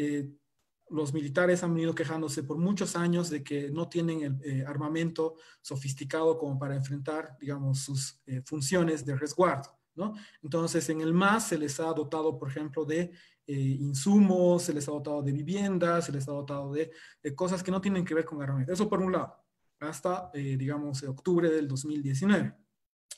los 0.89 1.13
militares 1.13 1.63
han 1.63 1.73
venido 1.73 1.93
quejándose 1.93 2.43
por 2.43 2.57
muchos 2.57 2.95
años 2.95 3.29
de 3.29 3.43
que 3.43 3.69
no 3.69 3.87
tienen 3.87 4.39
el 4.43 4.65
armamento 4.65 5.35
sofisticado 5.61 6.37
como 6.37 6.57
para 6.57 6.75
enfrentar, 6.75 7.37
digamos, 7.39 7.79
sus 7.79 8.19
funciones 8.45 9.05
de 9.05 9.15
resguardo. 9.15 9.79
¿no? 9.95 10.13
Entonces, 10.41 10.89
en 10.89 11.01
el 11.01 11.13
MAS 11.13 11.49
se 11.49 11.57
les 11.57 11.79
ha 11.79 11.93
dotado, 11.93 12.37
por 12.39 12.49
ejemplo, 12.49 12.85
de 12.85 13.11
eh, 13.45 13.77
insumos, 13.79 14.63
se 14.63 14.73
les 14.73 14.87
ha 14.87 14.91
dotado 14.91 15.21
de 15.21 15.31
viviendas, 15.31 16.05
se 16.05 16.11
les 16.11 16.27
ha 16.27 16.31
dotado 16.31 16.71
de, 16.71 16.91
cosas 17.35 17.63
que 17.63 17.71
no 17.71 17.81
tienen 17.81 18.05
que 18.05 18.13
ver 18.13 18.25
con 18.25 18.41
armamento. 18.41 18.71
Eso 18.71 18.87
por 18.87 19.01
un 19.01 19.11
lado, 19.11 19.35
hasta, 19.79 20.29
eh, 20.33 20.55
digamos, 20.55 21.03
octubre 21.03 21.49
del 21.49 21.67
2019. 21.67 22.53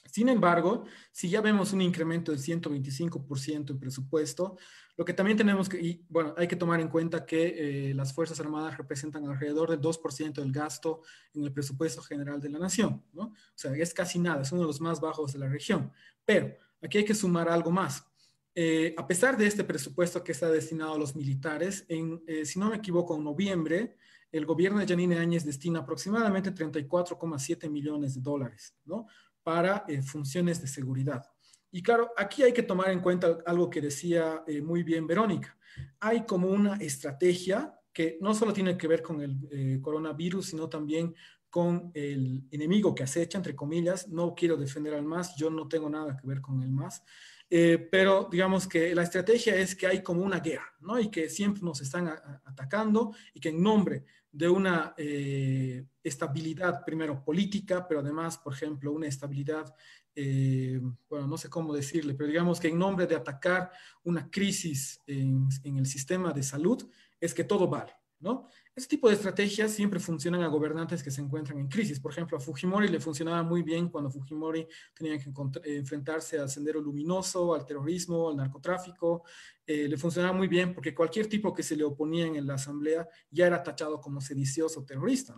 Sin 0.06 0.30
embargo, 0.30 0.86
si 1.12 1.30
ya 1.30 1.41
vemos 1.41 1.74
un 1.74 1.82
incremento 1.82 2.32
del 2.32 2.41
125% 2.41 3.72
en 3.72 3.80
presupuesto, 3.80 4.58
lo 4.97 5.06
que 5.06 5.14
también 5.14 5.38
tenemos 5.38 5.70
que, 5.70 5.80
y 5.80 6.06
bueno, 6.10 6.34
hay 6.38 6.47
que 6.47 6.56
tomar 6.56 6.80
en 6.80 6.89
cuenta 6.89 7.26
que 7.26 7.89
eh, 7.89 7.93
las 7.93 8.14
Fuerzas 8.14 8.39
Armadas 8.39 8.78
representan 8.78 9.26
alrededor 9.26 9.70
del 9.70 9.80
2% 9.80 10.34
del 10.34 10.52
gasto 10.52 11.02
en 11.34 11.43
el 11.43 11.54
presupuesto 11.54 12.02
general 12.02 12.41
de 12.41 12.49
la 12.49 12.60
nación, 12.60 13.04
¿no? 13.14 13.24
O 13.24 13.34
sea, 13.56 13.74
es 13.76 13.93
casi 13.93 14.20
nada, 14.20 14.41
es 14.41 14.52
uno 14.52 14.62
de 14.62 14.68
los 14.68 14.82
más 14.82 14.99
bajos 14.99 15.34
de 15.34 15.39
la 15.39 15.47
región. 15.47 15.91
Pero 16.26 16.56
aquí 16.82 16.97
hay 16.99 17.06
que 17.06 17.16
sumar 17.16 17.47
algo 17.49 17.72
más. 17.72 18.06
Eh, 18.54 18.93
a 18.97 19.08
pesar 19.08 19.38
de 19.38 19.47
este 19.47 19.64
presupuesto 19.64 20.24
que 20.24 20.34
está 20.34 20.49
destinado 20.49 20.93
a 20.93 20.99
los 20.99 21.16
militares, 21.16 21.86
en, 21.88 22.22
eh, 22.28 22.45
si 22.45 22.60
no 22.60 22.70
me 22.70 22.76
equivoco, 22.76 23.16
en 23.16 23.24
noviembre, 23.24 23.95
el 24.32 24.45
gobierno 24.45 24.80
de 24.80 24.88
Janine 24.88 25.18
Áñez 25.18 25.45
destina 25.45 25.80
aproximadamente 25.80 26.54
34,7 26.54 27.70
millones 27.70 28.16
de 28.16 28.22
dólares 28.22 28.76
¿no? 28.86 29.08
Para 29.44 29.86
eh, 29.88 30.02
funciones 30.02 30.62
de 30.62 30.68
seguridad. 30.68 31.24
Y 31.72 31.82
claro, 31.82 32.12
aquí 32.18 32.44
hay 32.44 32.54
que 32.54 32.64
tomar 32.64 32.89
en 32.89 33.00
cuenta 33.00 33.38
algo 33.46 33.70
que 33.70 33.80
decía 33.80 34.44
muy 34.62 34.84
bien 34.84 35.08
Verónica. 35.08 35.58
Hay 36.02 36.26
como 36.26 36.50
una 36.50 36.76
estrategia 36.76 37.74
que 37.94 38.18
no 38.20 38.34
solo 38.34 38.52
tiene 38.52 38.78
que 38.78 38.89
ver 38.89 39.02
con 39.02 39.22
el 39.22 39.80
coronavirus, 39.82 40.48
sino 40.48 40.68
también 40.68 41.16
con 41.52 41.92
el 41.94 42.48
enemigo 42.50 42.96
que 42.96 43.04
acecha, 43.04 43.38
entre 43.38 43.56
comillas. 43.56 44.08
No 44.08 44.34
quiero 44.34 44.58
defender 44.58 44.96
al 44.96 45.04
MAS, 45.04 45.36
yo 45.36 45.50
no 45.52 45.68
tengo 45.68 45.89
nada 45.89 46.18
que 46.18 46.26
ver 46.26 46.42
con 46.42 46.64
el 46.64 46.72
MAS, 46.72 47.04
eh, 47.50 47.78
pero 47.92 48.30
digamos 48.32 48.66
que 48.66 48.96
la 48.96 49.04
estrategia 49.04 49.54
es 49.58 49.76
que 49.76 49.86
hay 49.86 50.02
como 50.02 50.24
una 50.24 50.39
guerra, 50.39 50.74
¿no? 50.80 50.98
Y 50.98 51.12
que 51.12 51.30
siempre 51.30 51.62
nos 51.62 51.82
están 51.82 52.08
atacando 52.08 53.14
y 53.34 53.42
que 53.42 53.50
en 53.50 53.62
nombre 53.62 54.06
de 54.32 54.48
una 54.48 54.94
eh, 54.98 55.86
estabilidad, 56.04 56.84
primero 56.86 57.24
política, 57.24 57.86
pero 57.88 58.00
además, 58.00 58.38
por 58.38 58.54
ejemplo, 58.54 58.94
una 58.94 59.08
estabilidad, 59.08 59.74
eh, 60.16 60.80
bueno, 61.10 61.28
no 61.28 61.38
sé 61.38 61.50
cómo 61.50 61.74
decirle, 61.74 62.14
pero 62.14 62.28
digamos 62.28 62.60
que 62.60 62.70
en 62.70 62.80
nombre 62.80 63.08
de 63.08 63.16
atacar 63.16 63.72
una 64.04 64.30
crisis 64.30 65.02
en, 65.06 65.50
en, 65.64 65.78
el 65.78 65.86
sistema 65.86 66.32
de 66.32 66.44
salud, 66.44 66.90
es 67.20 67.34
que 67.34 67.44
todo 67.44 67.68
vale. 67.68 67.94
¿No? 68.22 68.47
Este 68.74 68.95
tipo 68.95 69.09
de 69.09 69.15
estrategias 69.15 69.72
siempre 69.72 69.99
funcionan 69.99 70.43
a 70.43 70.47
gobernantes 70.47 71.03
que 71.03 71.11
se 71.11 71.22
encuentran 71.22 71.59
en 71.59 71.67
crisis. 71.67 71.99
Por 71.99 72.11
ejemplo, 72.11 72.38
a 72.38 72.39
Fujimori 72.39 72.88
le 72.88 72.99
funcionaba 72.99 73.43
muy 73.43 73.63
bien 73.63 73.89
cuando 73.89 74.09
Fujimori 74.09 74.67
tenía 74.93 75.17
que 75.17 75.30
eh, 75.30 75.78
enfrentarse 75.78 76.39
al 76.39 76.49
sendero 76.49 76.80
luminoso, 76.80 77.53
al 77.53 77.65
terrorismo, 77.65 78.30
al 78.30 78.38
narcotráfico. 78.38 79.24
Eh, 79.65 79.88
le 79.88 79.97
funcionaba 79.97 80.34
muy 80.34 80.47
bien 80.47 80.74
porque 80.74 80.95
cualquier 80.95 81.28
tipo 81.28 81.53
que 81.53 81.63
se 81.63 81.76
le 81.76 81.84
oponía 81.84 82.28
en 82.28 82.47
la 82.47 82.53
asamblea 82.53 83.07
ya 83.30 83.47
era 83.47 83.61
tachado 83.61 83.99
como 83.99 84.22
sedicioso 84.22 84.86
terrorista. 84.86 85.36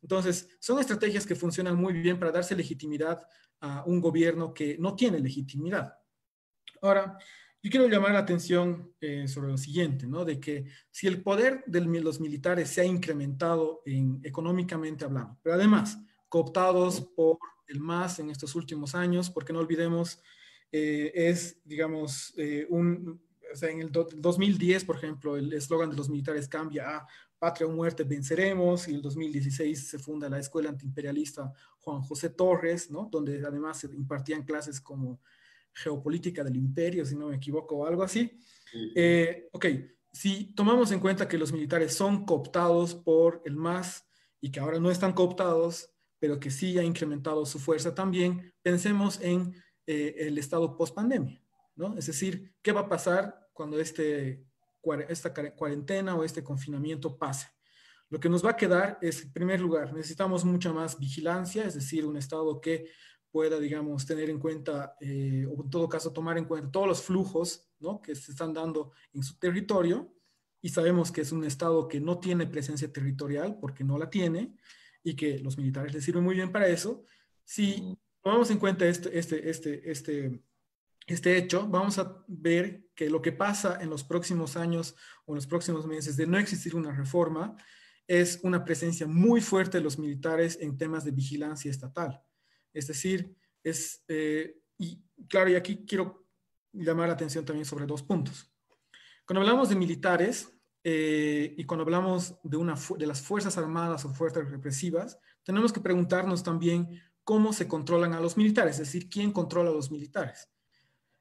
Entonces, 0.00 0.48
son 0.60 0.78
estrategias 0.78 1.26
que 1.26 1.34
funcionan 1.34 1.76
muy 1.76 1.94
bien 1.94 2.18
para 2.18 2.30
darse 2.30 2.54
legitimidad 2.54 3.26
a 3.60 3.82
un 3.86 4.00
gobierno 4.00 4.54
que 4.54 4.76
no 4.78 4.94
tiene 4.94 5.18
legitimidad. 5.18 5.98
Ahora, 6.80 7.18
yo 7.62 7.70
quiero 7.70 7.88
llamar 7.88 8.12
la 8.12 8.20
atención 8.20 8.94
eh, 9.00 9.26
sobre 9.26 9.48
lo 9.48 9.58
siguiente, 9.58 10.06
¿no? 10.06 10.24
De 10.24 10.38
que 10.38 10.66
si 10.90 11.06
el 11.06 11.22
poder 11.22 11.64
de 11.66 11.80
los 11.80 12.20
militares 12.20 12.68
se 12.68 12.82
ha 12.82 12.84
incrementado 12.84 13.82
en, 13.84 14.20
económicamente 14.22 15.04
hablando, 15.04 15.36
pero 15.42 15.56
además 15.56 15.98
cooptados 16.28 17.00
por 17.00 17.38
el 17.66 17.80
MAS 17.80 18.20
en 18.20 18.30
estos 18.30 18.54
últimos 18.54 18.94
años, 18.94 19.30
porque 19.30 19.52
no 19.52 19.58
olvidemos, 19.58 20.22
eh, 20.70 21.10
es, 21.14 21.60
digamos, 21.64 22.32
eh, 22.36 22.66
un, 22.68 23.20
en 23.60 23.80
el 23.80 23.90
2010, 23.90 24.84
por 24.84 24.96
ejemplo, 24.96 25.36
el 25.36 25.52
eslogan 25.52 25.90
de 25.90 25.96
los 25.96 26.08
militares 26.08 26.48
cambia 26.48 26.96
a 26.96 27.06
Patria 27.38 27.66
o 27.66 27.70
muerte, 27.70 28.04
venceremos, 28.04 28.86
y 28.88 28.90
en 28.90 28.96
el 28.96 29.02
2016 29.02 29.88
se 29.88 29.98
funda 29.98 30.28
la 30.28 30.38
Escuela 30.38 30.70
Antiimperialista 30.70 31.52
Juan 31.78 32.02
José 32.02 32.30
Torres, 32.30 32.90
¿no? 32.90 33.08
Donde 33.10 33.44
además 33.46 33.78
se 33.78 33.86
impartían 33.86 34.44
clases 34.44 34.80
como 34.80 35.20
geopolítica 35.82 36.42
del 36.44 36.56
imperio, 36.56 37.04
si 37.04 37.16
no 37.16 37.28
me 37.28 37.36
equivoco, 37.36 37.76
o 37.76 37.86
algo 37.86 38.02
así. 38.02 38.38
Eh, 38.94 39.48
ok, 39.52 39.66
si 40.12 40.52
tomamos 40.54 40.90
en 40.92 41.00
cuenta 41.00 41.28
que 41.28 41.38
los 41.38 41.52
militares 41.52 41.94
son 41.94 42.24
cooptados 42.24 42.94
por 42.94 43.42
el 43.44 43.56
MAS 43.56 44.04
y 44.40 44.50
que 44.50 44.60
ahora 44.60 44.78
no 44.78 44.90
están 44.90 45.12
cooptados, 45.12 45.90
pero 46.18 46.40
que 46.40 46.50
sí 46.50 46.78
ha 46.78 46.82
incrementado 46.82 47.46
su 47.46 47.58
fuerza 47.58 47.94
también, 47.94 48.52
pensemos 48.62 49.20
en 49.20 49.54
eh, 49.86 50.14
el 50.18 50.38
estado 50.38 50.76
post-pandemia, 50.76 51.40
¿no? 51.76 51.96
Es 51.96 52.06
decir, 52.06 52.52
¿qué 52.62 52.72
va 52.72 52.82
a 52.82 52.88
pasar 52.88 53.48
cuando 53.52 53.80
este, 53.80 54.44
esta 55.08 55.32
cuarentena 55.54 56.14
o 56.16 56.24
este 56.24 56.42
confinamiento 56.42 57.16
pase? 57.16 57.46
Lo 58.10 58.18
que 58.18 58.28
nos 58.28 58.44
va 58.44 58.50
a 58.50 58.56
quedar 58.56 58.98
es, 59.02 59.22
en 59.22 59.32
primer 59.32 59.60
lugar, 59.60 59.92
necesitamos 59.92 60.44
mucha 60.44 60.72
más 60.72 60.98
vigilancia, 60.98 61.64
es 61.64 61.74
decir, 61.74 62.06
un 62.06 62.16
estado 62.16 62.60
que 62.60 62.90
pueda, 63.30 63.58
digamos, 63.58 64.06
tener 64.06 64.30
en 64.30 64.38
cuenta, 64.38 64.96
eh, 65.00 65.46
o 65.46 65.62
en 65.62 65.70
todo 65.70 65.88
caso 65.88 66.12
tomar 66.12 66.38
en 66.38 66.44
cuenta 66.44 66.70
todos 66.70 66.86
los 66.86 67.02
flujos 67.02 67.68
¿no? 67.80 68.00
que 68.00 68.14
se 68.14 68.32
están 68.32 68.52
dando 68.52 68.92
en 69.12 69.22
su 69.22 69.38
territorio, 69.38 70.14
y 70.60 70.70
sabemos 70.70 71.12
que 71.12 71.20
es 71.20 71.30
un 71.30 71.44
Estado 71.44 71.86
que 71.86 72.00
no 72.00 72.18
tiene 72.18 72.46
presencia 72.46 72.92
territorial 72.92 73.58
porque 73.60 73.84
no 73.84 73.98
la 73.98 74.10
tiene, 74.10 74.56
y 75.02 75.14
que 75.14 75.38
los 75.38 75.56
militares 75.56 75.94
les 75.94 76.04
sirven 76.04 76.24
muy 76.24 76.34
bien 76.34 76.52
para 76.52 76.68
eso. 76.68 77.04
Si 77.44 77.96
tomamos 78.22 78.50
en 78.50 78.58
cuenta 78.58 78.86
este, 78.86 79.16
este, 79.18 79.48
este, 79.48 79.90
este, 79.90 80.42
este 81.06 81.36
hecho, 81.36 81.66
vamos 81.68 81.98
a 81.98 82.24
ver 82.26 82.88
que 82.94 83.08
lo 83.08 83.22
que 83.22 83.32
pasa 83.32 83.78
en 83.80 83.90
los 83.90 84.04
próximos 84.04 84.56
años 84.56 84.96
o 85.24 85.32
en 85.32 85.36
los 85.36 85.46
próximos 85.46 85.86
meses 85.86 86.16
de 86.16 86.26
no 86.26 86.38
existir 86.38 86.74
una 86.74 86.92
reforma 86.92 87.56
es 88.06 88.40
una 88.42 88.64
presencia 88.64 89.06
muy 89.06 89.40
fuerte 89.40 89.78
de 89.78 89.84
los 89.84 89.98
militares 89.98 90.58
en 90.60 90.76
temas 90.76 91.04
de 91.04 91.10
vigilancia 91.10 91.70
estatal. 91.70 92.22
Es 92.72 92.86
decir, 92.86 93.36
es, 93.62 94.04
eh, 94.08 94.56
y 94.76 95.02
claro, 95.28 95.50
y 95.50 95.54
aquí 95.54 95.84
quiero 95.86 96.26
llamar 96.72 97.08
la 97.08 97.14
atención 97.14 97.44
también 97.44 97.64
sobre 97.64 97.86
dos 97.86 98.02
puntos. 98.02 98.50
Cuando 99.26 99.40
hablamos 99.40 99.68
de 99.68 99.76
militares 99.76 100.52
eh, 100.84 101.54
y 101.56 101.64
cuando 101.64 101.84
hablamos 101.84 102.38
de, 102.42 102.56
una, 102.56 102.74
de 102.98 103.06
las 103.06 103.20
Fuerzas 103.20 103.58
Armadas 103.58 104.04
o 104.04 104.14
Fuerzas 104.14 104.50
Represivas, 104.50 105.18
tenemos 105.42 105.72
que 105.72 105.80
preguntarnos 105.80 106.42
también 106.42 107.02
cómo 107.24 107.52
se 107.52 107.68
controlan 107.68 108.14
a 108.14 108.20
los 108.20 108.36
militares, 108.36 108.78
es 108.78 108.86
decir, 108.86 109.08
quién 109.10 109.32
controla 109.32 109.70
a 109.70 109.74
los 109.74 109.90
militares. 109.90 110.48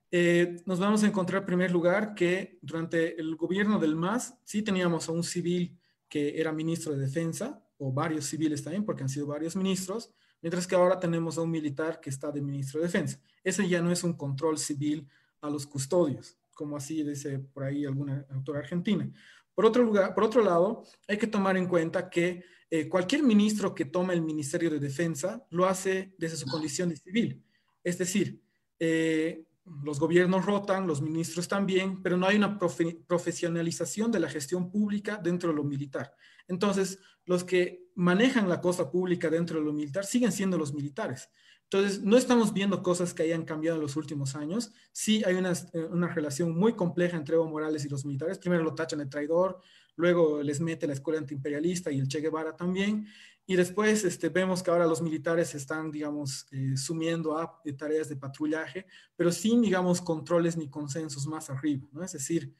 Eh, 0.09 0.61
nos 0.65 0.79
vamos 0.79 1.03
a 1.03 1.07
encontrar 1.07 1.41
en 1.41 1.47
primer 1.47 1.71
lugar 1.71 2.15
que 2.15 2.59
durante 2.61 3.19
el 3.19 3.35
gobierno 3.35 3.77
del 3.77 3.95
MAS 3.97 4.39
sí 4.45 4.61
teníamos 4.61 5.09
a 5.09 5.11
un 5.11 5.23
civil 5.23 5.77
que 6.07 6.39
era 6.39 6.53
ministro 6.53 6.93
de 6.93 6.99
defensa, 6.99 7.61
o 7.77 7.91
varios 7.91 8.25
civiles 8.25 8.63
también, 8.63 8.85
porque 8.85 9.03
han 9.03 9.09
sido 9.09 9.27
varios 9.27 9.55
ministros, 9.55 10.13
mientras 10.41 10.67
que 10.67 10.75
ahora 10.75 10.99
tenemos 10.99 11.37
a 11.37 11.41
un 11.41 11.51
militar 11.51 11.99
que 11.99 12.09
está 12.09 12.31
de 12.31 12.41
ministro 12.41 12.79
de 12.79 12.87
Defensa. 12.87 13.19
Ese 13.43 13.67
ya 13.67 13.81
no 13.81 13.91
es 13.91 14.03
un 14.03 14.13
control 14.13 14.57
civil 14.57 15.07
a 15.41 15.49
los 15.49 15.65
custodios, 15.65 16.37
como 16.53 16.77
así 16.77 17.03
dice 17.03 17.39
por 17.39 17.63
ahí 17.63 17.85
alguna 17.85 18.25
autora 18.29 18.59
argentina. 18.59 19.09
Por 19.53 19.65
otro, 19.65 19.83
lugar, 19.83 20.13
por 20.13 20.23
otro 20.23 20.43
lado, 20.43 20.83
hay 21.07 21.17
que 21.17 21.27
tomar 21.27 21.57
en 21.57 21.67
cuenta 21.67 22.09
que 22.09 22.43
eh, 22.69 22.87
cualquier 22.87 23.23
ministro 23.23 23.73
que 23.73 23.85
toma 23.85 24.13
el 24.13 24.21
Ministerio 24.21 24.69
de 24.69 24.79
Defensa 24.79 25.45
lo 25.49 25.65
hace 25.65 26.13
desde 26.17 26.37
su 26.37 26.47
condición 26.47 26.89
de 26.89 26.97
civil. 26.97 27.43
Es 27.83 27.97
decir, 27.97 28.41
eh, 28.79 29.45
los 29.83 29.99
gobiernos 29.99 30.45
rotan, 30.45 30.87
los 30.87 31.01
ministros 31.01 31.47
también, 31.47 32.01
pero 32.01 32.17
no 32.17 32.25
hay 32.25 32.37
una 32.37 32.57
profesionalización 32.57 34.11
de 34.11 34.19
la 34.19 34.29
gestión 34.29 34.69
pública 34.69 35.19
dentro 35.21 35.49
de 35.49 35.55
lo 35.55 35.63
militar. 35.63 36.13
Entonces, 36.47 36.99
los 37.25 37.43
que 37.43 37.89
manejan 37.95 38.47
la 38.47 38.61
cosa 38.61 38.89
pública 38.91 39.29
dentro 39.29 39.59
de 39.59 39.65
lo 39.65 39.73
militar 39.73 40.05
siguen 40.05 40.31
siendo 40.31 40.57
los 40.57 40.73
militares. 40.73 41.29
Entonces, 41.69 42.01
no 42.01 42.15
estamos 42.15 42.53
viendo 42.53 42.81
cosas 42.81 43.13
que 43.13 43.23
hayan 43.23 43.43
cambiado 43.43 43.75
en 43.75 43.81
los 43.81 43.97
últimos 43.97 44.35
años. 44.35 44.71
Sí 44.93 45.21
hay 45.25 45.35
una, 45.35 45.51
eh, 45.51 45.83
una 45.91 46.07
relación 46.07 46.57
muy 46.57 46.73
compleja 46.73 47.17
entre 47.17 47.35
Evo 47.35 47.49
Morales 47.49 47.83
y 47.83 47.89
los 47.89 48.05
militares. 48.05 48.39
Primero 48.39 48.63
lo 48.63 48.73
tachan 48.73 48.99
de 48.99 49.07
traidor, 49.07 49.59
luego 49.97 50.41
les 50.41 50.61
mete 50.61 50.87
la 50.87 50.93
escuela 50.93 51.19
antiimperialista 51.19 51.91
y 51.91 51.99
el 51.99 52.07
Che 52.07 52.21
Guevara 52.21 52.55
también. 52.55 53.07
Y 53.45 53.55
después 53.55 54.05
este, 54.05 54.29
vemos 54.29 54.63
que 54.63 54.71
ahora 54.71 54.85
los 54.85 55.01
militares 55.01 55.55
están, 55.55 55.91
digamos, 55.91 56.47
eh, 56.51 56.77
sumiendo 56.77 57.37
a 57.37 57.61
tareas 57.77 58.07
de 58.07 58.15
patrullaje, 58.15 58.85
pero 59.15 59.31
sin, 59.31 59.61
digamos, 59.61 60.01
controles 60.01 60.55
ni 60.55 60.69
consensos 60.69 61.27
más 61.27 61.49
arriba, 61.49 61.87
¿no? 61.91 62.03
Es 62.03 62.13
decir, 62.13 62.53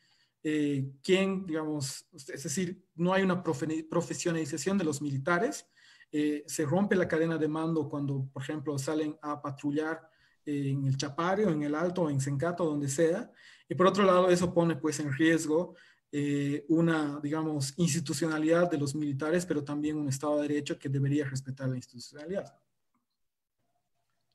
eh, 0.49 0.93
quién, 1.03 1.45
digamos, 1.45 2.07
es 2.13 2.41
decir, 2.41 2.81
no 2.95 3.11
hay 3.11 3.21
una 3.21 3.43
profesionalización 3.43 4.77
de 4.77 4.85
los 4.85 5.01
militares, 5.01 5.67
eh, 6.09 6.45
se 6.47 6.65
rompe 6.65 6.95
la 6.95 7.05
cadena 7.05 7.37
de 7.37 7.49
mando 7.49 7.89
cuando, 7.89 8.29
por 8.31 8.43
ejemplo, 8.43 8.77
salen 8.77 9.17
a 9.21 9.41
patrullar 9.41 10.09
en 10.45 10.85
el 10.85 10.95
Chapario, 10.95 11.49
en 11.49 11.63
el 11.63 11.75
Alto, 11.75 12.09
en 12.09 12.21
Sencato, 12.21 12.63
donde 12.63 12.87
sea, 12.87 13.29
y 13.67 13.75
por 13.75 13.87
otro 13.87 14.05
lado, 14.05 14.29
eso 14.29 14.53
pone 14.53 14.77
pues 14.77 15.01
en 15.01 15.11
riesgo 15.11 15.75
eh, 16.13 16.63
una, 16.69 17.19
digamos, 17.21 17.73
institucionalidad 17.75 18.71
de 18.71 18.77
los 18.77 18.95
militares, 18.95 19.45
pero 19.45 19.65
también 19.65 19.97
un 19.97 20.07
Estado 20.07 20.37
de 20.37 20.47
Derecho 20.47 20.79
que 20.79 20.87
debería 20.87 21.25
respetar 21.25 21.67
la 21.67 21.75
institucionalidad. 21.75 22.57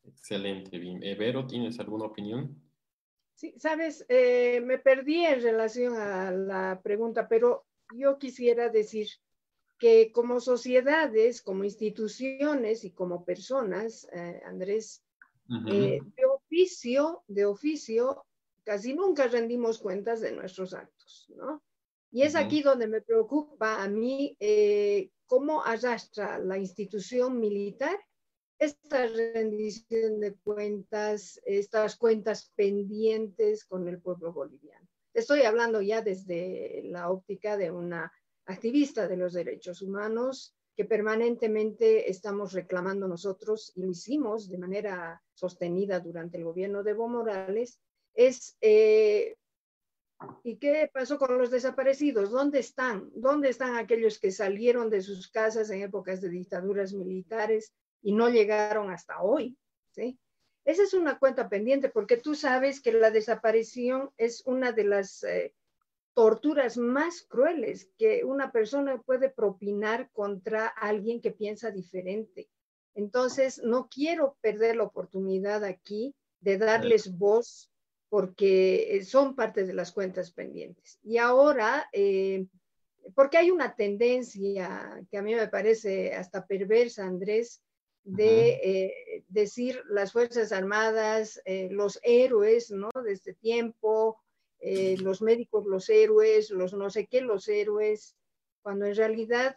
Excelente, 0.04 0.78
bien. 0.78 1.00
Vero, 1.00 1.46
¿tienes 1.46 1.80
alguna 1.80 2.04
opinión? 2.04 2.61
Sí, 3.35 3.55
sabes, 3.59 4.05
eh, 4.09 4.61
me 4.64 4.78
perdí 4.78 5.24
en 5.24 5.43
relación 5.43 5.97
a 5.97 6.30
la 6.30 6.80
pregunta, 6.83 7.28
pero 7.28 7.66
yo 7.95 8.18
quisiera 8.18 8.68
decir 8.68 9.09
que 9.78 10.12
como 10.12 10.41
sociedades, 10.41 11.43
como 11.43 11.64
instituciones 11.64 12.85
y 12.85 12.93
como 12.93 13.24
personas, 13.24 14.09
eh, 14.12 14.41
Andrés, 14.45 15.03
eh, 15.68 16.01
de 16.01 16.24
oficio, 16.24 17.24
de 17.26 17.45
oficio, 17.45 18.24
casi 18.64 18.95
nunca 18.95 19.26
rendimos 19.26 19.78
cuentas 19.78 20.20
de 20.20 20.33
nuestros 20.33 20.72
actos, 20.72 21.26
¿no? 21.37 21.62
Y 22.12 22.22
es 22.22 22.37
aquí 22.37 22.62
donde 22.62 22.87
me 22.87 23.01
preocupa 23.01 23.83
a 23.83 23.89
mí 23.89 24.37
cómo 25.26 25.64
arrastra 25.64 26.39
la 26.39 26.59
institución 26.59 27.41
militar 27.41 27.99
esta 28.62 29.08
rendición 29.08 30.20
de 30.20 30.34
cuentas, 30.34 31.40
estas 31.44 31.96
cuentas 31.96 32.52
pendientes 32.54 33.64
con 33.64 33.88
el 33.88 34.00
pueblo 34.00 34.32
boliviano. 34.32 34.86
Estoy 35.12 35.42
hablando 35.42 35.82
ya 35.82 36.00
desde 36.00 36.82
la 36.84 37.10
óptica 37.10 37.56
de 37.56 37.72
una 37.72 38.12
activista 38.46 39.08
de 39.08 39.16
los 39.16 39.32
derechos 39.32 39.82
humanos 39.82 40.54
que 40.76 40.84
permanentemente 40.84 42.08
estamos 42.08 42.52
reclamando 42.52 43.08
nosotros, 43.08 43.72
y 43.74 43.82
lo 43.82 43.90
hicimos 43.90 44.48
de 44.48 44.58
manera 44.58 45.20
sostenida 45.34 45.98
durante 45.98 46.38
el 46.38 46.44
gobierno 46.44 46.84
de 46.84 46.92
Evo 46.92 47.08
Morales, 47.08 47.80
es 48.14 48.56
eh, 48.60 49.34
¿Y 50.44 50.56
qué 50.58 50.88
pasó 50.92 51.18
con 51.18 51.36
los 51.36 51.50
desaparecidos? 51.50 52.30
¿Dónde 52.30 52.60
están? 52.60 53.10
¿Dónde 53.12 53.48
están 53.48 53.74
aquellos 53.74 54.20
que 54.20 54.30
salieron 54.30 54.88
de 54.88 55.00
sus 55.00 55.28
casas 55.28 55.68
en 55.70 55.82
épocas 55.82 56.20
de 56.20 56.28
dictaduras 56.28 56.92
militares 56.92 57.72
y 58.03 58.12
no 58.12 58.28
llegaron 58.28 58.90
hasta 58.90 59.22
hoy, 59.22 59.57
¿sí? 59.92 60.18
Esa 60.64 60.82
es 60.82 60.94
una 60.94 61.18
cuenta 61.18 61.48
pendiente 61.48 61.88
porque 61.88 62.16
tú 62.16 62.34
sabes 62.34 62.80
que 62.80 62.92
la 62.92 63.11
desaparición 63.11 64.11
es 64.16 64.42
una 64.46 64.72
de 64.72 64.84
las 64.84 65.24
eh, 65.24 65.55
torturas 66.14 66.76
más 66.76 67.22
crueles 67.22 67.90
que 67.98 68.24
una 68.24 68.53
persona 68.53 69.00
puede 69.03 69.28
propinar 69.28 70.11
contra 70.12 70.66
alguien 70.68 71.20
que 71.20 71.32
piensa 71.32 71.70
diferente. 71.70 72.48
Entonces, 72.94 73.61
no 73.64 73.88
quiero 73.88 74.36
perder 74.40 74.76
la 74.76 74.84
oportunidad 74.84 75.64
aquí 75.64 76.14
de 76.40 76.59
darles 76.59 77.16
voz 77.16 77.70
porque 78.09 78.96
eh, 78.96 79.05
son 79.05 79.34
parte 79.34 79.64
de 79.64 79.72
las 79.72 79.90
cuentas 79.90 80.32
pendientes. 80.32 80.98
Y 81.03 81.16
ahora, 81.16 81.88
eh, 81.92 82.46
porque 83.14 83.38
hay 83.38 83.50
una 83.50 83.74
tendencia 83.74 85.03
que 85.11 85.16
a 85.16 85.22
mí 85.22 85.34
me 85.34 85.48
parece 85.48 86.14
hasta 86.14 86.46
perversa, 86.46 87.07
Andrés, 87.07 87.62
de 88.05 88.50
eh, 88.62 89.24
decir 89.28 89.82
las 89.88 90.12
Fuerzas 90.12 90.53
Armadas, 90.53 91.40
eh, 91.44 91.68
los 91.70 92.00
héroes, 92.03 92.70
¿no? 92.70 92.90
De 93.05 93.12
este 93.12 93.34
tiempo, 93.34 94.20
eh, 94.59 94.96
los 94.98 95.22
médicos, 95.22 95.66
los 95.66 95.88
héroes, 95.88 96.50
los 96.50 96.72
no 96.74 96.90
sé 96.90 97.07
qué, 97.07 97.20
los 97.20 97.48
héroes, 97.48 98.16
cuando 98.62 98.86
en 98.86 98.94
realidad 98.94 99.57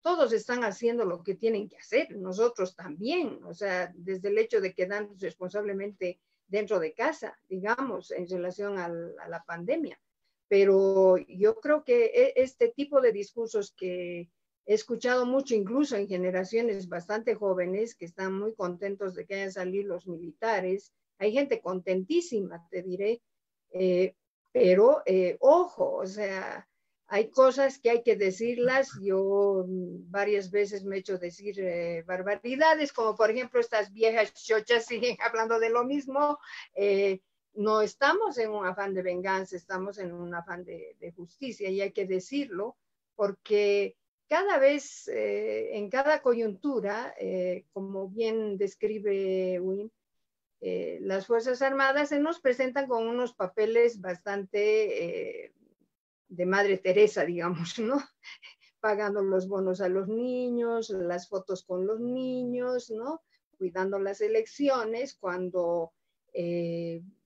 todos 0.00 0.32
están 0.32 0.62
haciendo 0.62 1.04
lo 1.04 1.22
que 1.22 1.34
tienen 1.34 1.68
que 1.68 1.76
hacer, 1.76 2.16
nosotros 2.16 2.76
también, 2.76 3.40
o 3.44 3.52
sea, 3.52 3.92
desde 3.94 4.28
el 4.28 4.38
hecho 4.38 4.60
de 4.60 4.72
quedarnos 4.72 5.20
responsablemente 5.20 6.20
dentro 6.46 6.78
de 6.78 6.94
casa, 6.94 7.38
digamos, 7.48 8.12
en 8.12 8.28
relación 8.28 8.78
a 8.78 8.88
la 8.88 9.44
pandemia. 9.44 10.00
Pero 10.48 11.16
yo 11.18 11.56
creo 11.56 11.82
que 11.82 12.04
e, 12.06 12.32
este 12.36 12.68
tipo 12.68 13.00
de 13.00 13.12
discursos 13.12 13.74
que 13.76 14.30
he 14.66 14.74
escuchado 14.74 15.24
mucho, 15.24 15.54
incluso 15.54 15.96
en 15.96 16.08
generaciones 16.08 16.88
bastante 16.88 17.34
jóvenes, 17.34 17.94
que 17.94 18.04
están 18.04 18.38
muy 18.38 18.54
contentos 18.54 19.14
de 19.14 19.24
que 19.24 19.36
hayan 19.36 19.52
salido 19.52 19.94
los 19.94 20.06
militares, 20.06 20.92
hay 21.18 21.32
gente 21.32 21.60
contentísima, 21.60 22.66
te 22.70 22.82
diré, 22.82 23.22
eh, 23.70 24.14
pero 24.52 25.02
eh, 25.06 25.36
ojo, 25.40 25.96
o 25.96 26.06
sea, 26.06 26.68
hay 27.06 27.30
cosas 27.30 27.78
que 27.78 27.90
hay 27.90 28.02
que 28.02 28.16
decirlas. 28.16 28.90
Yo 29.00 29.64
mm, 29.66 30.10
varias 30.10 30.50
veces 30.50 30.84
me 30.84 30.96
he 30.96 30.98
hecho 30.98 31.18
decir 31.18 31.58
eh, 31.60 32.02
barbaridades, 32.06 32.92
como 32.92 33.14
por 33.14 33.30
ejemplo 33.30 33.60
estas 33.60 33.92
viejas 33.92 34.34
chochas 34.34 34.86
siguen 34.86 35.16
hablando 35.20 35.58
de 35.58 35.70
lo 35.70 35.84
mismo 35.84 36.38
no 37.56 37.80
estamos 37.80 38.38
en 38.38 38.50
un 38.50 38.66
afán 38.66 38.94
de 38.94 39.02
venganza, 39.02 39.56
estamos 39.56 39.98
en 39.98 40.12
un 40.12 40.34
afán 40.34 40.64
de, 40.64 41.12
justicia 41.16 41.70
y 41.70 41.80
hay 41.80 41.92
que 41.92 42.06
decirlo 42.06 42.76
porque 43.14 43.96
cada 44.28 44.58
vez, 44.58 45.08
eh, 45.08 45.76
en 45.76 45.88
cada 45.88 46.20
coyuntura, 46.20 47.14
eh, 47.18 47.64
como 47.72 48.08
bien 48.08 48.58
describe 48.58 49.60
Wim, 49.60 49.90
eh, 50.60 50.98
las 51.02 51.26
Fuerzas 51.26 51.62
Armadas 51.62 52.08
se 52.08 52.18
nos 52.18 52.40
presentan 52.40 52.88
con 52.88 53.06
unos 53.06 53.34
papeles 53.34 54.00
bastante 54.00 55.52
de 56.28 56.46
Madre 56.46 56.78
Teresa, 56.78 57.24
digamos, 57.24 57.78
¿no? 57.78 57.98
Pagando 58.80 59.22
los 59.22 59.48
bonos 59.48 59.80
a 59.80 59.88
los 59.88 60.08
niños, 60.08 60.90
las 60.90 61.28
fotos 61.28 61.62
con 61.64 61.86
los 61.86 62.00
niños, 62.00 62.90
¿no? 62.90 63.22
Cuidando 63.58 63.98
las 63.98 64.20
elecciones, 64.20 65.14
cuando 65.14 65.92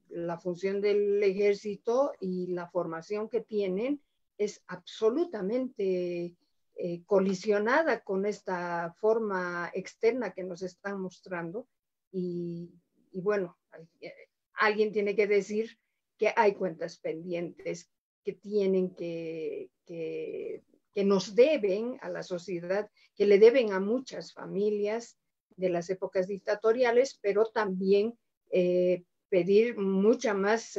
la 0.09 0.39
función 0.39 0.81
del 0.81 1.23
ejército 1.23 2.13
y 2.21 2.49
la 2.49 2.69
formación 2.69 3.29
que 3.29 3.41
tienen 3.41 4.01
es 4.39 4.63
absolutamente 4.69 6.37
eh, 6.83 7.03
colisionada 7.05 8.01
con 8.01 8.25
esta 8.25 8.95
forma 8.99 9.71
externa 9.75 10.33
que 10.33 10.45
nos 10.45 10.63
están 10.63 10.99
mostrando. 10.99 11.69
Y, 12.11 12.71
bueno, 13.13 13.59
eh, 14.01 14.15
alguien 14.55 14.91
tiene 14.91 15.15
que 15.15 15.27
decir 15.27 15.77
que 16.17 16.33
hay 16.35 16.55
cuentas 16.55 16.97
pendientes 16.97 17.91
que 18.25 18.33
tienen 18.33 18.95
que, 18.95 19.69
que, 19.85 20.63
nos 21.05 21.35
deben 21.35 21.99
a 22.01 22.09
la 22.09 22.23
sociedad, 22.23 22.91
que 23.15 23.27
le 23.27 23.39
deben 23.39 23.73
a 23.73 23.81
muchas 23.81 24.33
familias 24.33 25.19
de 25.51 25.69
las 25.69 25.91
épocas 25.91 26.29
dictatoriales, 26.29 27.19
pero 27.21 27.45
también 27.51 28.19
eh, 28.51 29.05
pedir 29.29 29.77
mucha 29.77 30.33
más 30.33 30.79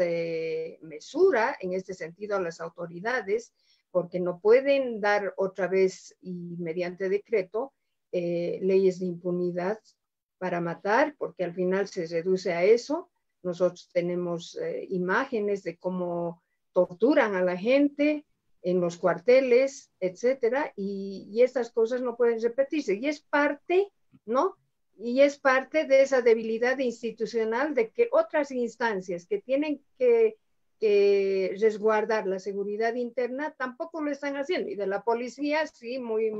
mesura 0.81 1.57
en 1.59 1.73
este 1.73 1.93
sentido 1.93 2.37
a 2.37 2.41
las 2.41 2.59
autoridades, 2.59 3.53
porque 3.91 4.19
no 4.19 4.39
pueden 4.39 5.01
dar 5.01 5.33
otra 5.37 5.67
vez 5.67 6.15
y 6.21 6.55
mediante 6.57 7.09
decreto 7.09 7.73
eh, 8.11 8.59
leyes 8.61 8.99
de 8.99 9.05
impunidad 9.05 9.79
para 10.37 10.59
matar, 10.59 11.15
porque 11.17 11.43
al 11.43 11.53
final 11.53 11.87
se 11.87 12.07
reduce 12.07 12.53
a 12.53 12.63
eso. 12.63 13.09
Nosotros 13.43 13.89
tenemos 13.93 14.57
eh, 14.57 14.87
imágenes 14.89 15.63
de 15.63 15.77
cómo 15.77 16.41
torturan 16.73 17.35
a 17.35 17.43
la 17.43 17.57
gente 17.57 18.25
en 18.63 18.79
los 18.79 18.97
cuarteles, 18.97 19.91
etcétera, 19.99 20.71
y, 20.75 21.27
y 21.31 21.41
estas 21.41 21.71
cosas 21.71 22.01
no 22.01 22.15
pueden 22.15 22.41
repetirse. 22.41 22.95
Y 22.95 23.07
es 23.07 23.21
parte, 23.21 23.91
¿no? 24.25 24.57
y 25.03 25.21
es 25.21 25.39
parte 25.39 25.85
de 25.85 26.03
esa 26.03 26.21
debilidad 26.21 26.77
institucional 26.79 27.73
de 27.73 27.89
que 27.89 28.07
otras 28.11 28.51
instancias 28.51 29.25
que 29.25 29.41
tienen 29.41 29.83
que, 29.97 30.37
resguardar 30.81 32.27
la 32.27 32.39
seguridad 32.39 32.95
interna 32.95 33.53
tampoco 33.57 34.01
lo 34.01 34.11
están 34.11 34.35
haciendo. 34.35 34.69
Y 34.69 34.75
de 34.75 34.87
la 34.87 35.03
policía, 35.03 35.67
sí, 35.67 35.99
muy, 35.99 36.31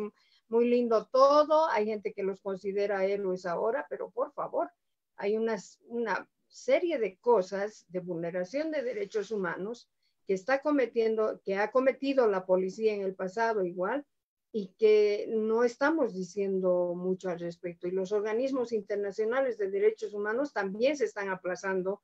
muy 0.47 0.69
lindo 0.69 1.07
todo. 1.11 1.67
Hay 1.69 1.85
gente 1.85 2.13
que 2.13 2.23
los 2.23 2.41
considera 2.41 3.05
héroes 3.05 3.45
ahora, 3.45 3.85
pero 3.89 4.09
por 4.09 4.31
favor, 4.33 4.71
hay 5.15 5.37
unas, 5.37 5.79
una 5.87 6.27
serie 6.47 6.97
de 6.97 7.17
cosas 7.17 7.85
de 7.89 7.99
vulneración 7.99 8.71
de 8.71 8.83
derechos 8.83 9.31
humanos 9.31 9.89
que 10.25 10.33
está 10.33 10.61
cometiendo, 10.61 11.39
que 11.43 11.55
ha 11.55 11.71
cometido 11.71 12.27
la 12.27 12.45
policía 12.45 12.93
en 12.93 13.01
el 13.01 13.15
pasado 13.15 13.63
igual, 13.63 14.05
y 14.53 14.73
que 14.77 15.27
no 15.29 15.63
estamos 15.63 16.13
diciendo 16.13 16.93
mucho 16.95 17.29
al 17.29 17.39
respecto. 17.39 17.87
Y 17.87 17.91
los 17.91 18.11
organismos 18.11 18.73
internacionales 18.73 19.57
de 19.57 19.69
derechos 19.69 20.13
humanos 20.13 20.51
también 20.51 20.97
se 20.97 21.05
están 21.05 21.29
aplazando 21.29 22.01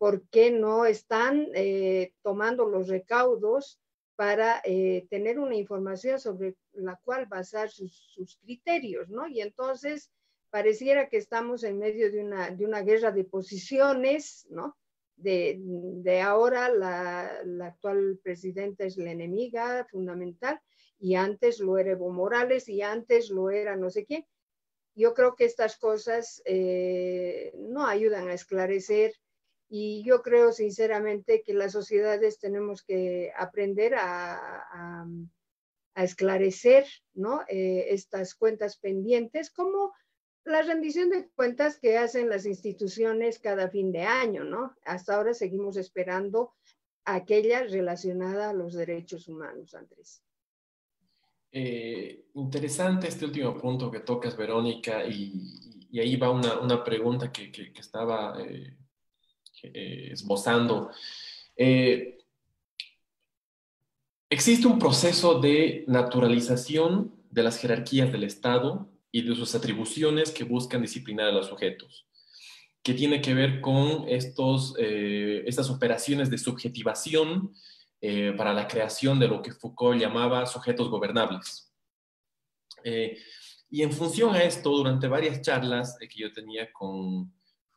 porque 0.00 0.50
no 0.50 0.86
están 0.86 1.48
eh, 1.54 2.14
tomando 2.22 2.64
los 2.64 2.88
recaudos 2.88 3.78
para 4.16 4.62
eh, 4.64 5.06
tener 5.10 5.38
una 5.38 5.56
información 5.56 6.18
sobre 6.18 6.56
la 6.72 6.98
cual 7.04 7.26
basar 7.26 7.68
sus, 7.68 8.38
criterios, 8.42 9.10
¿no? 9.10 9.28
Y 9.28 9.42
entonces 9.42 10.10
pareciera 10.48 11.10
que 11.10 11.18
estamos 11.18 11.64
en 11.64 11.78
medio 11.78 12.10
de 12.10 12.24
una, 12.24 12.48
de 12.48 12.64
una 12.64 12.80
guerra 12.80 13.12
de 13.12 13.24
posiciones, 13.24 14.46
¿no? 14.48 14.78
De, 15.16 15.58
de 15.60 16.22
ahora 16.22 16.70
la, 16.70 17.42
actual 17.62 18.18
presidenta 18.22 18.84
es 18.84 18.96
la 18.96 19.10
enemiga 19.10 19.86
fundamental 19.90 20.62
y 20.98 21.14
antes 21.14 21.60
lo 21.60 21.76
era 21.76 21.90
Evo 21.90 22.10
Morales 22.10 22.70
y 22.70 22.80
antes 22.80 23.28
lo 23.28 23.50
era 23.50 23.76
no 23.76 23.90
sé 23.90 24.06
qué. 24.06 24.26
Yo 24.94 25.12
creo 25.12 25.36
que 25.36 25.44
estas 25.44 25.76
cosas 25.76 26.40
eh, 26.46 27.52
no 27.58 27.86
ayudan 27.86 28.28
a 28.28 28.32
esclarecer 28.32 29.12
y 29.72 30.02
yo 30.02 30.20
creo 30.20 30.50
sinceramente 30.50 31.42
que 31.46 31.54
las 31.54 31.70
sociedades 31.72 32.40
tenemos 32.40 32.82
que 32.82 33.32
aprender 33.36 33.94
a, 33.94 35.06
a, 35.94 36.04
esclarecer 36.04 36.86
¿no? 37.14 37.42
Eh, 37.46 37.86
estas 37.90 38.34
cuentas 38.34 38.78
pendientes 38.78 39.50
como 39.50 39.92
la 40.44 40.62
rendición 40.62 41.10
de 41.10 41.28
cuentas 41.36 41.78
que 41.78 41.98
hacen 41.98 42.28
las 42.28 42.46
instituciones 42.46 43.38
cada 43.38 43.68
fin 43.68 43.92
de 43.92 44.02
año, 44.02 44.42
¿no? 44.42 44.74
Hasta 44.84 45.14
ahora 45.14 45.34
seguimos 45.34 45.76
esperando 45.76 46.54
aquella 47.04 47.62
relacionada 47.62 48.50
a 48.50 48.54
los 48.54 48.74
derechos 48.74 49.28
humanos, 49.28 49.74
Andrés. 49.74 50.22
Eh, 51.52 52.26
interesante 52.34 53.08
este 53.08 53.24
último 53.24 53.56
punto 53.56 53.90
que 53.90 54.00
tocas, 54.00 54.36
Verónica, 54.36 55.04
y, 55.04 55.98
ahí 55.98 56.16
va 56.16 56.30
una, 56.30 56.82
pregunta 56.82 57.30
que, 57.30 57.72
estaba 57.76 58.40
eh, 58.40 58.76
eh, 59.62 60.10
esbozando. 60.12 60.90
existe 64.30 64.66
un 64.66 64.78
proceso 64.78 65.40
de 65.40 65.84
naturalización 65.86 67.14
de 67.30 67.42
las 67.42 67.58
jerarquías 67.58 68.10
del 68.12 68.24
Estado 68.24 68.88
y 69.12 69.22
de 69.22 69.34
sus 69.34 69.54
atribuciones 69.54 70.30
que 70.30 70.44
buscan 70.44 70.82
disciplinar 70.82 71.28
a 71.28 71.32
los 71.32 71.48
sujetos, 71.48 72.06
que 72.82 72.94
tiene 72.94 73.20
que 73.20 73.34
ver 73.34 73.60
con 73.60 74.08
estos, 74.08 74.74
estas 74.78 75.68
operaciones 75.68 76.30
de 76.30 76.38
subjetivación 76.38 77.52
eh, 78.02 78.32
para 78.34 78.54
la 78.54 78.66
creación 78.66 79.18
de 79.18 79.28
lo 79.28 79.42
que 79.42 79.52
Foucault 79.52 80.00
llamaba 80.00 80.46
sujetos 80.46 80.88
gobernables. 80.88 81.70
Eh, 82.82 83.18
y 83.68 83.82
en 83.82 83.92
función 83.92 84.34
a 84.34 84.42
esto, 84.42 84.70
durante 84.70 85.06
varias 85.06 85.42
charlas 85.42 85.98
que 85.98 86.18
yo 86.18 86.32
tenía 86.32 86.72
con, 86.72 87.30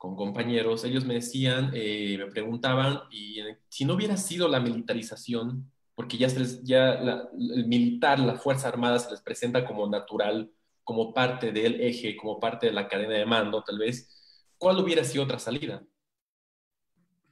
con 0.04 0.18
compañeros, 0.18 0.84
ellos 0.84 1.06
me 1.06 1.14
decían, 1.14 1.72
eh, 1.74 2.18
me 2.20 2.28
preguntaban, 2.28 3.00
y 3.10 3.40
si 3.70 3.86
no 3.86 3.94
hubiera 3.94 4.18
sido 4.18 4.50
la 4.50 4.60
militarización, 4.60 5.72
porque 5.96 6.18
ya, 6.18 6.28
ya 6.64 6.94
el 6.94 7.68
militar, 7.68 8.20
la 8.20 8.36
Fuerza 8.36 8.68
Armada 8.68 9.00
se 9.00 9.10
les 9.12 9.22
presenta 9.22 9.66
como 9.66 9.88
natural, 9.88 10.52
como 10.84 11.14
parte 11.14 11.54
del 11.54 11.80
eje, 11.80 12.18
como 12.18 12.38
parte 12.38 12.66
de 12.66 12.74
la 12.74 12.90
cadena 12.90 13.14
de 13.14 13.26
mando, 13.26 13.64
tal 13.64 13.78
vez, 13.80 14.10
¿cuál 14.58 14.78
hubiera 14.78 15.06
sido 15.06 15.24
otra 15.24 15.40
salida? 15.40 15.82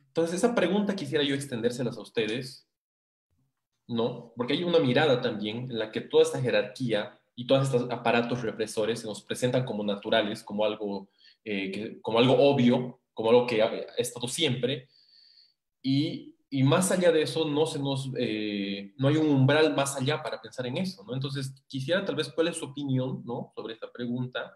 Entonces, 0.07 0.38
esa 0.38 0.55
pregunta 0.55 0.95
quisiera 0.95 1.26
yo 1.26 1.36
extendérselas 1.36 1.97
a 1.97 2.01
ustedes 2.01 2.72
¿no? 3.91 4.34
Porque 4.36 4.53
hay 4.53 4.63
una 4.63 4.80
mirada 4.80 5.22
también 5.22 5.69
en 5.69 5.78
la 5.78 5.91
que 5.91 6.01
toda 6.01 6.24
esta 6.24 6.41
jerarquía 6.41 7.19
y 7.36 7.45
todos 7.47 7.63
estos 7.63 7.91
aparatos 7.91 8.41
represores 8.41 9.01
se 9.01 9.07
nos 9.07 9.22
presentan 9.22 9.65
como 9.65 9.84
naturales, 9.84 10.43
como 10.43 10.65
algo, 10.65 11.09
eh, 11.46 12.00
como 12.02 12.20
algo 12.20 12.36
obvio, 12.38 13.02
como 13.14 13.30
algo 13.30 13.48
que 13.48 13.62
ha 13.62 13.70
estado 13.98 14.28
siempre, 14.28 14.89
y 15.82 16.32
y 16.54 16.64
más 16.64 16.92
allá 16.92 17.14
de 17.14 17.22
eso, 17.22 17.48
no, 17.48 17.66
se 17.66 17.80
nos, 17.80 18.12
eh, 18.18 18.94
no 18.98 19.08
hay 19.08 19.16
un 19.16 19.30
umbral 19.30 19.74
más 19.74 19.96
allá 19.96 20.22
para 20.22 20.42
pensar 20.42 20.68
en 20.68 20.76
eso, 20.76 21.02
¿no? 21.06 21.14
Entonces, 21.14 21.56
quisiera 21.66 22.04
tal 22.04 22.16
vez 22.16 22.28
cuál 22.28 22.50
es 22.50 22.58
su 22.58 22.66
opinión, 22.66 23.24
¿no? 23.26 23.54
Sobre 23.56 23.74
esta 23.74 23.89
pregunta, 23.89 24.54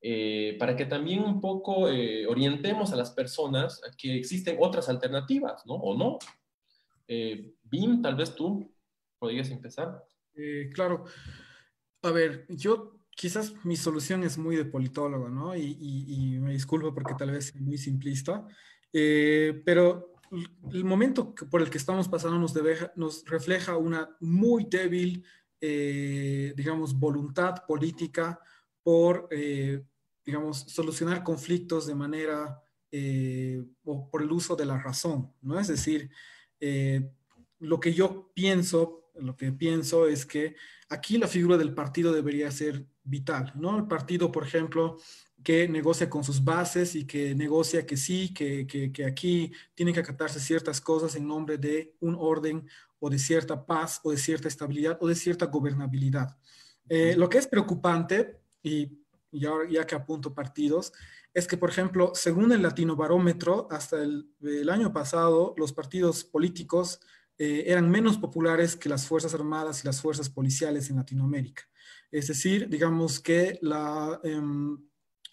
eh, 0.00 0.56
para 0.58 0.74
que 0.74 0.86
también 0.86 1.22
un 1.22 1.38
poco 1.38 1.90
eh, 1.90 2.26
orientemos 2.26 2.94
a 2.94 2.96
las 2.96 3.10
personas 3.10 3.82
a 3.84 3.94
que 3.94 4.16
existen 4.16 4.56
otras 4.58 4.88
alternativas, 4.88 5.66
¿no? 5.66 5.74
¿O 5.74 5.94
no? 5.98 6.18
Bim, 7.64 8.00
tal 8.00 8.16
vez 8.16 8.34
tú 8.34 8.74
podrías 9.18 9.50
empezar. 9.50 10.02
claro. 10.72 11.04
A 12.04 12.10
ver, 12.10 12.46
yo 12.48 13.01
quizás 13.14 13.54
mi 13.64 13.76
solución 13.76 14.24
es 14.24 14.38
muy 14.38 14.56
de 14.56 14.64
politólogo, 14.64 15.28
¿no? 15.28 15.54
Y, 15.56 15.76
y 15.80 16.38
me 16.40 16.52
disculpo 16.52 16.94
porque 16.94 17.14
tal 17.14 17.30
vez 17.30 17.54
es 17.54 17.60
muy 17.60 17.78
simplista, 17.78 18.46
pero 18.92 20.12
el 20.72 20.84
momento 20.84 21.34
por 21.34 21.60
el 21.60 21.70
que 21.70 21.78
estamos 21.78 22.08
pasando 22.08 22.38
nos, 22.38 22.54
nos 22.96 23.24
refleja 23.26 23.76
una 23.76 24.16
muy 24.20 24.64
débil, 24.64 25.24
eh, 25.60 26.54
digamos, 26.56 26.98
voluntad 26.98 27.66
política 27.66 28.40
por, 28.82 29.28
eh, 29.30 29.84
digamos, 30.24 30.60
solucionar 30.60 31.22
conflictos 31.22 31.86
de 31.86 31.94
manera 31.94 32.62
eh, 32.90 33.62
o 33.84 34.08
por 34.08 34.22
el 34.22 34.32
uso 34.32 34.56
de 34.56 34.64
la 34.64 34.78
razón, 34.78 35.32
¿no? 35.42 35.58
Es 35.60 35.68
decir, 35.68 36.10
lo 37.58 37.80
que 37.80 37.92
yo 37.92 38.30
pienso, 38.34 39.10
lo 39.16 39.36
que 39.36 39.52
pienso 39.52 40.06
es 40.06 40.24
que 40.24 40.54
aquí 40.92 41.16
la 41.16 41.26
figura 41.26 41.56
del 41.56 41.72
partido 41.72 42.12
debería 42.12 42.50
ser 42.50 42.86
vital, 43.02 43.52
¿no? 43.56 43.78
El 43.78 43.86
partido, 43.86 44.30
por 44.30 44.44
ejemplo, 44.44 44.98
que 45.42 45.66
negocia 45.66 46.08
con 46.08 46.22
sus 46.22 46.44
bases 46.44 46.94
y 46.94 47.06
que 47.06 47.34
negocia 47.34 47.86
que 47.86 47.96
sí, 47.96 48.32
que, 48.32 48.66
que, 48.66 49.04
aquí 49.04 49.50
tienen 49.74 49.94
que 49.94 50.00
acatarse 50.00 50.38
ciertas 50.38 50.80
cosas 50.80 51.16
en 51.16 51.26
nombre 51.26 51.56
de 51.56 51.96
un 52.00 52.14
orden 52.18 52.68
o 53.00 53.10
de 53.10 53.18
cierta 53.18 53.66
paz 53.66 54.00
o 54.04 54.10
de 54.10 54.18
cierta 54.18 54.48
estabilidad 54.48 54.98
o 55.00 55.08
de 55.08 55.14
cierta 55.14 55.46
gobernabilidad. 55.46 56.36
Eh, 56.88 57.14
lo 57.16 57.28
que 57.28 57.38
es 57.38 57.46
preocupante, 57.46 58.40
y, 58.62 58.92
y 59.32 59.46
ahora 59.46 59.68
ya 59.68 59.86
que 59.86 59.94
apunto 59.94 60.34
partidos, 60.34 60.92
es 61.34 61.46
que, 61.46 61.56
por 61.56 61.70
ejemplo, 61.70 62.12
según 62.14 62.52
el 62.52 62.62
Latino 62.62 62.94
Barómetro, 62.94 63.66
hasta 63.70 64.02
el, 64.02 64.28
el 64.42 64.68
año 64.68 64.92
pasado, 64.92 65.54
los 65.56 65.72
partidos 65.72 66.22
políticos 66.22 67.00
eh, 67.38 67.64
eran 67.66 67.90
menos 67.90 68.18
populares 68.18 68.76
que 68.76 68.88
las 68.88 69.06
Fuerzas 69.06 69.34
Armadas 69.34 69.82
y 69.82 69.86
las 69.86 70.00
Fuerzas 70.00 70.28
Policiales 70.28 70.90
en 70.90 70.96
Latinoamérica. 70.96 71.62
Es 72.10 72.28
decir, 72.28 72.68
digamos 72.68 73.20
que. 73.20 73.58
Em, 74.24 74.78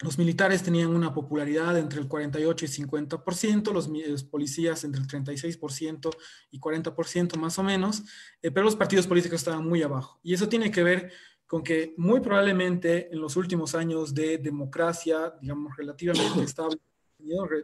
los 0.01 0.17
militares 0.17 0.63
tenían 0.63 0.95
una 0.95 1.13
popularidad 1.13 1.77
entre 1.77 1.99
el 1.99 2.07
48 2.07 2.65
y 2.65 2.67
50%, 2.69 3.73
los, 3.73 3.89
los 3.89 4.23
policías 4.23 4.85
entre 4.85 5.01
el 5.01 5.07
36% 5.07 6.09
y 6.51 6.59
40% 6.59 7.37
más 7.37 7.59
o 7.59 7.63
menos, 7.63 8.03
eh, 8.41 8.49
pero 8.49 8.63
los 8.63 8.77
partidos 8.77 9.07
políticos 9.07 9.41
estaban 9.41 9.67
muy 9.67 9.83
abajo. 9.83 10.19
Y 10.23 10.33
eso 10.33 10.47
tiene 10.47 10.71
que 10.71 10.83
ver 10.83 11.11
con 11.45 11.63
que 11.63 11.95
muy 11.97 12.21
probablemente 12.21 13.11
en 13.11 13.19
los 13.19 13.35
últimos 13.35 13.75
años 13.75 14.13
de 14.13 14.37
democracia, 14.37 15.33
digamos, 15.41 15.75
relativamente 15.75 16.43
estable, 16.43 16.77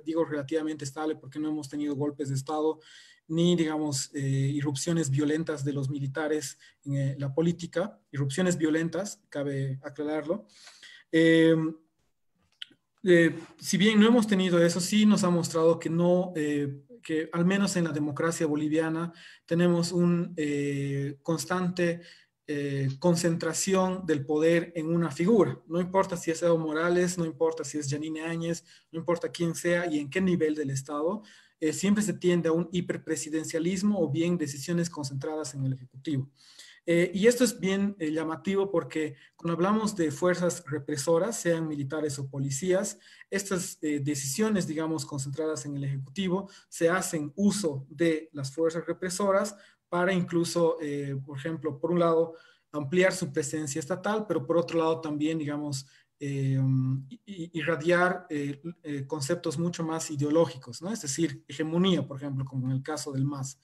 digo 0.03 0.25
relativamente 0.25 0.83
estable 0.83 1.15
porque 1.15 1.39
no 1.39 1.47
hemos 1.49 1.69
tenido 1.69 1.95
golpes 1.95 2.27
de 2.27 2.36
Estado 2.36 2.79
ni, 3.28 3.55
digamos, 3.55 4.11
eh, 4.13 4.19
irrupciones 4.19 5.09
violentas 5.09 5.63
de 5.65 5.73
los 5.73 5.89
militares 5.89 6.57
en 6.84 6.95
eh, 6.95 7.15
la 7.17 7.34
política, 7.34 7.99
irrupciones 8.11 8.57
violentas, 8.57 9.21
cabe 9.30 9.80
aclararlo. 9.84 10.47
Eh, 11.11 11.55
si 13.59 13.78
bien 13.78 13.99
no 13.99 14.07
hemos 14.07 14.28
tenido 14.28 14.63
eso, 14.63 14.80
sí 14.80 15.05
nos 15.05 15.23
ha 15.23 15.30
mostrado 15.30 15.80
que 15.80 15.91
no, 15.91 16.34
que 16.34 17.30
al 17.32 17.45
menos 17.45 17.76
en 17.76 17.84
la 17.84 17.91
democracia 17.91 18.47
boliviana 18.47 19.13
tenemos 19.45 19.93
eh, 20.38 21.19
constante 21.21 22.01
concentración 22.99 24.05
del 24.05 24.23
poder 24.23 24.71
en 24.76 24.88
una 24.88 25.09
figura. 25.09 25.59
No 25.67 25.82
importa 25.82 26.15
si 26.15 26.30
es 26.30 26.43
Evo 26.43 26.59
Morales, 26.59 27.17
no 27.17 27.26
importa 27.26 27.63
si 27.63 27.80
es 27.80 27.89
Janine 27.89 28.21
Áñez, 28.21 28.63
no 28.91 28.99
importa 28.99 29.32
quién 29.32 29.55
sea 29.55 29.91
y 29.91 29.97
en 29.99 30.11
qué 30.11 30.21
nivel 30.21 30.53
del 30.53 30.69
Estado, 30.69 31.23
siempre 31.72 32.03
se 32.03 32.14
tiende 32.14 32.49
a 32.49 32.51
un 32.51 32.70
hiperpresidencialismo 32.72 33.99
o 33.99 34.10
bien 34.10 34.38
decisiones 34.38 34.89
concentradas 34.89 35.53
en 35.53 35.66
el 35.66 35.74
Ejecutivo. 35.74 36.30
Eh, 36.88 37.12
y 37.16 37.26
esto 37.26 37.43
es 37.43 37.60
bien 37.60 37.95
eh, 37.97 38.12
llamativo 38.12 38.70
porque 38.70 39.16
cuando 39.36 39.56
hablamos 39.56 39.95
de 39.95 40.12
fuerzas 40.12 40.64
represoras, 40.68 41.39
sean 41.39 41.68
militares 41.68 42.20
o 42.20 42.30
policías, 42.30 42.99
estas 43.32 43.80
eh, 43.82 43.99
decisiones, 44.03 44.68
digamos, 44.68 45.03
concentradas 45.06 45.66
en 45.66 45.76
el 45.78 45.84
Ejecutivo, 45.84 46.47
se 46.70 46.89
hacen 46.89 47.34
uso 47.36 47.88
de 47.89 48.30
las 48.34 48.53
fuerzas 48.53 48.86
represoras 48.86 49.56
para 49.89 50.14
incluso, 50.14 50.78
por 51.26 51.38
ejemplo, 51.38 51.80
por 51.80 51.91
un 51.91 51.99
lado, 51.99 52.34
ampliar 52.72 53.14
su 53.14 53.32
presencia 53.32 53.80
estatal, 53.80 54.26
pero 54.28 54.45
por 54.45 54.58
otro 54.58 54.80
lado 54.80 54.99
también, 54.99 55.38
digamos, 55.38 55.86
irradiar 56.20 58.28
conceptos 59.07 59.59
mucho 59.59 59.84
más 59.84 60.09
ideológicos, 60.11 60.82
¿no? 60.82 60.91
Es 60.91 61.01
decir, 61.01 61.43
hegemonía, 61.47 62.07
por 62.07 62.18
ejemplo, 62.18 62.45
como 62.45 62.68
en 62.68 62.74
el 62.74 62.84
caso 62.84 63.11
del 63.11 63.26
MAS. 63.26 63.59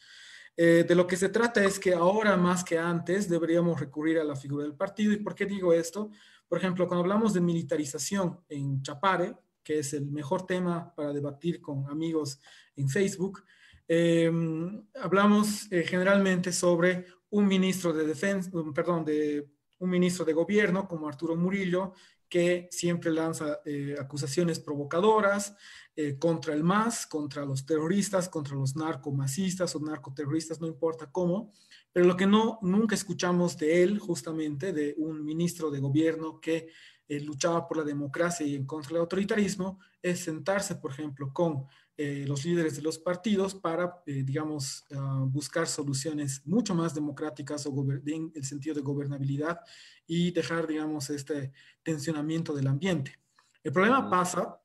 Eh, 0.57 0.85
de 0.87 0.95
lo 0.95 1.07
que 1.07 1.15
se 1.15 1.29
trata 1.29 1.63
es 1.63 1.79
que 1.79 1.93
ahora 1.93 2.35
más 2.35 2.63
que 2.63 2.77
antes 2.77 3.29
deberíamos 3.29 3.79
recurrir 3.79 4.19
a 4.19 4.23
la 4.23 4.35
figura 4.35 4.63
del 4.63 4.75
partido. 4.75 5.13
¿Y 5.13 5.17
por 5.17 5.33
qué 5.33 5.45
digo 5.45 5.73
esto? 5.73 6.11
Por 6.47 6.57
ejemplo, 6.57 6.87
cuando 6.87 7.03
hablamos 7.03 7.33
de 7.33 7.41
militarización 7.41 8.41
en 8.49 8.81
Chapare, 8.81 9.35
que 9.63 9.79
es 9.79 9.93
el 9.93 10.07
mejor 10.07 10.45
tema 10.45 10.93
para 10.93 11.13
debatir 11.13 11.61
con 11.61 11.89
amigos 11.89 12.39
en 12.75 12.89
Facebook, 12.89 13.43
em, 13.87 14.83
hablamos 14.95 15.71
eh, 15.71 15.83
generalmente 15.83 16.51
sobre 16.51 17.05
un 17.29 17.47
ministro 17.47 17.93
de 17.93 18.05
defensa, 18.05 18.51
perdón, 18.73 19.05
de 19.05 19.47
un 19.79 19.89
ministro 19.89 20.25
de 20.25 20.33
gobierno 20.33 20.87
como 20.87 21.07
Arturo 21.07 21.35
Murillo, 21.35 21.93
que 22.31 22.69
siempre 22.71 23.11
lanza 23.11 23.59
eh, 23.65 23.93
acusaciones 23.99 24.57
provocadoras, 24.61 25.53
eh, 25.97 26.17
contra 26.17 26.53
el 26.53 26.63
MAS, 26.63 27.05
contra 27.05 27.43
los 27.43 27.65
terroristas, 27.65 28.29
contra 28.29 28.55
los 28.55 28.77
narcomasistas 28.77 29.75
o 29.75 29.81
narcoterroristas, 29.81 30.61
no 30.61 30.67
importa 30.67 31.11
cómo, 31.11 31.51
pero 31.91 32.05
lo 32.05 32.15
que 32.15 32.25
no, 32.25 32.57
nunca 32.61 32.95
escuchamos 32.95 33.57
de 33.57 33.83
él, 33.83 33.99
justamente, 33.99 34.71
de 34.71 34.95
un 34.97 35.25
ministro 35.25 35.69
de 35.69 35.81
gobierno 35.81 36.39
que 36.39 36.69
eh, 37.09 37.19
luchaba 37.19 37.67
por 37.67 37.79
la 37.79 37.83
democracia 37.83 38.45
y 38.45 38.55
en 38.55 38.65
contra 38.65 38.93
del 38.93 39.01
autoritarismo, 39.01 39.79
es 40.01 40.21
sentarse, 40.21 40.75
por 40.75 40.91
ejemplo, 40.91 41.33
con 41.33 41.65
eh, 42.03 42.25
los 42.27 42.43
líderes 42.45 42.75
de 42.75 42.81
los 42.81 42.97
partidos 42.97 43.53
para, 43.53 44.01
digamos, 44.05 44.85
ah, 44.91 45.23
buscar 45.27 45.67
soluciones 45.67 46.41
mucho 46.45 46.73
más 46.73 46.95
democráticas 46.95 47.67
o 47.67 47.85
en 48.07 48.31
el 48.33 48.43
sentido 48.43 48.73
de 48.73 48.81
gobernabilidad 48.81 49.59
y 50.07 50.31
dejar, 50.31 50.65
digamos, 50.65 51.11
este 51.11 51.51
tensionamiento 51.83 52.55
del 52.55 52.65
ambiente. 52.65 53.19
El 53.63 53.71
problema 53.71 54.09
pasa 54.09 54.59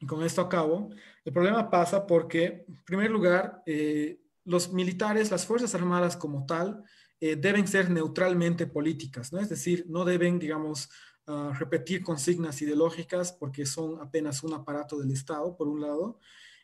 y 0.00 0.06
con 0.06 0.22
esto 0.22 0.40
acabo, 0.40 0.88
el 1.22 1.32
problema 1.34 1.68
pasa 1.68 2.06
porque, 2.06 2.64
en 2.66 2.84
primer 2.86 3.10
lugar, 3.10 3.62
eh, 3.66 4.18
los 4.46 4.72
militares, 4.72 5.30
las 5.30 5.44
Fuerzas 5.44 5.74
Armadas 5.74 6.16
como 6.16 6.46
tal, 6.46 6.82
eh, 7.20 7.36
deben 7.36 7.68
ser 7.68 7.90
neutralmente 7.90 8.66
políticas, 8.66 9.30
¿no? 9.34 9.38
Es 9.38 9.50
decir, 9.50 9.84
no 9.86 10.06
deben, 10.06 10.38
digamos, 10.38 10.88
ah, 11.26 11.52
repetir 11.58 12.02
consignas 12.02 12.62
ideológicas 12.62 13.32
porque 13.32 13.66
son 13.66 14.00
apenas 14.00 14.42
un 14.42 14.54
aparato 14.54 14.98
del 14.98 15.10
Estado, 15.10 15.54
por 15.54 15.68
un 15.68 15.82
lado, 15.82 16.18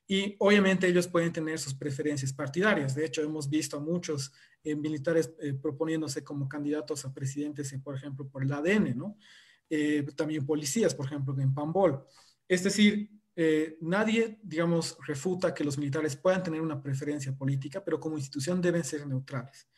y 0.07 0.37
obviamente 0.39 0.87
ellos 0.87 1.09
pueden 1.09 1.33
tener 1.33 1.59
sus 1.59 1.75
preferencias 1.75 2.33
partidarias. 2.33 2.95
De 2.95 3.05
hecho, 3.05 3.23
hemos 3.23 3.49
visto 3.49 3.77
a 3.77 3.81
muchos 3.81 4.33
eh, 4.63 4.75
militares 4.75 5.33
proponiéndose 5.61 6.23
como 6.23 6.49
candidatos 6.49 7.05
a 7.05 7.13
presidentes, 7.13 7.75
por 7.83 7.97
ejemplo, 7.97 8.29
por 8.29 8.43
el 8.43 8.53
ADN, 8.53 8.97
¿no? 8.97 9.19
también 10.15 10.47
policías, 10.47 10.95
por 10.95 11.07
ejemplo, 11.07 11.35
en 11.41 11.53
Pambol. 11.53 12.07
Es 12.47 12.63
decir, 12.63 13.11
eh, 13.39 13.77
nadie, 13.83 14.39
digamos, 14.43 14.97
refuta 15.07 15.53
que 15.53 15.63
los 15.63 15.77
militares 15.77 16.17
puedan 16.17 16.43
tener 16.43 16.63
una 16.63 16.83
preferencia 16.83 17.37
política, 17.37 17.85
pero 17.85 18.01
como 18.01 18.17
institución 18.17 18.63
deben 18.63 18.83
ser 18.83 19.07
neutrales. 19.07 19.69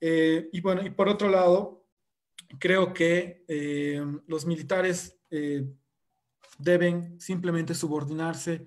Eh, 0.00 0.48
y 0.52 0.60
bueno, 0.60 0.86
y 0.86 0.90
por 0.90 1.08
otro 1.08 1.28
lado, 1.28 1.88
creo 2.60 2.94
que 2.94 3.44
eh, 3.48 4.00
los 4.26 4.46
militares 4.46 5.16
deben 6.58 7.20
simplemente 7.20 7.72
subordinarse 7.72 8.66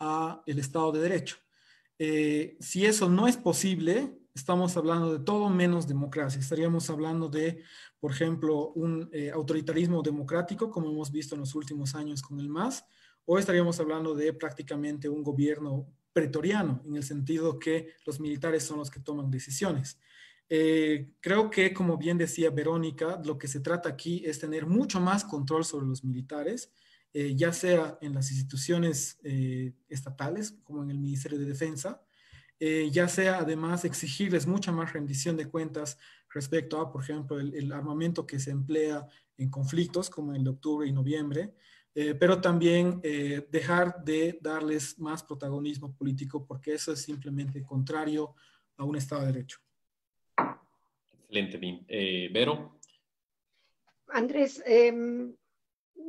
a 0.00 0.42
el 0.46 0.58
Estado 0.58 0.92
de 0.92 1.00
Derecho. 1.00 1.36
si 1.98 2.86
eso 2.86 3.08
no 3.08 3.28
es 3.28 3.36
posible, 3.36 4.18
estamos 4.34 4.76
hablando 4.76 5.12
de 5.12 5.24
todo 5.24 5.48
menos 5.50 5.86
democracia. 5.86 6.40
Estaríamos 6.40 6.90
hablando 6.90 7.28
de, 7.28 7.62
por 8.00 8.10
ejemplo, 8.10 8.70
un 8.70 9.10
autoritarismo 9.32 10.02
democrático, 10.02 10.70
como 10.70 10.90
hemos 10.90 11.12
visto 11.12 11.34
en 11.34 11.42
los 11.42 11.54
últimos 11.54 11.94
años 11.94 12.22
con 12.22 12.40
el 12.40 12.48
MAS, 12.48 12.84
o 13.26 13.38
estaríamos 13.38 13.78
hablando 13.78 14.14
de 14.14 14.32
prácticamente 14.32 15.08
un 15.08 15.22
gobierno 15.22 15.86
pretoriano, 16.12 16.82
en 16.84 16.96
el 16.96 17.04
sentido 17.04 17.58
que 17.58 17.94
los 18.04 18.18
militares 18.20 18.64
son 18.64 18.78
los 18.78 18.90
que 18.90 19.00
toman 19.00 19.30
decisiones. 19.30 20.00
Eh, 20.48 21.12
creo 21.20 21.48
que, 21.48 21.72
como 21.72 21.96
bien 21.96 22.18
decía 22.18 22.50
Verónica, 22.50 23.20
lo 23.24 23.38
que 23.38 23.46
se 23.46 23.60
trata 23.60 23.88
aquí 23.88 24.22
es 24.26 24.40
tener 24.40 24.66
mucho 24.66 25.00
más 25.00 25.24
control 25.24 25.64
sobre 25.64 25.86
los 25.86 26.02
militares, 26.02 26.72
eh, 27.12 27.34
ya 27.34 27.52
sea 27.52 27.98
en 28.00 28.14
las 28.14 28.30
instituciones 28.30 29.18
eh, 29.24 29.72
estatales, 29.88 30.52
como 30.64 30.82
en 30.82 30.90
el 30.90 30.98
Ministerio 30.98 31.38
de 31.38 31.46
Defensa, 31.46 32.02
ya 32.92 33.08
sea 33.08 33.38
además 33.38 33.86
exigirles 33.86 34.46
mucha 34.46 34.70
más 34.70 34.92
rendición 34.92 35.34
de 35.34 35.48
cuentas 35.48 35.96
respecto 36.28 36.78
a, 36.78 36.92
por 36.92 37.02
ejemplo, 37.02 37.40
el, 37.40 37.72
armamento 37.72 38.26
que 38.26 38.38
se 38.38 38.50
emplea 38.50 39.08
en 39.38 39.48
conflictos 39.48 40.10
como 40.10 40.34
el 40.34 40.44
de 40.44 40.50
octubre 40.50 40.86
y 40.86 40.92
noviembre, 40.92 41.54
pero 41.94 42.38
también 42.42 43.00
dejar 43.50 44.04
de 44.04 44.38
darles 44.42 44.98
más 44.98 45.22
protagonismo 45.22 45.96
político 45.96 46.44
porque 46.44 46.74
eso 46.74 46.92
es 46.92 47.00
simplemente 47.00 47.62
contrario 47.62 48.34
a 48.76 48.84
un 48.84 48.96
Estado 48.96 49.22
de 49.22 49.32
Derecho. 49.32 49.58
Excelente, 51.22 51.56
Bim. 51.56 51.86
Vero. 52.30 52.78
Andrés, 54.12 54.62
em, 54.66 55.34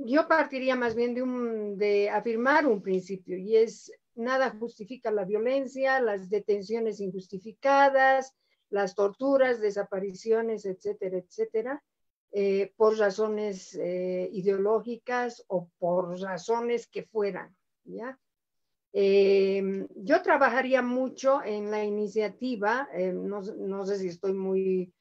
yo 0.05 0.27
partiría 0.27 0.75
más 0.75 0.95
bien 0.95 1.13
de, 1.13 1.75
de 1.75 2.09
afirmar 2.09 2.65
un 2.65 2.81
principio 2.81 3.37
y 3.37 3.55
es 3.55 3.91
nada 4.15 4.51
justifica 4.51 5.11
la 5.11 5.25
violencia, 5.25 5.99
las 5.99 6.29
detenciones 6.29 6.99
injustificadas, 6.99 8.35
las 8.69 8.95
torturas, 8.95 9.59
desapariciones, 9.59 10.65
etcétera, 10.65 11.17
etcétera, 11.17 11.83
eh, 12.31 12.73
por 12.77 12.97
razones 12.97 13.75
eh, 13.75 14.29
ideológicas 14.31 15.43
o 15.47 15.69
por 15.77 16.19
razones 16.19 16.87
que 16.87 17.03
fueran, 17.03 17.55
¿ya? 17.83 18.17
Em, 18.93 19.87
yo 19.95 20.21
trabajaría 20.21 20.81
mucho 20.81 21.43
en 21.43 21.71
la 21.71 21.83
iniciativa, 21.83 22.89
no, 23.13 23.41
no, 23.41 23.85
sé 23.85 23.97
si 23.97 24.09
estoy 24.09 24.33
muy 24.33 24.93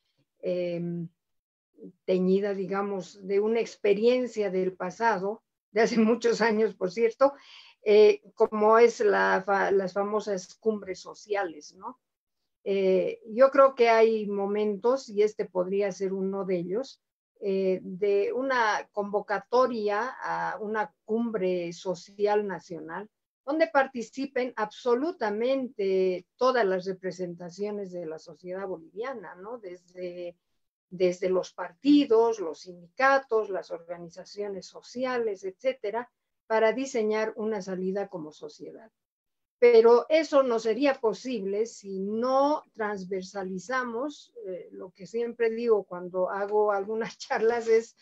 teñida, 2.04 2.54
digamos, 2.54 3.26
de 3.26 3.40
una 3.40 3.60
experiencia 3.60 4.50
del 4.50 4.74
pasado, 4.74 5.42
de 5.72 5.82
hace 5.82 5.96
muchos 5.98 6.40
años, 6.40 6.74
por 6.74 6.90
cierto, 6.90 7.34
eh, 7.82 8.22
como 8.34 8.78
es 8.78 9.00
las 9.00 9.92
famosas 9.92 10.54
cumbres 10.56 11.00
sociales, 11.00 11.74
¿no? 11.74 11.98
Eh, 12.62 13.22
yo 13.28 13.50
creo 13.50 13.74
que 13.74 13.88
hay 13.88 14.26
momentos, 14.26 15.08
y 15.08 15.22
este 15.22 15.46
podría 15.46 15.90
ser 15.92 16.12
uno 16.12 16.44
de 16.44 16.56
ellos, 16.56 17.00
eh, 17.40 17.80
de 17.82 18.34
una 18.34 18.86
convocatoria 18.92 20.14
a 20.22 20.58
una 20.60 20.92
cumbre 21.06 21.72
social 21.72 22.46
nacional, 22.46 23.08
donde 23.46 23.66
participen 23.68 24.52
absolutamente 24.56 26.26
todas 26.36 26.66
las 26.66 26.84
representaciones 26.84 27.92
de 27.92 28.04
la 28.04 28.18
sociedad 28.18 28.66
boliviana, 28.68 29.34
¿no? 29.36 29.56
Desde 29.58 30.36
desde 30.91 31.30
los 31.30 31.53
partidos, 31.53 32.41
los 32.41 32.61
sindicatos, 32.61 33.49
las 33.49 33.70
organizaciones 33.70 34.66
sociales, 34.66 35.45
etcétera, 35.45 36.11
para 36.47 36.72
diseñar 36.72 37.32
una 37.36 37.62
salida 37.62 38.09
como 38.09 38.32
sociedad. 38.32 38.91
Pero 39.61 40.07
eso 40.09 40.43
no 40.43 40.59
sería 40.59 40.95
posible 40.95 41.66
si 41.66 42.01
no 42.01 42.64
transversalizamos, 42.72 44.32
eh, 44.47 44.68
lo 44.72 44.91
que 44.91 45.07
siempre 45.07 45.51
digo 45.51 45.84
cuando 45.84 46.30
hago 46.30 46.72
algunas 46.72 47.16
charlas 47.18 47.68
es 47.68 47.97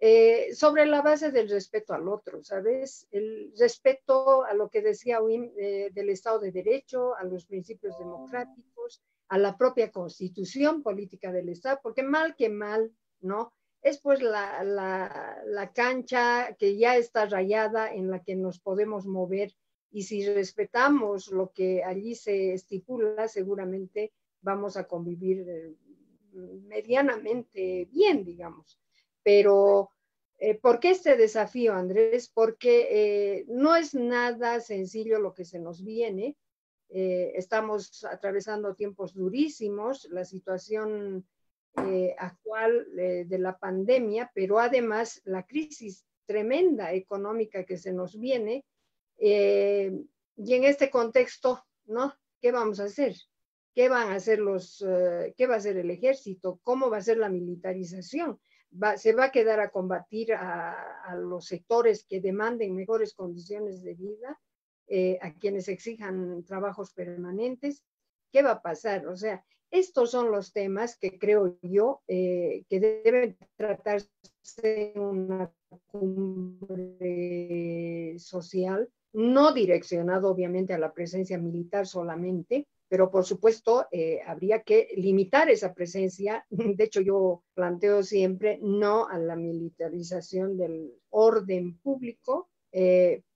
eh, 0.00 0.54
sobre 0.54 0.86
la 0.86 1.02
base 1.02 1.32
del 1.32 1.48
respeto 1.48 1.92
al 1.92 2.08
otro, 2.08 2.44
¿sabes? 2.44 3.08
El 3.10 3.52
respeto 3.58 4.44
a 4.44 4.54
lo 4.54 4.68
que 4.68 4.82
decía 4.82 5.20
Wim 5.20 5.50
eh, 5.56 5.90
del 5.92 6.10
Estado 6.10 6.38
de 6.40 6.52
Derecho, 6.52 7.16
a 7.16 7.24
los 7.24 7.46
principios 7.46 7.98
democráticos, 7.98 9.02
a 9.28 9.38
la 9.38 9.56
propia 9.56 9.90
constitución 9.90 10.82
política 10.82 11.32
del 11.32 11.48
Estado, 11.48 11.80
porque 11.82 12.02
mal 12.02 12.34
que 12.36 12.48
mal, 12.48 12.92
¿no? 13.20 13.52
Es 13.82 14.00
pues 14.00 14.22
la, 14.22 14.64
la, 14.64 15.72
cancha 15.72 16.56
que 16.58 16.76
ya 16.76 16.96
está 16.96 17.26
rayada 17.26 17.92
en 17.92 18.10
la 18.10 18.22
que 18.22 18.34
nos 18.34 18.58
podemos 18.58 19.06
mover 19.06 19.54
y 19.90 20.02
si 20.02 20.26
respetamos 20.26 21.28
lo 21.28 21.52
que 21.52 21.84
allí 21.84 22.14
se 22.14 22.52
estipula, 22.54 23.28
seguramente 23.28 24.12
vamos 24.40 24.76
a 24.76 24.86
convivir 24.86 25.48
eh, 25.48 25.74
medianamente 26.32 27.88
bien, 27.90 28.24
digamos. 28.24 28.78
Pero, 29.22 29.90
eh, 30.38 30.54
¿por 30.54 30.80
qué 30.80 30.90
este 30.90 31.16
desafío, 31.16 31.74
Andrés? 31.74 32.30
Porque 32.32 32.88
eh, 32.90 33.44
no 33.48 33.76
es 33.76 33.94
nada 33.94 34.60
sencillo 34.60 35.18
lo 35.18 35.34
que 35.34 35.44
se 35.44 35.58
nos 35.58 35.84
viene. 35.84 36.36
Eh, 36.90 37.32
estamos 37.34 38.04
atravesando 38.04 38.74
tiempos 38.74 39.12
durísimos, 39.14 40.08
la 40.10 40.24
situación 40.24 41.26
eh, 41.86 42.14
actual 42.18 42.86
eh, 42.98 43.24
de 43.26 43.38
la 43.38 43.58
pandemia, 43.58 44.30
pero 44.34 44.58
además 44.58 45.20
la 45.24 45.46
crisis 45.46 46.06
tremenda 46.24 46.92
económica 46.92 47.64
que 47.64 47.76
se 47.76 47.92
nos 47.92 48.18
viene. 48.18 48.64
y 49.20 50.54
en 50.54 50.64
este 50.64 50.90
contexto, 50.90 51.64
¿no? 51.86 52.14
¿Qué 52.40 52.52
vamos 52.52 52.78
a 52.80 52.84
hacer? 52.84 53.16
¿Qué 53.74 53.88
van 53.88 54.08
a 54.12 54.16
hacer 54.16 54.38
los, 54.38 54.84
qué 55.36 55.46
va 55.46 55.54
a 55.54 55.58
hacer 55.58 55.76
el 55.76 55.90
ejército? 55.90 56.60
¿Cómo 56.62 56.88
va 56.90 56.98
a 56.98 57.02
ser 57.02 57.18
la 57.18 57.28
militarización? 57.28 58.38
¿Se 58.96 59.12
va 59.14 59.24
a 59.24 59.32
quedar 59.32 59.60
a 59.60 59.70
combatir 59.70 60.34
a, 60.34 61.02
a 61.02 61.16
los 61.16 61.46
sectores 61.46 62.04
que 62.04 62.20
demanden 62.20 62.76
mejores 62.76 63.14
condiciones 63.14 63.82
de 63.82 63.94
vida? 63.94 64.38
Eh, 64.90 65.18
a 65.20 65.34
quienes 65.34 65.68
exijan 65.68 66.42
trabajos 66.44 66.94
permanentes. 66.94 67.84
¿Qué 68.32 68.42
va 68.42 68.52
a 68.52 68.62
pasar? 68.62 69.06
O 69.06 69.18
sea, 69.18 69.44
estos 69.70 70.10
son 70.10 70.30
los 70.30 70.54
temas 70.54 70.96
que 70.96 71.18
creo 71.18 71.58
yo 71.60 72.00
eh, 72.08 72.64
que 72.70 72.80
deben 72.80 73.36
tratarse 73.54 74.08
en 74.54 74.98
una 74.98 75.52
cumbre 75.88 76.94
social, 78.18 78.88
no 79.12 79.52
direccionado 79.52 80.30
obviamente 80.30 80.72
a 80.72 80.78
la 80.78 80.94
presencia 80.94 81.36
militar 81.36 81.86
solamente, 81.86 82.66
pero 82.88 83.10
por 83.10 83.26
supuesto 83.26 83.88
eh, 83.92 84.22
habría 84.26 84.62
que 84.62 84.88
limitar 84.96 85.50
esa 85.50 85.74
presencia. 85.74 86.46
De 86.48 86.84
hecho, 86.84 87.02
yo 87.02 87.42
planteo 87.52 88.02
siempre 88.02 88.58
no 88.62 89.06
a 89.06 89.18
la 89.18 89.36
militarización 89.36 90.56
del 90.56 90.94
orden 91.10 91.76
público, 91.76 92.48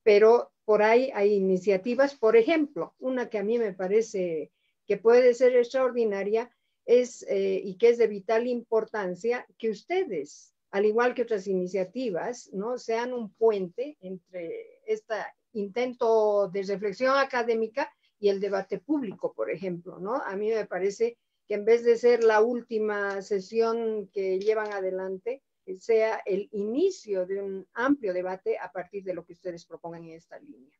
pero 0.02 0.51
por 0.64 0.82
ahí 0.82 1.10
hay 1.14 1.34
iniciativas, 1.34 2.14
por 2.14 2.36
ejemplo, 2.36 2.94
una 2.98 3.28
que 3.28 3.38
a 3.38 3.44
mí 3.44 3.58
me 3.58 3.72
parece 3.72 4.52
que 4.86 4.96
puede 4.96 5.34
ser 5.34 5.56
extraordinaria 5.56 6.50
es, 6.84 7.24
eh, 7.28 7.60
y 7.62 7.76
que 7.76 7.90
es 7.90 7.98
de 7.98 8.06
vital 8.06 8.46
importancia, 8.46 9.46
que 9.58 9.70
ustedes, 9.70 10.54
al 10.70 10.86
igual 10.86 11.14
que 11.14 11.22
otras 11.22 11.46
iniciativas, 11.46 12.50
¿no? 12.52 12.78
sean 12.78 13.12
un 13.12 13.32
puente 13.34 13.96
entre 14.00 14.80
este 14.86 15.14
intento 15.52 16.48
de 16.48 16.62
reflexión 16.62 17.16
académica 17.16 17.92
y 18.18 18.28
el 18.28 18.40
debate 18.40 18.78
público, 18.78 19.32
por 19.32 19.50
ejemplo. 19.50 19.98
¿no? 19.98 20.16
A 20.16 20.36
mí 20.36 20.50
me 20.50 20.66
parece 20.66 21.18
que 21.46 21.54
en 21.54 21.64
vez 21.64 21.84
de 21.84 21.96
ser 21.96 22.24
la 22.24 22.40
última 22.40 23.20
sesión 23.22 24.08
que 24.12 24.38
llevan 24.38 24.72
adelante, 24.72 25.42
sea 25.78 26.20
el 26.26 26.48
inicio 26.52 27.26
de 27.26 27.42
un 27.42 27.66
amplio 27.74 28.12
debate 28.12 28.58
a 28.58 28.70
partir 28.72 29.04
de 29.04 29.14
lo 29.14 29.24
que 29.24 29.32
ustedes 29.32 29.64
propongan 29.64 30.04
en 30.04 30.12
esta 30.12 30.38
línea. 30.38 30.76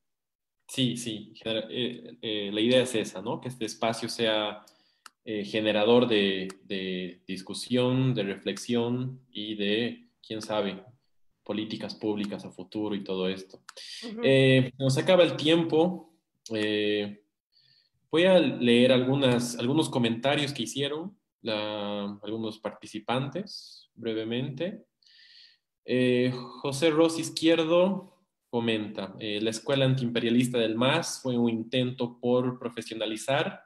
Sí, 0.67 0.97
sí, 0.97 1.35
eh, 1.45 2.17
eh, 2.23 2.51
la 2.53 2.61
idea 2.61 2.83
es 2.83 2.95
esa, 2.95 3.21
¿no? 3.21 3.41
Que 3.41 3.49
este 3.49 3.67
espacio 3.67 4.09
sea 4.09 4.65
eh, 5.25 5.45
generador 5.45 6.09
de, 6.09 6.49
discusión, 7.27 8.15
de 8.15 8.23
reflexión 8.23 9.21
y 9.31 9.55
de, 9.57 10.09
quién 10.27 10.41
sabe, 10.41 10.83
políticas 11.43 11.95
públicas 11.95 12.45
a 12.45 12.51
futuro 12.51 12.95
y 12.95 13.05
todo 13.05 13.29
esto. 13.29 13.61
nos 14.79 14.97
acaba 14.97 15.25
el 15.25 15.37
tiempo. 15.37 16.15
voy 18.11 18.25
a 18.25 18.39
leer 18.39 18.93
algunas, 18.93 19.59
algunos 19.59 19.91
comentarios 19.91 20.53
que 20.53 20.63
hicieron 20.63 21.17
algunos 21.45 22.59
participantes 22.59 23.91
brevemente. 23.95 24.85
Eh, 25.85 26.33
José 26.61 26.91
Ross 26.91 27.19
Izquierdo 27.19 28.13
comenta, 28.49 29.17
eh, 29.19 29.41
la 29.41 29.51
escuela 29.51 29.85
antiimperialista 29.85 30.59
del 30.59 30.77
MAS 30.77 31.21
fue 31.23 31.37
un 31.37 31.49
intento 31.49 32.21
por 32.21 32.59
profesionalizar, 32.59 33.63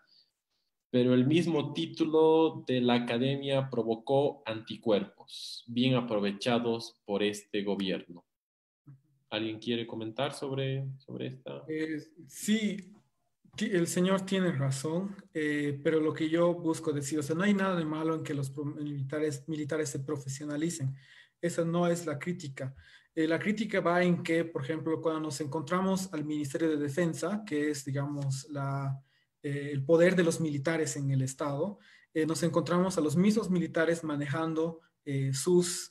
pero 0.90 1.12
el 1.12 1.26
mismo 1.26 1.72
título 1.72 2.64
de 2.66 2.80
la 2.80 2.94
academia 2.94 3.68
provocó 3.68 4.42
anticuerpos, 4.46 5.64
bien 5.66 5.94
aprovechados 5.94 7.02
por 7.04 7.22
este 7.22 7.62
gobierno. 7.62 8.24
¿Alguien 9.28 9.58
quiere 9.58 9.86
comentar 9.86 10.32
sobre, 10.32 10.86
sobre 10.98 11.26
esta? 11.26 11.64
Eh, 11.68 11.98
sí, 12.28 12.76
el 13.58 13.86
señor 13.86 14.22
tiene 14.22 14.52
razón, 14.52 15.16
eh, 15.32 15.80
pero 15.82 16.00
lo 16.00 16.12
que 16.12 16.28
yo 16.28 16.54
busco 16.54 16.92
decir, 16.92 17.18
o 17.18 17.22
sea, 17.22 17.34
no 17.34 17.44
hay 17.44 17.54
nada 17.54 17.76
de 17.76 17.84
malo 17.84 18.14
en 18.14 18.22
que 18.22 18.34
los 18.34 18.54
militares, 18.56 19.44
militares 19.46 19.90
se 19.90 20.00
profesionalicen. 20.00 20.94
Esa 21.40 21.64
no 21.64 21.86
es 21.86 22.06
la 22.06 22.18
crítica. 22.18 22.74
Eh, 23.14 23.26
la 23.26 23.38
crítica 23.38 23.80
va 23.80 24.02
en 24.02 24.22
que, 24.22 24.44
por 24.44 24.62
ejemplo, 24.62 25.00
cuando 25.00 25.20
nos 25.20 25.40
encontramos 25.40 26.12
al 26.12 26.24
Ministerio 26.24 26.68
de 26.68 26.76
Defensa, 26.76 27.42
que 27.46 27.70
es, 27.70 27.84
digamos, 27.84 28.46
la, 28.50 29.00
eh, 29.42 29.70
el 29.72 29.84
poder 29.84 30.16
de 30.16 30.24
los 30.24 30.40
militares 30.40 30.96
en 30.96 31.10
el 31.10 31.22
Estado, 31.22 31.78
nos 32.26 32.42
encontramos 32.42 32.96
a 32.96 33.02
los 33.02 33.14
mismos 33.14 33.50
militares 33.50 34.02
manejando 34.02 34.80
sus 35.34 35.90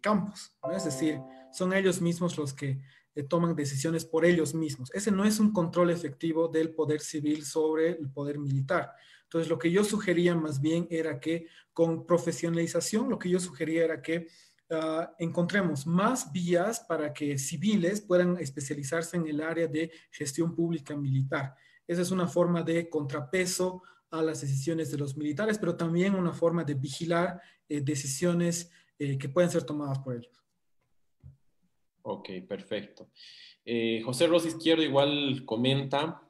campos. 0.00 0.56
Es 0.74 0.86
decir, 0.86 1.20
son 1.52 1.74
ellos 1.74 2.00
mismos 2.00 2.38
los 2.38 2.54
que 2.54 2.80
toman 3.28 3.56
decisiones 3.56 4.04
por 4.04 4.24
ellos 4.24 4.54
mismos. 4.54 4.90
Ese 4.94 5.10
no 5.10 5.24
es 5.24 5.40
un 5.40 5.52
control 5.52 5.90
efectivo 5.90 6.48
del 6.48 6.74
poder 6.74 7.00
civil 7.00 7.44
sobre 7.44 7.90
el 7.90 8.10
poder 8.10 8.38
militar. 8.38 8.92
Entonces, 9.24 9.48
lo 9.48 9.58
que 9.58 9.70
yo 9.70 9.84
sugería 9.84 10.34
más 10.34 10.60
bien 10.60 10.88
era 10.90 11.20
que 11.20 11.46
con 11.72 12.06
profesionalización, 12.06 13.08
lo 13.08 13.18
que 13.18 13.28
yo 13.28 13.38
sugería 13.38 13.84
era 13.84 14.02
que 14.02 14.26
ah, 14.70 15.14
encontremos 15.18 15.86
más 15.86 16.32
vías 16.32 16.80
para 16.80 17.12
que 17.12 17.38
civiles 17.38 18.00
puedan 18.00 18.38
especializarse 18.38 19.16
en 19.16 19.26
el 19.28 19.40
área 19.40 19.68
de 19.68 19.92
gestión 20.10 20.54
pública 20.54 20.96
militar. 20.96 21.54
Esa 21.86 22.02
es 22.02 22.10
una 22.10 22.26
forma 22.26 22.62
de 22.62 22.88
contrapeso 22.88 23.82
a 24.10 24.22
las 24.22 24.40
decisiones 24.40 24.90
de 24.90 24.98
los 24.98 25.16
militares, 25.16 25.58
pero 25.58 25.76
también 25.76 26.14
una 26.14 26.32
forma 26.32 26.64
de 26.64 26.74
vigilar 26.74 27.40
eh, 27.68 27.80
decisiones 27.80 28.70
eh, 28.98 29.16
que 29.16 29.28
pueden 29.28 29.50
ser 29.50 29.62
tomadas 29.62 30.00
por 30.00 30.16
ellos. 30.16 30.39
Ok, 32.12 32.30
perfecto. 32.48 33.10
Eh, 33.64 34.02
José 34.04 34.26
Rosa 34.26 34.48
Izquierdo 34.48 34.82
igual 34.82 35.44
comenta, 35.44 36.22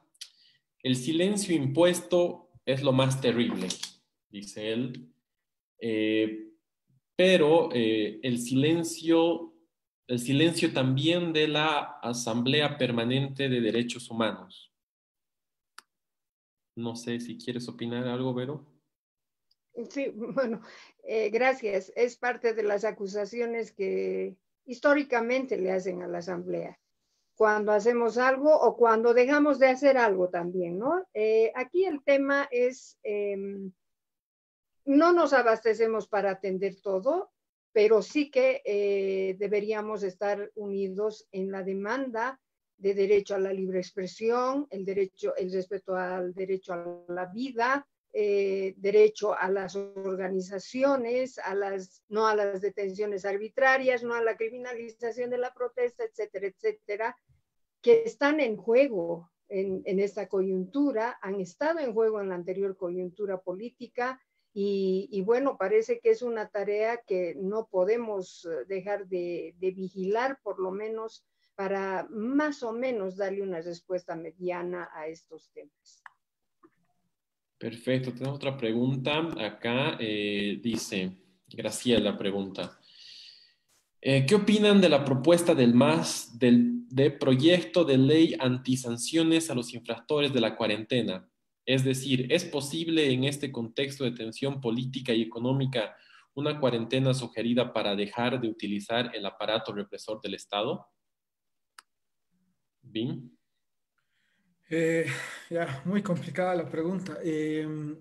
el 0.83 0.95
silencio 0.95 1.55
impuesto 1.55 2.49
es 2.65 2.83
lo 2.83 2.91
más 2.91 3.21
terrible, 3.21 3.67
dice 4.29 4.71
él, 4.71 5.13
pero 7.15 7.69
el 7.71 8.39
silencio, 8.39 9.53
el 10.07 10.19
silencio 10.19 10.73
también 10.73 11.33
de 11.33 11.47
la 11.47 11.99
Asamblea 12.01 12.77
Permanente 12.77 13.49
de 13.49 13.61
Derechos 13.61 14.09
Humanos 14.09 14.71
no 16.75 16.95
sé 16.95 17.19
si 17.19 17.37
quieres 17.37 17.67
opinar 17.67 18.07
algo, 18.07 18.33
Vero. 18.33 18.65
Sí, 19.89 20.09
bueno, 20.15 20.61
eh, 21.03 21.29
gracias. 21.29 21.91
Es 21.95 22.17
parte 22.17 22.53
de 22.53 22.63
las 22.63 22.83
acusaciones 22.83 23.71
que 23.71 24.35
históricamente 24.65 25.57
le 25.57 25.71
hacen 25.71 26.01
a 26.01 26.07
la 26.07 26.19
Asamblea 26.19 26.77
cuando 27.41 27.71
hacemos 27.71 28.19
algo 28.19 28.55
o 28.55 28.77
cuando 28.77 29.15
dejamos 29.15 29.57
de 29.57 29.69
hacer 29.69 29.97
algo 29.97 30.29
también, 30.29 30.77
¿no? 30.77 31.07
Eh, 31.11 31.51
aquí 31.55 31.85
el 31.85 32.03
tema 32.03 32.47
es, 32.51 32.99
em, 33.01 33.71
no 34.85 35.11
nos 35.11 35.33
abastecemos 35.33 36.07
para 36.07 36.29
atender 36.29 36.79
todo, 36.81 37.31
pero 37.71 38.03
sí 38.03 38.29
que 38.29 38.61
eh, 38.63 39.35
deberíamos 39.39 40.03
estar 40.03 40.51
unidos 40.53 41.27
en 41.31 41.51
la 41.51 41.63
demanda 41.63 42.39
de 42.77 42.93
derecho 42.93 43.33
a 43.33 43.39
la 43.39 43.53
libre 43.53 43.79
expresión, 43.79 44.67
el 44.69 44.85
derecho, 44.85 45.35
el 45.35 45.51
respeto 45.51 45.95
al 45.95 46.35
derecho 46.35 46.73
a 46.73 47.05
la 47.07 47.25
vida, 47.25 47.87
eh, 48.13 48.73
derecho 48.77 49.33
a 49.33 49.49
las 49.49 49.75
organizaciones, 49.75 51.39
a 51.39 51.55
las, 51.55 52.03
no 52.09 52.27
a 52.27 52.35
las 52.35 52.61
detenciones 52.61 53.23
arbitrarias, 53.23 54.03
no 54.03 54.13
a 54.13 54.21
la 54.21 54.35
criminalización 54.35 55.29
de 55.29 55.37
la 55.37 55.53
protesta, 55.53 56.03
etcétera, 56.03 56.47
etcétera, 56.47 57.17
que 57.81 58.03
están 58.03 58.39
en 58.41 58.57
juego 58.57 59.31
en, 59.47 59.99
esta 59.99 60.27
coyuntura, 60.27 61.19
han 61.21 61.39
estado 61.41 61.79
en 61.79 61.93
juego 61.93 62.21
en 62.21 62.29
la 62.29 62.35
anterior 62.35 62.77
coyuntura 62.77 63.41
política 63.41 64.21
y, 64.53 65.21
bueno, 65.25 65.57
parece 65.57 65.99
que 65.99 66.09
es 66.09 66.21
una 66.21 66.49
tarea 66.49 66.97
que 67.07 67.35
no 67.35 67.67
podemos 67.67 68.45
eh, 68.45 68.65
dejar 68.67 69.07
de, 69.07 69.55
de 69.59 69.71
vigilar, 69.71 70.39
por 70.43 70.59
lo 70.59 70.71
menos 70.71 71.25
para 71.55 72.07
más 72.09 72.63
o 72.63 72.73
menos 72.73 73.15
darle 73.15 73.41
una 73.41 73.61
respuesta 73.61 74.15
mediana 74.15 74.89
a 74.93 75.07
estos 75.07 75.49
temas. 75.51 76.00
Perfecto, 77.61 78.11
tenemos 78.11 78.37
otra 78.37 78.57
pregunta. 78.57 79.19
Acá 79.37 79.95
eh, 79.99 80.59
dice, 80.63 81.15
Graciela 81.47 82.17
pregunta, 82.17 82.79
eh, 84.01 84.25
¿qué 84.25 84.33
opinan 84.33 84.81
de 84.81 84.89
la 84.89 85.05
propuesta 85.05 85.53
del 85.53 85.75
MAS 85.75 86.39
del, 86.39 86.87
de 86.87 87.11
proyecto 87.11 87.85
de 87.85 87.99
ley 87.99 88.35
antisanciones 88.39 89.51
a 89.51 89.53
los 89.53 89.75
infractores 89.75 90.33
de 90.33 90.41
la 90.41 90.55
cuarentena? 90.55 91.29
Es 91.63 91.83
decir, 91.83 92.33
¿es 92.33 92.45
posible 92.45 93.13
en 93.13 93.25
este 93.25 93.51
contexto 93.51 94.05
de 94.05 94.13
tensión 94.13 94.59
política 94.59 95.13
y 95.13 95.21
económica 95.21 95.95
una 96.33 96.59
cuarentena 96.59 97.13
sugerida 97.13 97.71
para 97.73 97.95
dejar 97.95 98.41
de 98.41 98.47
utilizar 98.47 99.15
el 99.15 99.23
aparato 99.23 99.71
represor 99.71 100.19
del 100.19 100.33
Estado? 100.33 100.87
Bien. 102.81 103.37
Eh, 104.73 105.05
ya, 105.49 105.81
muy 105.83 106.01
complicada 106.01 106.55
la 106.55 106.69
pregunta. 106.69 107.17
Em, 107.21 107.93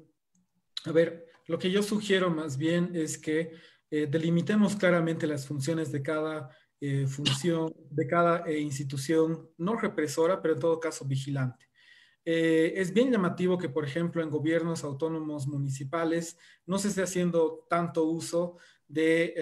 a 0.85 0.93
ver, 0.93 1.27
lo 1.49 1.59
que 1.59 1.69
yo 1.69 1.83
sugiero 1.83 2.31
más 2.31 2.57
bien 2.57 2.93
es 2.95 3.19
que 3.19 3.51
eh, 3.91 4.07
delimitemos 4.09 4.77
claramente 4.77 5.27
las 5.27 5.49
funciones 5.49 5.91
de 5.91 6.01
cada 6.01 6.49
eh, 6.81 7.09
función, 7.09 7.75
de 7.91 8.07
cada 8.07 8.49
institución 8.53 9.51
no 9.59 9.75
represora, 9.75 10.41
pero 10.41 10.55
en 10.55 10.61
todo 10.61 10.79
caso 10.79 11.05
vigilante. 11.05 11.67
es 12.25 12.93
bien 12.93 13.11
llamativo 13.11 13.59
que, 13.59 13.69
por 13.69 13.85
ejemplo, 13.85 14.23
en 14.23 14.31
gobiernos 14.31 14.85
autónomos 14.85 15.49
municipales 15.49 16.39
no 16.67 16.79
se 16.79 16.89
esté 16.89 17.03
haciendo 17.03 17.67
tanto 17.69 18.05
uso 18.05 18.59
de, 18.87 19.35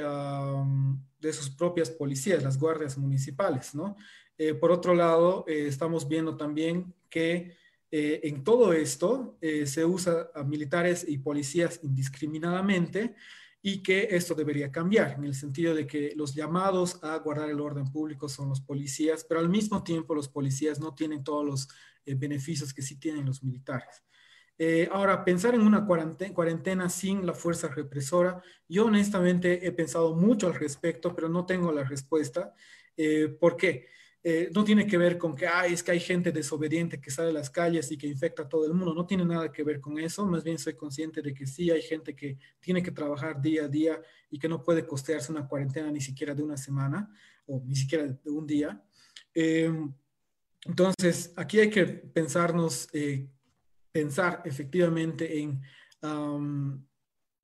de 1.18 1.32
sus 1.32 1.50
propias 1.50 1.90
policías, 1.90 2.42
las 2.42 2.58
guardias 2.58 2.96
municipales, 2.96 3.74
¿no? 3.74 3.96
Eh, 4.38 4.54
por 4.54 4.70
otro 4.70 4.94
lado, 4.94 5.44
eh, 5.48 5.66
estamos 5.66 6.08
viendo 6.08 6.36
también 6.36 6.94
que 7.10 7.56
eh, 7.90 8.20
en 8.22 8.44
todo 8.44 8.72
esto 8.72 9.38
se 9.40 9.84
usa 9.84 10.30
a 10.34 10.44
militares 10.44 11.04
y 11.08 11.18
policías 11.18 11.80
indiscriminadamente 11.82 13.14
y 13.62 13.82
que 13.82 14.08
esto 14.10 14.34
debería 14.34 14.70
cambiar, 14.70 15.12
en 15.12 15.24
el 15.24 15.34
sentido 15.34 15.74
de 15.74 15.86
que 15.86 16.12
los 16.14 16.34
llamados 16.34 17.02
a 17.02 17.16
guardar 17.16 17.48
el 17.48 17.60
orden 17.60 17.90
público 17.90 18.28
son 18.28 18.50
los 18.50 18.60
policías, 18.60 19.24
pero 19.24 19.40
al 19.40 19.48
mismo 19.48 19.82
tiempo 19.82 20.14
los 20.14 20.28
policías 20.28 20.78
no 20.78 20.94
tienen 20.94 21.24
todos 21.24 21.44
los 21.44 21.68
beneficios 22.04 22.72
que 22.74 22.82
sí 22.82 23.00
tienen 23.00 23.24
los 23.24 23.42
militares. 23.42 24.04
ahora, 24.92 25.24
pensar 25.24 25.54
en 25.54 25.62
una 25.62 25.86
cuarentena, 25.86 26.34
cuarentena, 26.34 26.88
sin 26.90 27.24
la 27.24 27.32
fuerza 27.32 27.68
represora, 27.68 28.42
yo 28.68 28.84
honestamente 28.84 29.66
he 29.66 29.72
pensado 29.72 30.14
mucho 30.14 30.46
al 30.46 30.54
respecto, 30.54 31.14
pero 31.14 31.28
no 31.28 31.46
tengo 31.46 31.72
la 31.72 31.84
respuesta. 31.84 32.54
¿Por 33.40 33.56
qué? 33.56 33.88
Eh, 34.24 34.50
no 34.52 34.64
tiene 34.64 34.86
que 34.86 34.98
ver 34.98 35.16
con 35.16 35.34
que 35.36 35.46
Ay, 35.46 35.74
es 35.74 35.82
que 35.82 35.92
hay 35.92 36.00
gente 36.00 36.32
desobediente 36.32 37.00
que 37.00 37.10
sale 37.10 37.30
a 37.30 37.32
las 37.32 37.50
calles 37.50 37.90
y 37.92 37.96
que 37.96 38.06
infecta 38.06 38.42
a 38.42 38.48
todo 38.48 38.66
el 38.66 38.74
mundo. 38.74 38.94
No 38.94 39.06
tiene 39.06 39.24
nada 39.24 39.52
que 39.52 39.62
ver 39.62 39.80
con 39.80 39.98
eso. 39.98 40.26
Más 40.26 40.42
bien 40.42 40.58
soy 40.58 40.74
consciente 40.74 41.22
de 41.22 41.32
que 41.32 41.46
sí 41.46 41.70
hay 41.70 41.82
gente 41.82 42.14
que 42.14 42.38
tiene 42.60 42.82
que 42.82 42.90
trabajar 42.90 43.40
día 43.40 43.64
a 43.64 43.68
día 43.68 44.00
y 44.30 44.38
que 44.38 44.48
no 44.48 44.62
puede 44.62 44.86
costearse 44.86 45.32
una 45.32 45.46
cuarentena 45.46 45.90
ni 45.90 46.00
siquiera 46.00 46.34
de 46.34 46.42
una 46.42 46.56
semana 46.56 47.08
o 47.46 47.62
ni 47.64 47.76
siquiera 47.76 48.06
de 48.06 48.30
un 48.30 48.46
día. 48.46 48.82
Em, 49.34 49.92
entonces, 50.64 51.32
aquí 51.36 51.60
hay 51.60 51.70
que 51.70 51.86
pensarnos, 51.86 52.88
eh, 52.92 53.28
pensar 53.92 54.42
efectivamente 54.44 55.40
en, 55.40 55.62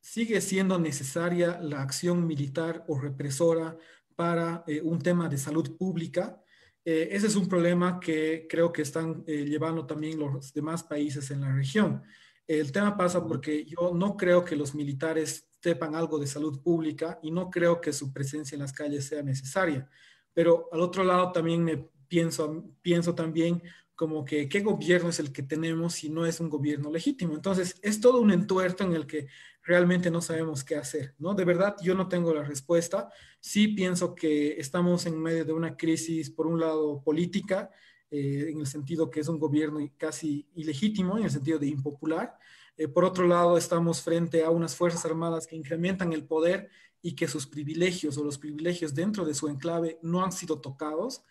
¿sigue 0.00 0.40
siendo 0.40 0.78
necesaria 0.78 1.60
la 1.60 1.82
acción 1.82 2.26
militar 2.26 2.84
o 2.88 2.98
represora 2.98 3.78
para 4.14 4.64
eh, 4.66 4.82
un 4.82 5.00
tema 5.00 5.28
de 5.28 5.38
salud 5.38 5.76
pública? 5.76 6.43
Eh, 6.84 7.08
ese 7.12 7.28
es 7.28 7.36
un 7.36 7.48
problema 7.48 7.98
que 7.98 8.46
creo 8.48 8.72
que 8.72 8.82
están 8.82 9.24
eh, 9.26 9.44
llevando 9.44 9.86
también 9.86 10.18
los 10.18 10.52
demás 10.52 10.82
países 10.82 11.30
en 11.30 11.40
la 11.40 11.52
región. 11.52 12.02
El 12.46 12.72
tema 12.72 12.96
pasa 12.96 13.26
porque 13.26 13.64
yo 13.64 13.92
no 13.94 14.16
creo 14.16 14.44
que 14.44 14.54
los 14.54 14.74
militares 14.74 15.48
sepan 15.62 15.94
algo 15.94 16.18
de 16.18 16.26
salud 16.26 16.60
pública 16.62 17.18
y 17.22 17.30
no 17.30 17.48
creo 17.48 17.80
que 17.80 17.92
su 17.92 18.12
presencia 18.12 18.54
en 18.54 18.60
las 18.60 18.72
calles 18.72 19.06
sea 19.06 19.22
necesaria. 19.22 19.88
Pero 20.34 20.68
al 20.72 20.82
otro 20.82 21.04
lado 21.04 21.32
también 21.32 21.64
me 21.64 21.88
pienso, 22.06 22.70
pienso 22.82 23.14
también 23.14 23.62
como 23.94 24.24
que 24.24 24.48
qué 24.48 24.60
gobierno 24.60 25.10
es 25.10 25.20
el 25.20 25.32
que 25.32 25.42
tenemos 25.42 25.94
si 25.94 26.10
no 26.10 26.26
es 26.26 26.40
un 26.40 26.50
gobierno 26.50 26.90
legítimo. 26.90 27.34
Entonces, 27.34 27.76
es 27.82 28.00
todo 28.00 28.20
un 28.20 28.30
entuerto 28.30 28.84
en 28.84 28.94
el 28.94 29.06
que 29.06 29.28
realmente 29.62 30.10
no 30.10 30.20
sabemos 30.20 30.64
qué 30.64 30.76
hacer, 30.76 31.14
¿no? 31.18 31.34
De 31.34 31.44
verdad, 31.44 31.76
yo 31.82 31.94
no 31.94 32.08
tengo 32.08 32.34
la 32.34 32.42
respuesta. 32.42 33.08
Sí 33.40 33.68
pienso 33.68 34.14
que 34.14 34.58
estamos 34.58 35.06
en 35.06 35.20
medio 35.20 35.44
de 35.44 35.52
una 35.52 35.76
crisis, 35.76 36.30
por 36.30 36.46
un 36.46 36.60
lado, 36.60 37.02
política, 37.02 37.70
eh, 38.10 38.50
en 38.50 38.60
el 38.60 38.66
sentido 38.66 39.10
que 39.10 39.20
es 39.20 39.28
un 39.28 39.38
gobierno 39.38 39.80
casi 39.96 40.46
ilegítimo, 40.54 41.16
en 41.16 41.24
el 41.24 41.30
sentido 41.30 41.58
de 41.58 41.68
impopular. 41.68 42.36
Eh, 42.76 42.88
por 42.88 43.04
otro 43.04 43.26
lado, 43.26 43.56
estamos 43.56 44.02
frente 44.02 44.44
a 44.44 44.50
unas 44.50 44.74
Fuerzas 44.76 45.04
Armadas 45.04 45.46
que 45.46 45.56
incrementan 45.56 46.12
el 46.12 46.24
poder 46.24 46.68
y 47.00 47.14
que 47.14 47.28
sus 47.28 47.46
privilegios 47.46 48.18
o 48.18 48.24
los 48.24 48.38
privilegios 48.38 48.94
dentro 48.94 49.24
de 49.24 49.34
su 49.34 49.48
enclave 49.48 49.98
no 50.02 50.24
han 50.24 50.32
sido 50.32 50.60
tocados. 50.60 51.22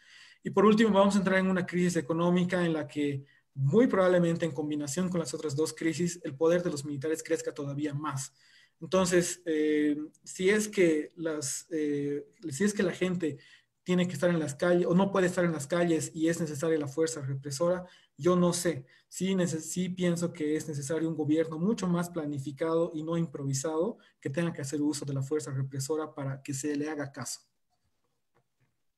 Y 0.44 0.50
por 0.50 0.66
último, 0.66 0.92
vamos 0.92 1.16
a 1.16 1.20
entrar 1.20 1.40
en 1.40 1.50
una 1.50 1.66
crisis 1.66 1.96
económica 1.96 2.66
en 2.66 2.74
la 2.74 2.88
que 2.88 3.24
muy 3.56 3.88
probablemente 3.88 4.46
en 4.46 4.52
combinación 4.52 5.10
con 5.10 5.20
las 5.20 5.34
otras 5.34 5.56
dos 5.56 5.74
crisis, 5.74 6.20
el 6.24 6.36
poder 6.36 6.64
de 6.64 6.72
los 6.72 6.86
militares 6.86 7.24
crezca 7.24 7.54
todavía 7.54 7.94
más. 7.94 8.34
Entonces, 8.82 9.42
eh, 9.46 9.96
si, 10.24 10.50
es 10.50 10.68
que 10.68 11.14
las, 11.16 11.68
eh, 11.70 12.26
si 12.50 12.64
es 12.64 12.74
que 12.74 12.84
la 12.84 12.92
gente 12.92 13.38
tiene 13.84 14.08
que 14.08 14.14
estar 14.14 14.30
en 14.30 14.40
las 14.40 14.56
calles 14.56 14.88
o 14.88 14.94
no 14.94 15.12
puede 15.12 15.28
estar 15.28 15.46
en 15.46 15.52
las 15.52 15.68
calles 15.68 16.12
y 16.14 16.28
es 16.28 16.40
necesaria 16.40 16.78
la 16.78 16.88
fuerza 16.88 17.22
represora, 17.22 17.86
yo 18.18 18.36
no 18.36 18.54
sé. 18.54 18.86
Sí, 19.08 19.36
sí 19.48 19.90
pienso 19.90 20.34
que 20.34 20.56
es 20.56 20.68
necesario 20.68 21.08
un 21.08 21.16
gobierno 21.16 21.60
mucho 21.60 21.88
más 21.88 22.10
planificado 22.10 22.92
y 22.94 23.04
no 23.04 23.18
improvisado 23.18 23.98
que 24.20 24.30
tenga 24.30 24.52
que 24.52 24.62
hacer 24.62 24.82
uso 24.82 25.06
de 25.06 25.14
la 25.14 25.22
fuerza 25.22 25.52
represora 25.52 26.14
para 26.14 26.42
que 26.42 26.54
se 26.54 26.76
le 26.76 26.90
haga 26.90 27.12
caso. 27.12 27.42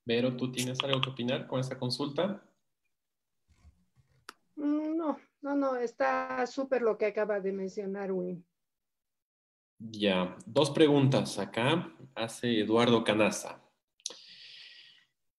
Vero, 0.06 0.38
¿tú 0.38 0.52
tienes 0.52 0.80
algo 0.84 1.02
que 1.02 1.10
opinar 1.10 1.48
con 1.48 1.60
esta 1.60 1.80
consulta? 1.80 2.44
Mm, 4.56 4.96
no, 4.96 5.18
no, 5.42 5.56
no, 5.56 5.76
está 5.76 6.46
súper 6.46 6.84
lo 6.84 6.96
que 6.98 7.08
acaba 7.08 7.40
de 7.40 7.52
mencionar, 7.52 8.12
Wim. 8.12 8.44
Ya, 9.80 10.38
dos 10.46 10.70
preguntas 10.70 11.40
acá. 11.40 11.92
Hace 12.14 12.62
Eduardo 12.62 13.04
Canaza. 13.04 13.62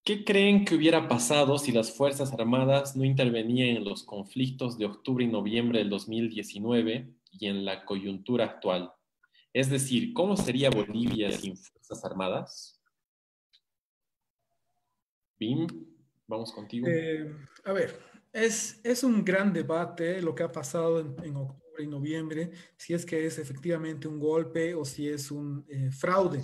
¿Qué 0.05 0.25
creen 0.25 0.65
que 0.65 0.75
hubiera 0.75 1.09
pasado 1.09 1.59
si 1.59 1.73
las 1.73 1.93
Fuerzas 1.93 2.33
Armadas 2.33 2.97
no 2.97 3.05
intervenían 3.05 3.77
en 3.77 3.85
los 3.85 4.03
conflictos 4.05 4.79
de 4.79 4.87
octubre 4.87 5.25
y 5.25 5.29
noviembre 5.29 5.79
del 5.79 5.91
2019 5.91 7.13
y 7.33 7.47
en 7.47 7.65
la 7.65 7.85
coyuntura 7.85 8.45
actual? 8.45 8.93
Es 9.53 9.71
decir, 9.71 10.13
¿cómo 10.13 10.37
sería 10.37 10.71
Bolivia 10.71 11.33
sin 11.33 11.57
Fuerzas 11.57 12.05
Armadas? 12.05 12.81
Bim, 15.39 15.67
vamos 16.27 16.53
contigo. 16.53 16.87
Eh, 16.89 17.31
a 17.65 17.73
ver, 17.73 17.99
es, 18.33 18.81
es, 18.83 19.05
un 19.05 19.25
gran 19.25 19.53
debate 19.53 20.21
lo 20.23 20.35
que 20.35 20.43
ha 20.43 20.53
pasado 20.53 21.01
en, 21.01 21.37
octubre 21.37 21.85
y 21.85 21.87
noviembre, 21.87 22.51
si 22.77 22.95
es 22.95 23.05
que 23.05 23.27
es 23.27 23.39
efectivamente 23.39 24.09
un 24.09 24.19
golpe 24.19 24.75
o 24.75 24.85
si 24.85 25.09
es 25.09 25.31
un 25.31 25.65
eh, 25.69 25.91
fraude. 25.91 26.43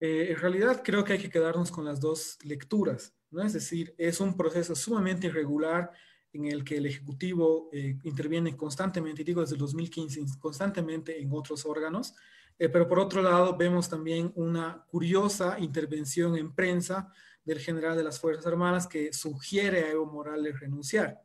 Eh, 0.00 0.28
en 0.30 0.36
realidad 0.36 0.82
creo 0.82 1.04
que 1.04 1.12
hay 1.12 1.18
que 1.18 1.28
quedarnos 1.28 1.70
con 1.70 1.84
las 1.84 2.00
dos 2.00 2.38
lecturas, 2.42 3.14
¿no? 3.30 3.42
Es 3.42 3.52
decir, 3.52 3.94
es 3.98 4.20
un 4.20 4.36
proceso 4.36 4.74
sumamente 4.74 5.26
irregular 5.26 5.90
en 6.32 6.46
el 6.46 6.64
que 6.64 6.78
el 6.78 6.86
Ejecutivo 6.86 7.68
eh, 7.72 7.98
interviene 8.04 8.56
constantemente, 8.56 9.24
digo 9.24 9.40
desde 9.40 9.54
el 9.54 9.60
2015, 9.60 10.38
constantemente 10.38 11.20
en 11.20 11.30
otros 11.32 11.66
órganos, 11.66 12.14
eh, 12.58 12.68
pero 12.68 12.88
por 12.88 12.98
otro 12.98 13.20
lado 13.20 13.56
vemos 13.56 13.88
también 13.88 14.32
una 14.36 14.84
curiosa 14.90 15.58
intervención 15.58 16.36
en 16.36 16.54
prensa 16.54 17.12
del 17.44 17.58
general 17.58 17.96
de 17.96 18.04
las 18.04 18.20
Fuerzas 18.20 18.46
Armadas 18.46 18.86
que 18.86 19.12
sugiere 19.12 19.84
a 19.84 19.90
Evo 19.90 20.06
Morales 20.06 20.58
renunciar. 20.60 21.22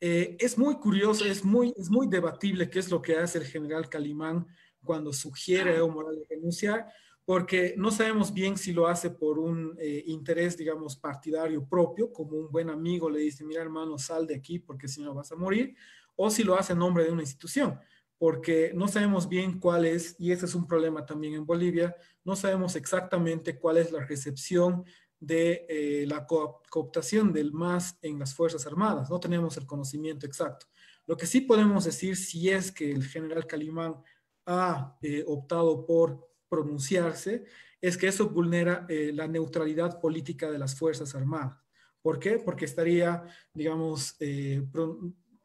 es 0.00 0.58
muy 0.58 0.76
curioso, 0.76 1.24
es 1.24 1.44
muy, 1.44 1.72
es 1.76 1.90
muy 1.90 2.06
debatible 2.06 2.68
qué 2.68 2.78
es 2.78 2.90
lo 2.90 3.00
que 3.00 3.16
hace 3.16 3.38
el 3.38 3.46
general 3.46 3.88
Calimán 3.88 4.46
cuando 4.82 5.12
sugiere 5.12 5.72
a 5.72 5.76
Evo 5.76 5.88
Morales 5.88 6.26
renunciar, 6.28 6.86
porque 7.26 7.74
no 7.76 7.90
sabemos 7.90 8.32
bien 8.32 8.56
si 8.56 8.72
lo 8.72 8.86
hace 8.86 9.10
por 9.10 9.38
un 9.38 9.76
eh, 9.80 10.04
interés, 10.06 10.56
digamos, 10.56 10.96
partidario 10.96 11.68
propio, 11.68 12.12
como 12.12 12.36
un 12.38 12.50
buen 12.50 12.70
amigo 12.70 13.10
le 13.10 13.18
dice, 13.18 13.44
mira 13.44 13.60
hermano, 13.60 13.98
sal 13.98 14.26
de 14.26 14.36
aquí 14.36 14.60
porque 14.60 14.86
si 14.86 15.02
no 15.02 15.12
vas 15.12 15.32
a 15.32 15.36
morir, 15.36 15.74
o 16.14 16.30
si 16.30 16.44
lo 16.44 16.56
hace 16.56 16.72
en 16.72 16.78
nombre 16.78 17.04
de 17.04 17.10
una 17.10 17.22
institución, 17.22 17.80
porque 18.16 18.72
no 18.74 18.86
sabemos 18.86 19.28
bien 19.28 19.58
cuál 19.58 19.84
es, 19.84 20.14
y 20.20 20.30
ese 20.30 20.46
es 20.46 20.54
un 20.54 20.68
problema 20.68 21.04
también 21.04 21.34
en 21.34 21.44
Bolivia, 21.44 21.94
no 22.24 22.36
sabemos 22.36 22.76
exactamente 22.76 23.58
cuál 23.58 23.76
es 23.78 23.90
la 23.90 24.04
recepción 24.04 24.84
de 25.20 25.66
eh, 25.68 26.06
la 26.06 26.26
cooptación 26.26 27.32
del 27.32 27.52
MAS 27.52 27.98
en 28.02 28.18
las 28.18 28.34
Fuerzas 28.34 28.66
Armadas, 28.66 29.10
no 29.10 29.18
tenemos 29.20 29.56
el 29.56 29.66
conocimiento 29.66 30.26
exacto. 30.26 30.66
Lo 31.06 31.16
que 31.16 31.26
sí 31.26 31.40
podemos 31.40 31.84
decir, 31.84 32.16
si 32.16 32.50
es 32.50 32.72
que 32.72 32.90
el 32.90 33.04
general 33.04 33.46
Calimán 33.46 33.96
ha 34.44 34.96
eh, 35.02 35.24
optado 35.26 35.86
por 35.86 36.28
pronunciarse, 36.48 37.44
es 37.80 37.96
que 37.96 38.08
eso 38.08 38.28
vulnera 38.28 38.86
eh, 38.88 39.10
la 39.14 39.26
neutralidad 39.26 40.00
política 40.00 40.50
de 40.50 40.58
las 40.58 40.76
Fuerzas 40.78 41.14
Armadas. 41.14 41.58
¿Por 42.02 42.18
qué? 42.18 42.38
Porque 42.38 42.64
estaría, 42.64 43.24
digamos, 43.52 44.16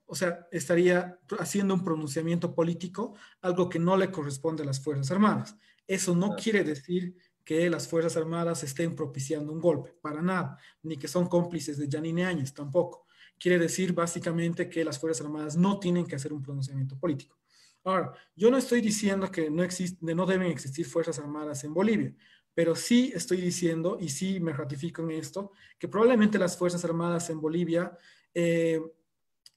o 0.05 0.15
sea, 0.15 0.47
estaría 0.51 1.19
haciendo 1.39 1.74
un 1.74 1.84
pronunciamiento 1.84 2.53
político, 2.53 3.15
algo 3.41 3.67
que 3.67 3.80
no 3.80 3.97
le 3.97 4.11
corresponde 4.11 4.61
a 4.61 4.65
las 4.67 4.84
Fuerzas 4.84 5.09
Armadas. 5.09 5.55
Eso 5.88 6.15
no 6.15 6.36
quiere 6.36 6.63
decir 6.63 7.15
que 7.43 7.69
las 7.69 7.87
Fuerzas 7.87 8.17
Armadas 8.17 8.63
estén 8.63 8.95
propiciando 8.95 9.51
un 9.51 9.59
golpe, 9.59 9.93
para 10.01 10.21
nada, 10.21 10.57
ni 10.83 10.97
que 10.97 11.07
son 11.07 11.27
cómplices 11.27 11.77
de 11.77 11.87
Janine 11.89 12.25
Áñez, 12.25 12.53
tampoco. 12.53 13.07
Quiere 13.39 13.57
decir 13.57 13.93
básicamente 13.93 14.69
que 14.69 14.85
las 14.85 14.99
Fuerzas 14.99 15.25
Armadas 15.25 15.57
no 15.57 15.79
tienen 15.79 16.05
que 16.05 16.15
hacer 16.15 16.31
un 16.31 16.41
pronunciamiento 16.41 16.97
político. 16.97 17.39
Ahora, 17.83 18.13
yo 18.35 18.51
no 18.51 18.57
estoy 18.57 18.81
diciendo 18.81 19.31
que 19.31 19.49
no, 19.49 19.63
existe, 19.63 20.13
no 20.13 20.25
deben 20.25 20.51
existir 20.51 20.85
Fuerzas 20.85 21.17
Armadas 21.17 21.63
en 21.63 21.73
Bolivia, 21.73 22.13
pero 22.53 22.75
sí 22.75 23.11
estoy 23.15 23.41
diciendo, 23.41 23.97
y 23.99 24.09
sí 24.09 24.39
me 24.39 24.53
ratifico 24.53 25.01
en 25.01 25.11
esto, 25.11 25.51
que 25.79 25.87
probablemente 25.87 26.37
las 26.37 26.57
Fuerzas 26.57 26.83
Armadas 26.85 27.29
en 27.29 27.41
Bolivia 27.41 27.97
eh, 28.33 28.81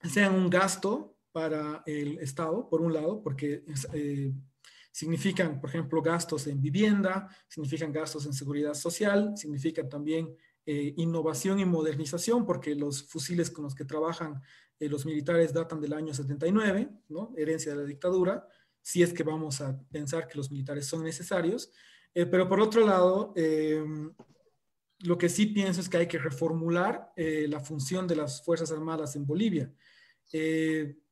sean 0.02 0.34
un 0.34 0.48
gasto 0.48 1.16
para 1.32 1.82
el 1.86 2.18
Estado, 2.20 2.68
por 2.68 2.80
un 2.80 2.92
lado, 2.92 3.20
porque 3.22 3.64
eh, 3.92 4.32
significan, 4.94 5.60
por 5.60 5.70
ejemplo, 5.70 6.00
gastos 6.00 6.46
en 6.46 6.60
vivienda, 6.60 7.28
significan 7.48 7.90
gastos 7.92 8.26
en 8.26 8.32
seguridad 8.32 8.74
social, 8.74 9.36
significan 9.36 9.88
también 9.88 10.36
eh, 10.64 10.94
innovación 10.96 11.58
y 11.58 11.64
modernización, 11.64 12.46
porque 12.46 12.76
los 12.76 13.02
fusiles 13.02 13.50
con 13.50 13.64
los 13.64 13.74
que 13.74 13.84
trabajan 13.84 14.40
eh, 14.78 14.88
los 14.88 15.04
militares 15.04 15.52
datan 15.52 15.80
del 15.80 15.94
año 15.94 16.14
79, 16.14 16.88
¿no? 17.08 17.32
herencia 17.36 17.72
de 17.72 17.78
la 17.78 17.84
dictadura, 17.84 18.46
si 18.82 19.02
es 19.02 19.12
que 19.12 19.24
vamos 19.24 19.60
a 19.60 19.76
pensar 19.90 20.28
que 20.28 20.38
los 20.38 20.52
militares 20.52 20.86
son 20.86 21.02
necesarios. 21.02 21.72
Eh, 22.14 22.26
pero 22.26 22.48
por 22.48 22.60
otro 22.60 22.86
lado, 22.86 23.32
em, 23.34 24.14
lo 25.00 25.18
que 25.18 25.28
sí 25.28 25.46
pienso 25.46 25.80
es 25.80 25.88
que 25.88 25.96
hay 25.96 26.06
que 26.06 26.18
reformular 26.18 27.12
la 27.16 27.58
función 27.58 28.06
de 28.06 28.14
las 28.14 28.44
Fuerzas 28.44 28.70
Armadas 28.70 29.16
en 29.16 29.26
Bolivia. 29.26 29.72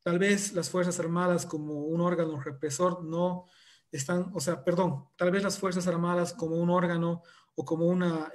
tal 0.04 0.18
vez 0.18 0.52
las 0.52 0.70
Fuerzas 0.70 0.98
Armadas 1.00 1.46
como 1.46 1.84
un 1.84 2.00
órgano 2.00 2.40
represor 2.40 3.04
no 3.04 3.46
están, 3.92 4.30
o 4.34 4.40
sea, 4.40 4.64
perdón, 4.64 5.04
tal 5.16 5.30
vez 5.30 5.44
las 5.44 5.58
Fuerzas 5.58 5.86
Armadas 5.86 6.32
como 6.32 6.56
un 6.56 6.70
órgano 6.70 7.22
o 7.54 7.64
como 7.64 7.86
una, 7.86 8.32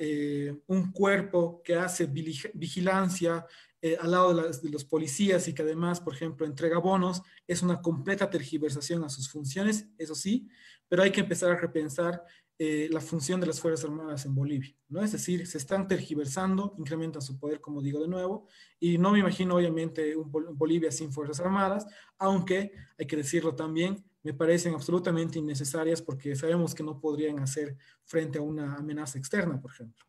un 0.67 0.91
cuerpo 0.91 1.61
que 1.63 1.75
hace 1.75 2.05
vigilancia, 2.05 3.45
eh, 3.79 3.95
al 4.01 4.09
lado 4.09 4.33
de, 4.33 4.69
los 4.71 4.85
policías 4.85 5.47
y 5.47 5.53
que 5.53 5.61
además, 5.61 6.01
por 6.01 6.15
ejemplo, 6.15 6.47
entrega 6.47 6.79
bonos, 6.79 7.21
es 7.45 7.61
una 7.61 7.79
completa 7.79 8.27
tergiversación 8.27 9.03
a 9.03 9.09
sus 9.09 9.29
funciones, 9.29 9.87
eso 9.99 10.15
sí, 10.15 10.49
pero 10.87 11.03
hay 11.03 11.11
que 11.11 11.19
empezar 11.19 11.51
a 11.51 11.57
repensar 11.57 12.23
eh, 12.57 12.89
la 12.91 13.01
función 13.01 13.39
de 13.39 13.45
las 13.45 13.61
Fuerzas 13.61 13.85
Armadas 13.85 14.25
en 14.25 14.33
Bolivia, 14.33 14.75
¿no? 14.89 15.03
Es 15.03 15.11
decir, 15.11 15.45
se 15.45 15.59
están 15.59 15.87
tergiversando, 15.87 16.73
incrementan 16.79 17.21
su 17.21 17.37
poder, 17.37 17.61
como 17.61 17.83
digo 17.83 18.01
de 18.01 18.07
nuevo, 18.07 18.47
y 18.79 18.97
no 18.97 19.11
me 19.11 19.19
imagino 19.19 19.55
obviamente 19.55 20.15
un 20.15 20.31
Bolivia 20.31 20.91
sin 20.91 21.13
Fuerzas 21.13 21.39
Armadas, 21.39 21.85
aunque 22.17 22.71
hay 22.97 23.05
que 23.05 23.17
decirlo 23.17 23.53
también, 23.53 24.03
me 24.27 24.33
parecen 24.33 24.73
absolutamente 24.73 25.39
innecesarias 25.39 26.01
porque 26.01 26.35
sabemos 26.35 26.75
que 26.75 26.83
no 26.83 26.99
podrían 26.99 27.39
hacer 27.39 27.77
frente 28.03 28.39
a 28.39 28.41
una 28.41 28.75
amenaza 28.75 29.17
externa, 29.17 29.61
por 29.61 29.71
ejemplo. 29.71 30.05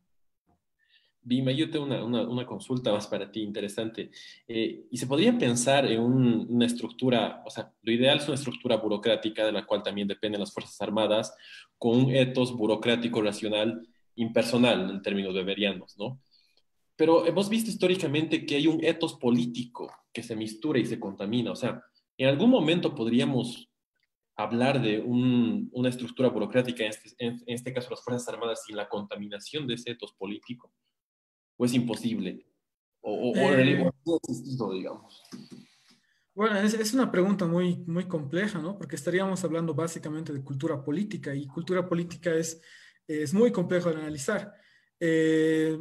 Bima, 1.23 1.53
yo 1.53 1.71
tengo 1.71 1.85
una, 1.85 2.03
una, 2.05 2.45
consulta 2.45 2.91
más 2.91 3.07
para 3.07 3.31
ti 3.31 3.43
interesante. 3.43 4.11
Eh, 4.49 4.87
y 4.91 4.97
se 4.97 5.07
podría 5.07 5.39
pensar 5.39 5.87
en 5.87 6.01
una 6.01 6.66
estructura, 6.66 7.45
o 7.47 7.51
sea, 7.51 7.73
lo 7.81 7.93
ideal 7.93 8.19
es 8.19 8.27
una 8.27 8.35
estructura 8.35 8.77
burocrática 8.77 9.47
de 9.47 9.53
la 9.53 9.64
cual 9.64 9.85
también 9.85 10.09
dependen 10.09 10.41
las 10.41 10.53
Fuerzas 10.53 10.81
Armadas, 10.81 11.33
con 11.77 11.97
un 11.97 12.11
etos 12.11 12.57
burocrático 12.57 13.23
racional 13.23 13.87
impersonal 14.16 14.91
en 14.91 15.01
términos 15.01 15.33
beberianos, 15.33 15.97
¿no? 15.97 16.21
Pero 16.97 17.25
hemos 17.25 17.49
visto 17.49 17.71
históricamente 17.71 18.45
que 18.45 18.57
hay 18.57 18.66
un 18.66 18.83
etos 18.83 19.14
político 19.14 19.93
que 20.12 20.25
se 20.25 20.35
mistura 20.35 20.81
y 20.81 20.87
se 20.87 20.99
contamina. 20.99 21.53
O 21.53 21.57
sea, 21.57 21.85
en 22.19 22.27
algún 22.27 22.51
momento 22.51 22.95
podríamos 22.95 23.68
hablar 24.39 24.80
de 24.80 25.01
una 25.01 25.89
estructura 25.89 26.28
burocrática, 26.28 26.84
en 26.84 26.91
este, 26.91 27.11
en 27.18 27.43
este 27.47 27.74
caso 27.74 27.91
las 27.91 28.03
Fuerzas 28.03 28.28
Armadas, 28.28 28.64
sin 28.64 28.76
la 28.76 28.89
contaminación 28.89 29.66
de 29.66 29.74
ese 29.74 29.91
etos 29.91 30.12
político 30.12 30.72
o 31.59 31.64
es 31.64 31.74
imposible? 31.74 32.47
¿O, 33.01 33.32
o, 33.32 33.36
eh, 33.36 33.91
digamos? 34.72 35.22
Bueno, 36.34 36.57
es, 36.61 36.74
es, 36.74 36.95
una 36.95 37.11
pregunta 37.11 37.47
muy, 37.47 37.78
muy 37.78 38.07
compleja, 38.07 38.61
¿no? 38.61 38.78
Porque 38.78 38.97
estaríamos 38.97 39.43
hablando 39.45 39.74
básicamente 39.74 40.32
de 40.32 40.43
cultura 40.43 40.82
política 40.82 41.34
y 41.34 41.47
cultura 41.47 41.89
política 41.89 42.32
es, 42.32 42.61
es 43.09 43.34
muy 43.34 43.51
complejo 43.51 43.90
de 43.90 43.97
analizar. 43.97 44.55
Eh, 45.01 45.78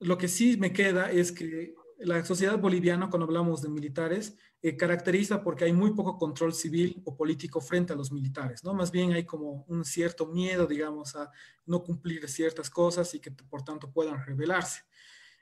lo 0.00 0.16
que 0.16 0.28
sí 0.28 0.56
me 0.56 0.72
queda 0.72 1.10
es 1.10 1.32
que 1.32 1.74
la 1.98 2.24
sociedad 2.24 2.58
boliviana, 2.58 3.10
cuando 3.10 3.26
hablamos 3.26 3.60
de 3.62 3.68
militares, 3.68 4.38
eh, 4.66 4.78
caracteriza 4.78 5.42
porque 5.42 5.66
hay 5.66 5.74
muy 5.74 5.92
poco 5.92 6.16
control 6.16 6.54
civil 6.54 7.02
o 7.04 7.14
político 7.14 7.60
frente 7.60 7.92
a 7.92 7.96
los 7.96 8.10
militares, 8.10 8.64
¿no? 8.64 8.72
Más 8.72 8.90
bien 8.90 9.12
hay 9.12 9.26
como 9.26 9.66
un 9.68 9.84
cierto 9.84 10.26
miedo, 10.26 10.66
digamos, 10.66 11.14
a 11.16 11.30
no 11.66 11.84
cumplir 11.84 12.26
ciertas 12.30 12.70
cosas 12.70 13.14
y 13.14 13.20
que 13.20 13.30
por 13.30 13.62
tanto 13.62 13.92
puedan 13.92 14.24
rebelarse. 14.24 14.80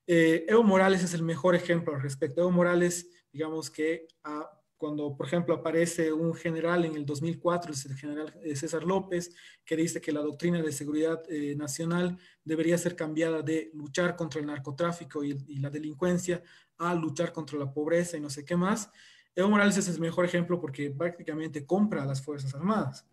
Eh, 0.08 0.44
Evo 0.48 0.64
Morales 0.64 1.04
es 1.04 1.14
el 1.14 1.22
mejor 1.22 1.54
ejemplo 1.54 1.94
al 1.94 2.02
respecto. 2.02 2.40
Evo 2.40 2.50
Morales, 2.50 3.08
digamos 3.30 3.70
que 3.70 4.08
ah, 4.24 4.50
cuando, 4.82 5.16
por 5.16 5.26
ejemplo, 5.26 5.54
aparece 5.54 6.12
un 6.12 6.34
general 6.34 6.84
en 6.84 6.96
el 6.96 7.06
2004, 7.06 7.72
es 7.72 7.86
el 7.86 7.94
general 7.94 8.34
eh, 8.42 8.56
César 8.56 8.82
López, 8.82 9.32
que 9.64 9.76
dice 9.76 10.00
que 10.00 10.10
la 10.10 10.22
doctrina 10.22 10.60
de 10.60 10.72
seguridad 10.72 11.22
eh, 11.28 11.54
nacional 11.54 12.18
debería 12.42 12.76
ser 12.76 12.96
cambiada 12.96 13.42
de 13.42 13.70
luchar 13.74 14.16
contra 14.16 14.40
el 14.40 14.48
narcotráfico 14.48 15.22
y, 15.22 15.34
la 15.60 15.70
delincuencia 15.70 16.42
a 16.78 16.96
luchar 16.96 17.32
contra 17.32 17.60
la 17.60 17.72
pobreza 17.72 18.16
y 18.16 18.20
no 18.20 18.28
sé 18.28 18.44
qué 18.44 18.56
más. 18.56 18.90
Evo 19.34 19.48
Morales 19.48 19.76
es 19.76 19.88
el 19.88 20.00
mejor 20.00 20.24
ejemplo 20.24 20.60
porque 20.60 20.90
prácticamente 20.90 21.64
compra 21.64 22.02
a 22.02 22.06
las 22.06 22.22
Fuerzas 22.22 22.54
Armadas. 22.54 23.06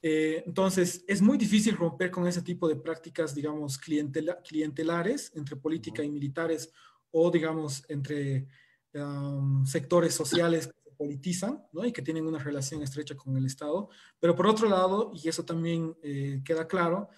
Eh, 0.00 0.44
entonces, 0.46 1.04
es 1.08 1.20
muy 1.20 1.36
difícil 1.36 1.76
romper 1.76 2.10
con 2.10 2.26
ese 2.26 2.42
tipo 2.42 2.68
de 2.68 2.76
prácticas, 2.76 3.34
digamos, 3.34 3.78
clientelares 3.78 5.32
entre 5.34 5.56
política 5.56 6.02
y 6.02 6.08
militares 6.08 6.72
o, 7.10 7.30
digamos, 7.30 7.84
entre 7.88 8.46
um, 8.94 9.66
sectores 9.66 10.14
sociales 10.14 10.68
que 10.68 10.90
se 10.90 10.96
politizan 10.96 11.64
¿no? 11.72 11.84
y 11.84 11.92
que 11.92 12.02
tienen 12.02 12.26
una 12.26 12.38
relación 12.38 12.82
estrecha 12.82 13.16
con 13.16 13.36
el 13.36 13.46
Estado. 13.46 13.88
Pero 14.20 14.36
por 14.36 14.46
otro 14.46 14.68
lado, 14.68 15.10
y 15.14 15.28
eso 15.28 15.44
también 15.44 15.96
eh, 16.02 16.40
queda 16.44 16.68
claro, 16.68 17.08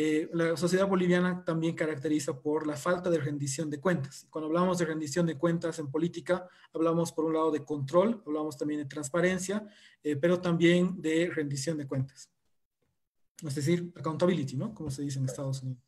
eh, 0.00 0.30
la 0.32 0.56
sociedad 0.56 0.86
boliviana 0.86 1.44
también 1.44 1.74
caracteriza 1.74 2.40
por 2.40 2.68
la 2.68 2.76
falta 2.76 3.10
de 3.10 3.18
rendición 3.18 3.68
de 3.68 3.80
cuentas. 3.80 4.28
Cuando 4.30 4.46
hablamos 4.46 4.78
de 4.78 4.84
rendición 4.84 5.26
de 5.26 5.36
cuentas 5.36 5.80
en 5.80 5.90
política, 5.90 6.48
hablamos 6.72 7.10
por 7.10 7.24
un 7.24 7.34
lado 7.34 7.50
de 7.50 7.64
control, 7.64 8.22
hablamos 8.24 8.56
también 8.56 8.78
de 8.78 8.86
transparencia, 8.86 9.66
eh, 10.04 10.14
pero 10.14 10.40
también 10.40 11.02
de 11.02 11.28
rendición 11.34 11.76
de 11.78 11.88
cuentas. 11.88 12.30
Es 13.44 13.56
decir, 13.56 13.92
accountability, 13.96 14.54
¿no? 14.54 14.72
Como 14.72 14.88
se 14.88 15.02
dice 15.02 15.18
en 15.18 15.24
Estados 15.24 15.64
Unidos. 15.64 15.82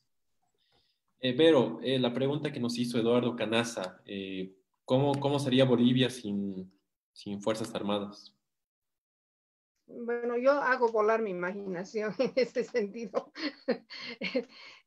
Eh, 1.20 1.32
Vero, 1.32 1.78
la 1.80 2.12
pregunta 2.12 2.50
que 2.50 2.58
nos 2.58 2.76
hizo 2.78 2.98
Eduardo 2.98 3.36
Canaza, 3.36 4.02
¿cómo, 4.84 5.20
¿cómo 5.20 5.38
sería 5.38 5.64
Bolivia 5.64 6.10
sin, 6.10 6.68
sin 7.12 7.40
Fuerzas 7.40 7.72
Armadas? 7.76 8.34
Bueno, 9.98 10.36
yo 10.36 10.52
hago 10.52 10.88
volar 10.88 11.22
mi 11.22 11.30
imaginación 11.30 12.14
en 12.18 12.32
este 12.36 12.64
sentido. 12.64 13.32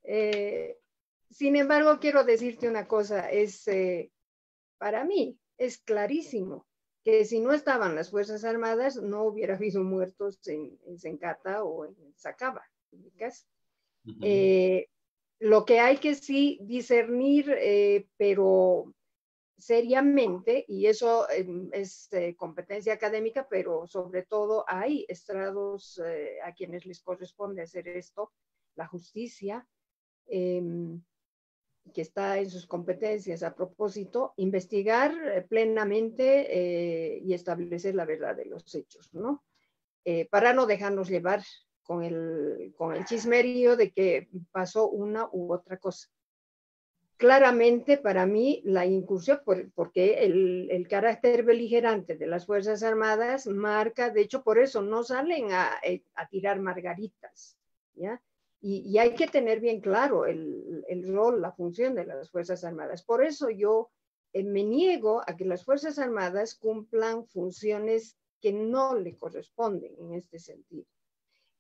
Eh, 0.06 0.78
sin 1.30 1.56
embargo, 1.56 1.98
quiero 2.02 2.26
decirte 2.26 2.68
una 2.68 2.90
cosa, 2.90 3.32
es 3.32 3.66
eh, 3.70 4.12
para 4.78 5.06
mí 5.06 5.40
es 5.58 5.78
clarísimo 5.78 6.68
que 7.06 7.24
si 7.24 7.40
no 7.40 7.54
estaban 7.54 7.96
las 7.96 8.12
Fuerzas 8.12 8.44
Armadas, 8.44 8.98
no 8.98 9.24
hubiera 9.24 9.56
habido 9.56 9.82
muertos 9.82 10.46
en, 10.50 10.78
en 10.86 11.00
Sencata 11.00 11.64
o 11.64 11.86
en 11.86 11.96
Sacaba. 12.18 12.70
Eh, 14.22 14.90
lo 15.40 15.64
que 15.64 15.80
hay 15.80 16.00
que 16.00 16.16
sí 16.16 16.60
discernir, 16.64 17.58
pero 18.18 18.94
seriamente, 19.66 20.66
y 20.68 20.88
eso 20.88 21.30
em, 21.30 21.70
es 21.72 22.12
eh, 22.12 22.36
competencia 22.36 22.94
académica, 22.94 23.48
pero 23.50 23.88
sobre 23.88 24.24
todo 24.24 24.66
hay 24.68 25.06
estrados 25.08 26.02
eh, 26.06 26.40
a 26.44 26.54
quienes 26.54 26.86
les 26.86 27.02
corresponde 27.02 27.62
hacer 27.62 27.88
esto, 27.88 28.34
la 28.76 28.88
justicia, 28.88 29.66
em, 30.28 31.02
que 31.94 32.02
está 32.02 32.40
en 32.40 32.50
sus 32.50 32.68
competencias 32.68 33.42
a 33.44 33.56
propósito, 33.56 34.34
investigar 34.36 35.12
eh, 35.30 35.42
plenamente 35.44 37.22
y 37.24 37.34
establecer 37.34 37.96
la 37.96 38.06
verdad 38.06 38.36
de 38.36 38.46
los 38.46 38.76
hechos, 38.76 39.14
¿no? 39.14 39.44
para 40.30 40.52
no 40.52 40.66
dejarnos 40.66 41.08
llevar 41.08 41.42
con 41.82 42.04
el, 42.04 42.74
con 42.76 42.94
el 42.94 43.06
chismerío 43.06 43.78
de 43.78 43.94
que 43.94 44.28
pasó 44.52 44.90
una 44.90 45.30
u 45.32 45.54
otra 45.54 45.78
cosa 45.78 46.10
claramente 47.18 47.98
para 47.98 48.26
mí 48.26 48.62
la 48.66 48.86
incursión, 48.86 49.42
porque 49.76 50.26
el, 50.26 50.88
carácter 50.90 51.44
beligerante 51.44 52.16
de 52.18 52.28
las 52.28 52.46
Fuerzas 52.46 52.84
Armadas 52.84 53.48
marca, 53.48 54.10
de 54.10 54.22
hecho 54.22 54.44
por 54.44 54.60
eso 54.60 54.82
no 54.82 55.04
salen 55.04 55.52
a, 55.52 55.80
eh, 55.84 56.04
tirar 56.30 56.60
margaritas, 56.60 57.58
¿ya? 57.96 58.22
Y, 58.62 58.98
hay 58.98 59.14
que 59.14 59.28
tener 59.28 59.60
bien 59.60 59.82
claro 59.82 60.26
el, 60.26 60.86
rol, 61.14 61.42
la 61.42 61.52
función 61.52 61.96
de 61.96 62.06
las 62.06 62.32
Fuerzas 62.32 62.64
Armadas. 62.64 63.04
Por 63.04 63.26
eso 63.26 63.50
yo 63.50 63.92
eh, 64.32 64.44
me 64.44 64.64
niego 64.64 65.22
a 65.28 65.36
que 65.36 65.44
las 65.44 65.66
Fuerzas 65.66 66.00
Armadas 66.00 66.56
cumplan 66.56 67.26
funciones 67.26 68.18
que 68.40 68.54
no 68.54 68.96
le 68.96 69.18
corresponden 69.18 69.94
en 70.00 70.14
este 70.14 70.40
sentido. 70.40 70.86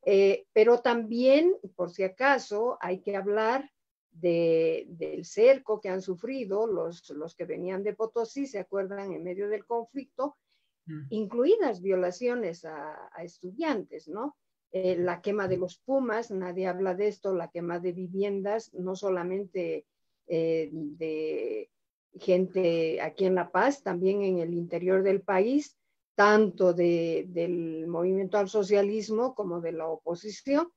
Eh, 0.05 0.45
pero 0.53 0.79
también, 0.79 1.55
por 1.75 1.91
si 1.91 2.03
acaso, 2.03 2.77
hay 2.79 3.01
que 3.01 3.17
hablar 3.17 3.69
del 4.13 5.25
cerco 5.25 5.81
que 5.81 5.89
han 5.89 6.01
sufrido 6.01 6.67
los, 6.67 7.09
los 7.09 7.35
que 7.35 7.45
venían 7.45 7.83
de 7.83 7.93
Potosí, 7.93 8.45
se 8.45 8.59
acuerdan, 8.59 9.11
en 9.11 9.23
medio 9.23 9.49
del 9.49 9.65
conflicto, 9.65 10.37
mm. 10.85 11.07
incluidas 11.09 11.81
violaciones 11.81 12.63
a, 12.65 13.09
estudiantes, 13.23 14.07
¿no? 14.07 14.37
Eh, 14.71 14.95
la 14.97 15.21
quema 15.21 15.47
de 15.47 15.57
los 15.57 15.77
Pumas, 15.77 16.31
nadie 16.31 16.67
habla 16.67 16.95
de 16.95 17.07
esto, 17.07 17.33
la 17.33 17.49
quema 17.49 17.79
de 17.79 17.91
viviendas, 17.91 18.73
no 18.73 18.95
solamente 18.95 19.85
eh, 20.27 20.69
de 20.71 21.69
gente 22.15 23.01
aquí 23.01 23.25
en 23.25 23.35
La 23.35 23.51
Paz, 23.51 23.83
también 23.83 24.23
en 24.23 24.39
el 24.39 24.53
interior 24.53 25.03
del 25.03 25.21
país, 25.21 25.77
tanto 26.15 26.73
del 26.73 27.87
movimiento 27.87 28.37
al 28.37 28.49
socialismo 28.49 29.33
como 29.33 29.61
de 29.61 29.71
la 29.71 29.87
oposición, 29.87 30.71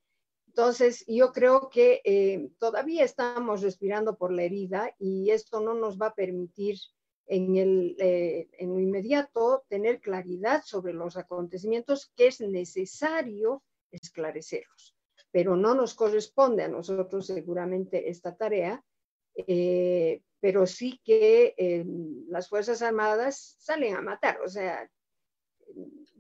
entonces, 0.56 1.04
yo 1.06 1.34
creo 1.34 1.68
que 1.68 2.00
eh, 2.02 2.48
todavía 2.58 3.04
estamos 3.04 3.60
respirando 3.60 4.16
por 4.16 4.32
la 4.32 4.42
herida 4.42 4.90
y 4.98 5.28
esto 5.28 5.60
no 5.60 5.74
nos 5.74 6.00
va 6.00 6.06
a 6.06 6.14
permitir 6.14 6.78
en, 7.26 7.56
el, 7.58 7.94
eh, 7.98 8.48
en 8.52 8.70
lo 8.70 8.80
inmediato 8.80 9.66
tener 9.68 10.00
claridad 10.00 10.62
sobre 10.64 10.94
los 10.94 11.18
acontecimientos 11.18 12.10
que 12.16 12.28
es 12.28 12.40
necesario 12.40 13.62
esclarecerlos. 13.90 14.96
Pero 15.30 15.56
no 15.56 15.74
nos 15.74 15.92
corresponde 15.92 16.62
a 16.62 16.68
nosotros 16.68 17.26
seguramente 17.26 18.08
esta 18.08 18.34
tarea, 18.34 18.82
eh, 19.34 20.22
pero 20.40 20.66
sí 20.66 21.02
que 21.04 21.84
las 22.28 22.48
Fuerzas 22.48 22.80
Armadas 22.80 23.56
salen 23.58 23.94
a 23.94 24.00
matar. 24.00 24.40
O 24.40 24.48
sea, 24.48 24.90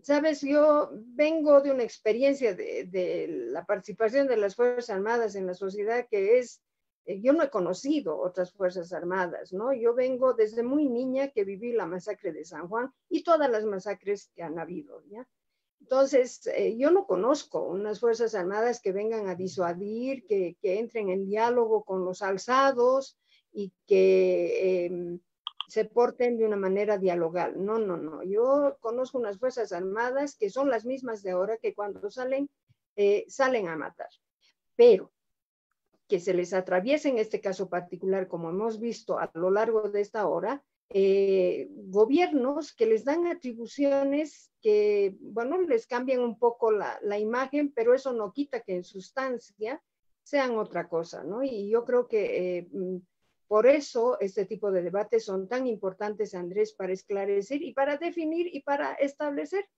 Sabes, 0.06 0.40
yo 0.40 0.88
vengo 0.92 1.60
de 1.62 1.72
una 1.72 1.82
experiencia 1.82 2.54
de, 2.54 3.26
la 3.50 3.66
participación 3.66 4.28
de 4.28 4.36
las 4.36 4.54
Fuerzas 4.54 4.90
Armadas 4.90 5.34
en 5.34 5.48
la 5.48 5.54
sociedad 5.54 6.06
que 6.08 6.38
es, 6.38 6.62
eh, 7.06 7.20
yo 7.20 7.32
no 7.32 7.42
he 7.42 7.50
conocido 7.50 8.16
otras 8.16 8.52
Fuerzas 8.52 8.92
Armadas, 8.92 9.52
¿no? 9.52 9.72
Yo 9.72 9.94
vengo 9.94 10.32
desde 10.32 10.62
muy 10.62 10.88
niña 10.88 11.32
que 11.32 11.42
viví 11.42 11.72
la 11.72 11.86
masacre 11.86 12.30
de 12.30 12.44
San 12.44 12.68
Juan 12.68 12.92
y 13.08 13.24
todas 13.24 13.50
las 13.50 13.64
masacres 13.64 14.30
que 14.36 14.44
han 14.44 14.60
habido, 14.60 15.02
¿ya? 15.08 15.26
Entonces, 15.80 16.46
eh, 16.54 16.76
yo 16.78 16.92
no 16.92 17.04
conozco 17.04 17.64
unas 17.64 17.98
Fuerzas 17.98 18.36
Armadas 18.36 18.80
que 18.80 18.92
vengan 18.92 19.26
a 19.26 19.34
disuadir, 19.34 20.24
que, 20.28 20.56
que 20.62 20.78
entren 20.78 21.08
en 21.08 21.26
diálogo 21.26 21.82
con 21.82 22.04
los 22.04 22.22
alzados 22.22 23.18
y 23.52 23.72
que 23.88 24.84
em, 24.86 25.18
se 25.68 25.84
porten 25.84 26.38
de 26.38 26.44
una 26.44 26.56
manera 26.56 26.98
dialogal. 26.98 27.64
No, 27.64 27.78
no, 27.78 27.96
no. 27.96 28.22
Yo 28.22 28.76
conozco 28.80 29.18
unas 29.18 29.38
Fuerzas 29.38 29.72
Armadas 29.72 30.36
que 30.36 30.50
son 30.50 30.70
las 30.70 30.84
mismas 30.84 31.22
de 31.22 31.32
ahora 31.32 31.56
que 31.58 31.74
cuando 31.74 32.10
salen, 32.10 32.48
eh, 32.96 33.24
salen 33.28 33.68
a 33.68 33.76
matar. 33.76 34.08
Pero 34.76 35.12
que 36.08 36.20
se 36.20 36.34
les 36.34 36.52
atraviese 36.52 37.08
en 37.08 37.18
este 37.18 37.40
caso 37.40 37.68
particular, 37.68 38.28
como 38.28 38.50
hemos 38.50 38.78
visto 38.78 39.18
a 39.18 39.30
lo 39.34 39.50
largo 39.50 39.88
de 39.88 40.00
esta 40.00 40.28
hora, 40.28 40.62
eh, 40.88 41.68
gobiernos 41.70 42.72
que 42.72 42.86
les 42.86 43.04
dan 43.04 43.26
atribuciones 43.26 44.52
que, 44.60 45.16
bueno, 45.20 45.60
les 45.62 45.86
cambian 45.86 46.20
un 46.20 46.38
poco 46.38 46.70
la, 46.70 47.18
imagen, 47.18 47.72
pero 47.72 47.92
eso 47.92 48.12
no 48.12 48.32
quita 48.32 48.60
que 48.60 48.76
en 48.76 48.84
sustancia 48.84 49.82
sean 50.22 50.56
otra 50.58 50.88
cosa, 50.88 51.24
¿no? 51.24 51.42
Y 51.42 51.68
yo 51.68 51.84
creo 51.84 52.06
que 52.06 52.58
eh, 52.58 52.68
por 53.48 53.66
eso 53.66 54.18
este 54.20 54.44
tipo 54.44 54.70
de 54.70 54.82
debates 54.82 55.24
son 55.24 55.48
tan 55.48 55.66
importantes, 55.66 56.34
Andrés, 56.34 56.72
para 56.72 56.92
esclarecer 56.92 57.62
y 57.62 57.72
para 57.72 57.96
definir 57.96 58.48
y 58.52 58.62
para 58.62 58.94
establecer 58.94 59.68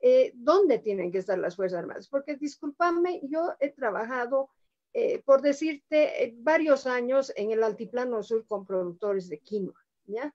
eh, 0.00 0.32
dónde 0.34 0.78
tienen 0.78 1.12
que 1.12 1.18
estar 1.18 1.38
las 1.38 1.56
Fuerzas 1.56 1.80
Armadas. 1.80 2.08
Porque 2.08 2.36
discúlpame, 2.36 3.20
yo 3.24 3.52
he 3.60 3.70
trabajado, 3.70 4.50
eh, 4.94 5.22
por 5.24 5.42
decirte, 5.42 6.24
eh, 6.24 6.34
varios 6.38 6.86
años 6.86 7.32
en 7.36 7.50
el 7.50 7.62
Altiplano 7.62 8.22
Sur 8.22 8.46
con 8.46 8.64
productores 8.64 9.28
de 9.28 9.38
quinoa, 9.40 9.84
¿ya? 10.06 10.34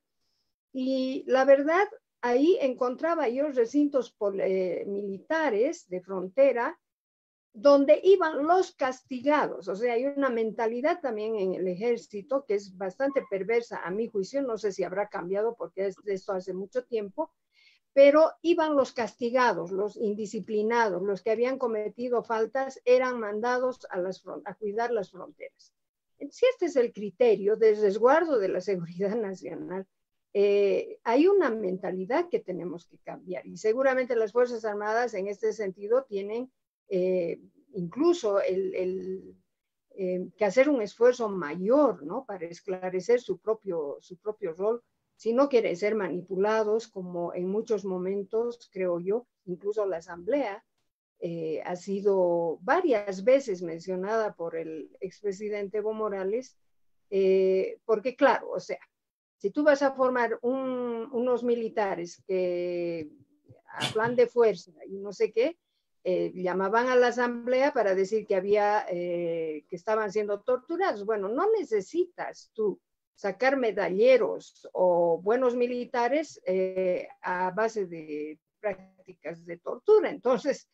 Y 0.71 1.23
la 1.25 1.45
verdad, 1.45 1.87
ahí 2.21 2.57
encontraba 2.61 3.27
yo 3.29 3.47
recintos 3.47 4.15
militares 4.85 5.87
de 5.87 6.01
frontera 6.01 6.77
donde 7.55 8.01
iban 8.03 8.45
los 8.45 8.73
castigados. 8.73 9.69
O 9.69 9.75
sea, 9.75 9.93
hay 9.93 10.05
una 10.05 10.29
mentalidad 10.29 10.99
también 10.99 11.37
en 11.37 11.55
el 11.55 11.67
ejército 11.67 12.45
que 12.45 12.55
es 12.55 12.77
bastante 12.77 13.23
perversa 13.29 13.81
a 13.81 13.91
mi 13.91 14.07
juicio, 14.07 14.41
no 14.41 14.57
sé 14.57 14.73
si 14.73 14.83
habrá 14.83 15.07
cambiado 15.07 15.55
porque 15.55 15.87
es 15.87 15.95
de 16.03 16.13
esto 16.13 16.33
hace 16.33 16.53
mucho 16.53 16.83
tiempo, 16.83 17.31
pero 17.93 18.33
iban 18.41 18.75
los 18.75 18.91
castigados, 18.91 19.71
los 19.71 19.95
indisciplinados, 19.95 21.01
los 21.01 21.21
que 21.21 21.31
habían 21.31 21.57
cometido 21.57 22.23
faltas, 22.23 22.81
eran 22.83 23.21
mandados 23.21 23.87
a, 23.89 23.99
las, 23.99 24.21
a 24.43 24.53
cuidar 24.55 24.91
las 24.91 25.11
fronteras. 25.11 25.73
Si 26.29 26.45
este 26.45 26.65
es 26.65 26.75
el 26.75 26.91
criterio 26.91 27.55
de 27.55 27.73
resguardo 27.75 28.37
de 28.37 28.49
la 28.49 28.59
seguridad 28.59 29.15
nacional, 29.15 29.87
eh, 30.33 30.99
hay 31.05 31.27
una 31.27 31.49
mentalidad 31.49 32.27
que 32.27 32.41
tenemos 32.41 32.85
que 32.85 32.97
cambiar 32.97 33.47
y 33.47 33.55
seguramente 33.55 34.17
las 34.17 34.33
Fuerzas 34.33 34.65
Armadas 34.65 35.13
en 35.13 35.29
este 35.29 35.53
sentido 35.53 36.03
tienen 36.03 36.51
eh, 36.89 37.39
incluso 37.73 38.41
el, 38.41 39.35
eh, 39.91 40.29
que 40.37 40.45
hacer 40.45 40.69
un 40.69 40.81
esfuerzo 40.81 41.29
mayor, 41.29 42.03
¿no? 42.03 42.25
Para 42.25 42.45
esclarecer 42.45 43.21
su 43.21 43.37
propio, 43.37 43.97
su 44.01 44.17
propio 44.17 44.53
rol, 44.53 44.83
si 45.15 45.33
no 45.33 45.47
quieren 45.47 45.75
ser 45.77 45.95
manipulados, 45.95 46.87
como 46.87 47.33
en 47.33 47.49
muchos 47.49 47.85
momentos, 47.85 48.69
creo 48.71 48.99
yo, 48.99 49.27
incluso 49.45 49.85
la 49.85 49.97
Asamblea 49.97 50.63
eh, 51.19 51.61
ha 51.63 51.75
sido 51.77 52.59
varias 52.61 53.23
veces 53.23 53.61
mencionada 53.61 54.35
por 54.35 54.57
el 54.57 54.95
expresidente 54.99 55.77
Evo 55.77 55.93
Morales, 55.93 56.57
porque 57.85 58.15
claro, 58.17 58.49
o 58.49 58.59
sea, 58.59 58.79
si 59.37 59.51
tú 59.51 59.63
vas 59.63 59.81
a 59.81 59.91
formar 59.91 60.37
unos 60.41 61.43
militares 61.43 62.21
que 62.27 63.09
a 63.67 64.09
de 64.09 64.27
fuerza 64.27 64.71
y 64.87 64.97
no 64.97 65.11
sé 65.13 65.31
qué, 65.31 65.57
eh, 66.05 66.31
llamaban 66.33 66.87
a 66.87 66.95
la 66.95 67.07
asamblea 67.07 67.73
para 67.73 67.95
decir 67.95 68.25
que 68.25 68.35
había, 68.35 68.85
que 68.87 69.65
estaban 69.71 70.11
siendo 70.11 70.41
torturados. 70.41 71.05
Bueno, 71.05 71.27
no 71.27 71.51
necesitas 71.51 72.51
tú 72.53 72.79
sacar 73.15 73.57
medalleros 73.57 74.69
o 74.71 75.19
buenos 75.21 75.55
militares 75.55 76.41
a 77.21 77.51
base 77.51 77.87
de 77.87 78.39
prácticas 78.59 79.45
de 79.45 79.57
tortura. 79.57 80.09
Entonces, 80.09 80.69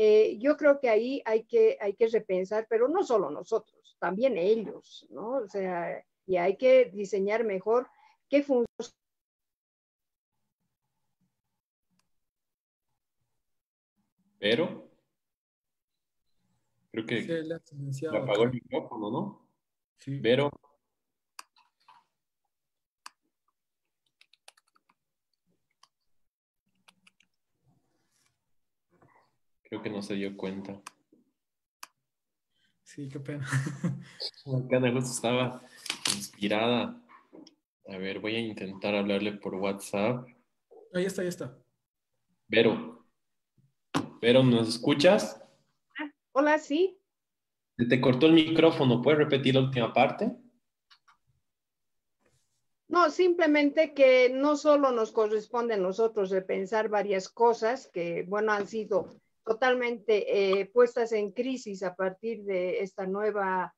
eh, 0.00 0.38
yo 0.38 0.56
creo 0.56 0.78
que 0.78 0.88
ahí 0.88 1.20
hay 1.24 1.42
que, 1.44 1.76
hay 1.80 1.94
que 1.94 2.06
repensar, 2.06 2.68
pero 2.70 2.86
no 2.86 3.02
solo 3.02 3.30
nosotros, 3.30 3.96
también 3.98 4.38
ellos, 4.38 5.04
¿no? 5.10 5.38
O 5.38 5.48
sea, 5.48 6.04
y 6.24 6.36
hay 6.36 6.56
que 6.56 6.84
diseñar 6.94 7.42
mejor 7.42 7.88
qué 8.28 8.44
funciones. 8.44 8.97
Pero, 14.38 14.88
creo 16.92 17.06
que 17.06 17.44
sí, 17.92 18.06
apagó 18.06 18.44
el 18.44 18.52
micrófono, 18.52 19.10
¿no? 19.10 19.48
Sí. 19.98 20.20
Pero. 20.22 20.50
Creo 29.62 29.82
que 29.82 29.90
no 29.90 30.00
se 30.00 30.14
dio 30.14 30.34
cuenta. 30.36 30.80
Sí, 32.84 33.08
qué 33.08 33.20
pena. 33.20 33.44
Acá 34.64 34.80
justo 34.92 35.10
estaba 35.10 35.62
inspirada. 36.14 36.98
A 37.86 37.96
ver, 37.98 38.18
voy 38.18 38.34
a 38.36 38.40
intentar 38.40 38.94
hablarle 38.94 39.32
por 39.32 39.54
WhatsApp. 39.56 40.26
Ahí 40.94 41.04
está, 41.04 41.22
ahí 41.22 41.28
está. 41.28 41.58
Vero. 42.48 42.97
Vero, 44.20 44.42
¿nos 44.42 44.68
escuchas? 44.68 45.40
Hola, 46.32 46.58
sí. 46.58 46.98
Se 47.76 47.86
te 47.86 48.00
cortó 48.00 48.26
el 48.26 48.32
micrófono. 48.32 49.00
¿Puedes 49.00 49.18
repetir 49.18 49.54
la 49.54 49.60
última 49.60 49.92
parte? 49.92 50.36
No, 52.88 53.10
simplemente 53.10 53.94
que 53.94 54.30
no 54.30 54.56
solo 54.56 54.90
nos 54.90 55.12
corresponde 55.12 55.74
a 55.74 55.78
nosotros 55.78 56.30
repensar 56.30 56.88
varias 56.88 57.28
cosas 57.28 57.88
que, 57.92 58.24
bueno, 58.26 58.50
han 58.50 58.66
sido 58.66 59.20
totalmente 59.44 60.60
eh, 60.60 60.66
puestas 60.66 61.12
en 61.12 61.30
crisis 61.30 61.82
a 61.84 61.94
partir 61.94 62.42
de 62.44 62.80
esta 62.80 63.06
nueva, 63.06 63.74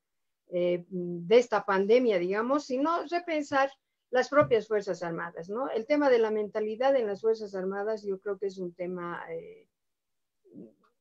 eh, 0.49 0.85
de 0.89 1.39
esta 1.39 1.67
pandemia, 1.67 2.19
digamos, 2.19 2.65
sino 2.65 3.05
repensar 3.11 3.71
las 4.11 4.29
propias 4.29 4.67
Fuerzas 4.67 5.03
Armadas, 5.03 5.51
¿no? 5.51 5.69
El 5.69 5.87
tema 5.87 6.09
de 6.09 6.19
la 6.19 6.31
mentalidad 6.31 6.97
en 6.97 7.07
las 7.07 7.21
Fuerzas 7.21 7.55
Armadas 7.55 8.05
yo 8.05 8.19
creo 8.21 8.39
que 8.39 8.47
es 8.47 8.59
un 8.59 8.75
tema 8.75 9.23
eh, 9.31 9.69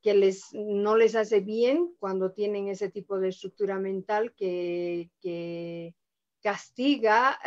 que 0.02 0.14
les, 0.14 0.54
no 0.54 0.96
les 0.96 1.16
hace 1.16 1.42
bien 1.42 1.94
cuando 2.00 2.32
tienen 2.32 2.68
ese 2.68 2.90
tipo 2.90 3.20
de 3.20 3.30
estructura 3.30 3.80
mental 3.80 4.34
que, 4.36 5.94
castiga, 6.42 7.38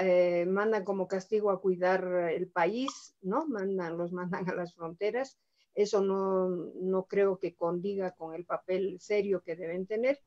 mandan 0.47 0.85
como 0.85 1.09
castigo 1.09 1.51
a 1.51 1.61
cuidar 1.61 2.31
el 2.31 2.49
país, 2.49 3.16
¿no? 3.23 3.47
Mandan, 3.47 3.97
los 3.97 4.12
mandan 4.12 4.49
a 4.51 4.55
las 4.55 4.74
fronteras 4.74 5.39
eso 5.74 6.03
no, 6.03 7.07
creo 7.09 7.39
que 7.39 7.55
condiga 7.55 8.12
con 8.12 8.35
el 8.35 8.45
papel 8.45 9.01
serio 9.01 9.43
que 9.43 9.57
deben 9.57 9.87
tener, 9.87 10.20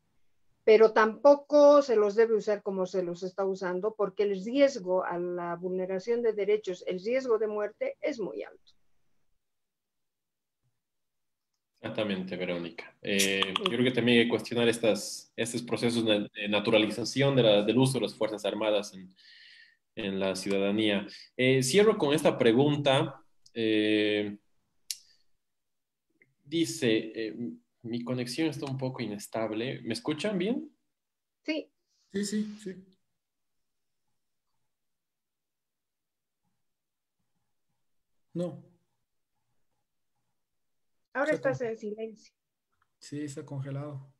pero 0.63 0.91
tampoco 0.91 1.81
se 1.83 1.95
los 1.95 2.15
debe 2.15 2.35
usar 2.35 2.63
como 2.63 2.87
se 2.87 3.03
los 3.03 3.21
está 3.21 3.45
usando 3.45 3.93
porque 3.93 4.23
el 4.23 4.43
riesgo 4.43 5.03
a 5.03 5.19
la 5.19 5.55
vulneración 5.55 6.23
de 6.23 6.33
derechos, 6.33 6.83
el 6.87 6.99
riesgo 6.99 7.37
de 7.37 7.47
muerte 7.47 7.97
es 8.01 8.19
muy 8.19 8.41
alto. 8.41 8.73
Exactamente, 11.85 12.35
Verónica. 12.35 12.97
Eh, 12.99 13.53
yo 13.59 13.63
creo 13.65 13.83
que 13.83 13.91
también 13.91 14.17
hay 14.17 14.23
que 14.23 14.29
cuestionar 14.31 14.67
estas, 14.67 15.31
estos 15.35 15.61
procesos 15.61 16.03
de 16.03 16.49
naturalización 16.49 17.35
del 17.35 17.77
uso 17.77 17.99
de 17.99 18.05
las 18.05 18.15
Fuerzas 18.15 18.43
Armadas 18.43 18.91
en, 19.95 20.19
la 20.19 20.35
ciudadanía. 20.35 21.05
Eh, 21.37 21.61
cierro 21.61 21.95
con 21.99 22.15
esta 22.15 22.39
pregunta. 22.39 23.23
Eh, 23.53 24.35
Dice, 26.43 27.11
eh, 27.13 27.35
mi 27.83 28.03
conexión 28.03 28.47
está 28.47 28.65
un 28.65 28.79
poco 28.79 29.03
inestable. 29.03 29.81
¿Me 29.83 29.93
escuchan 29.93 30.39
bien? 30.39 30.71
Sí. 31.43 31.69
Sí, 32.11 32.25
sí, 32.25 32.57
sí. 32.63 32.75
No. 38.33 38.74
Ahora 41.15 41.31
estás 41.31 41.61
en 41.61 41.77
silencio. 41.77 42.35
Sí, 42.99 43.23
está 43.23 43.45
congelado. 43.45 44.13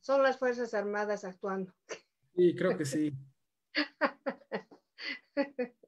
Son 0.00 0.22
las 0.22 0.38
Fuerzas 0.38 0.74
Armadas 0.74 1.24
actuando. 1.24 1.72
Sí, 2.36 2.54
creo 2.54 2.76
que 2.76 2.84
sí. 2.84 3.16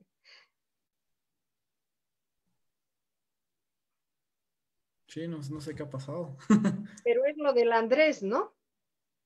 Sí, 5.08 5.26
no, 5.28 5.42
sé 5.42 5.74
qué 5.74 5.82
ha 5.82 5.88
pasado. 5.88 6.36
Pero 7.04 7.24
es 7.24 7.38
lo 7.38 7.54
del 7.54 7.72
Andrés, 7.72 8.22
¿no? 8.22 8.54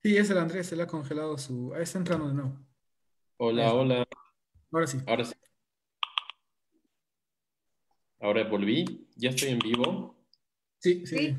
Sí, 0.04 0.16
es 0.16 0.30
el 0.30 0.38
Andrés, 0.38 0.68
se 0.68 0.76
le 0.76 0.84
ha 0.84 0.86
congelado 0.86 1.36
su... 1.36 1.74
Ahí 1.74 1.82
está 1.82 1.98
entrando 1.98 2.28
de 2.28 2.34
nuevo. 2.34 2.56
Hola, 3.38 3.74
hola. 3.74 4.06
Ahora 4.70 4.86
sí. 4.86 4.98
Ahora 5.04 5.24
sí. 5.24 5.34
Ahora 8.20 8.44
volví. 8.44 9.06
Ya 9.16 9.30
estoy 9.30 9.50
en 9.50 9.58
vivo. 9.58 10.14
Sí, 10.78 11.04
sí. 11.06 11.36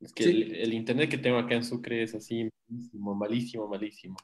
Es 0.00 0.12
que 0.12 0.24
el, 0.24 0.72
internet 0.72 1.10
que 1.10 1.18
tengo 1.18 1.38
acá 1.38 1.54
en 1.54 1.64
Sucre 1.64 2.02
es 2.02 2.14
así, 2.14 2.48
malísimo, 2.68 3.14
malísimo, 3.14 3.68
malísimo. 3.68 4.16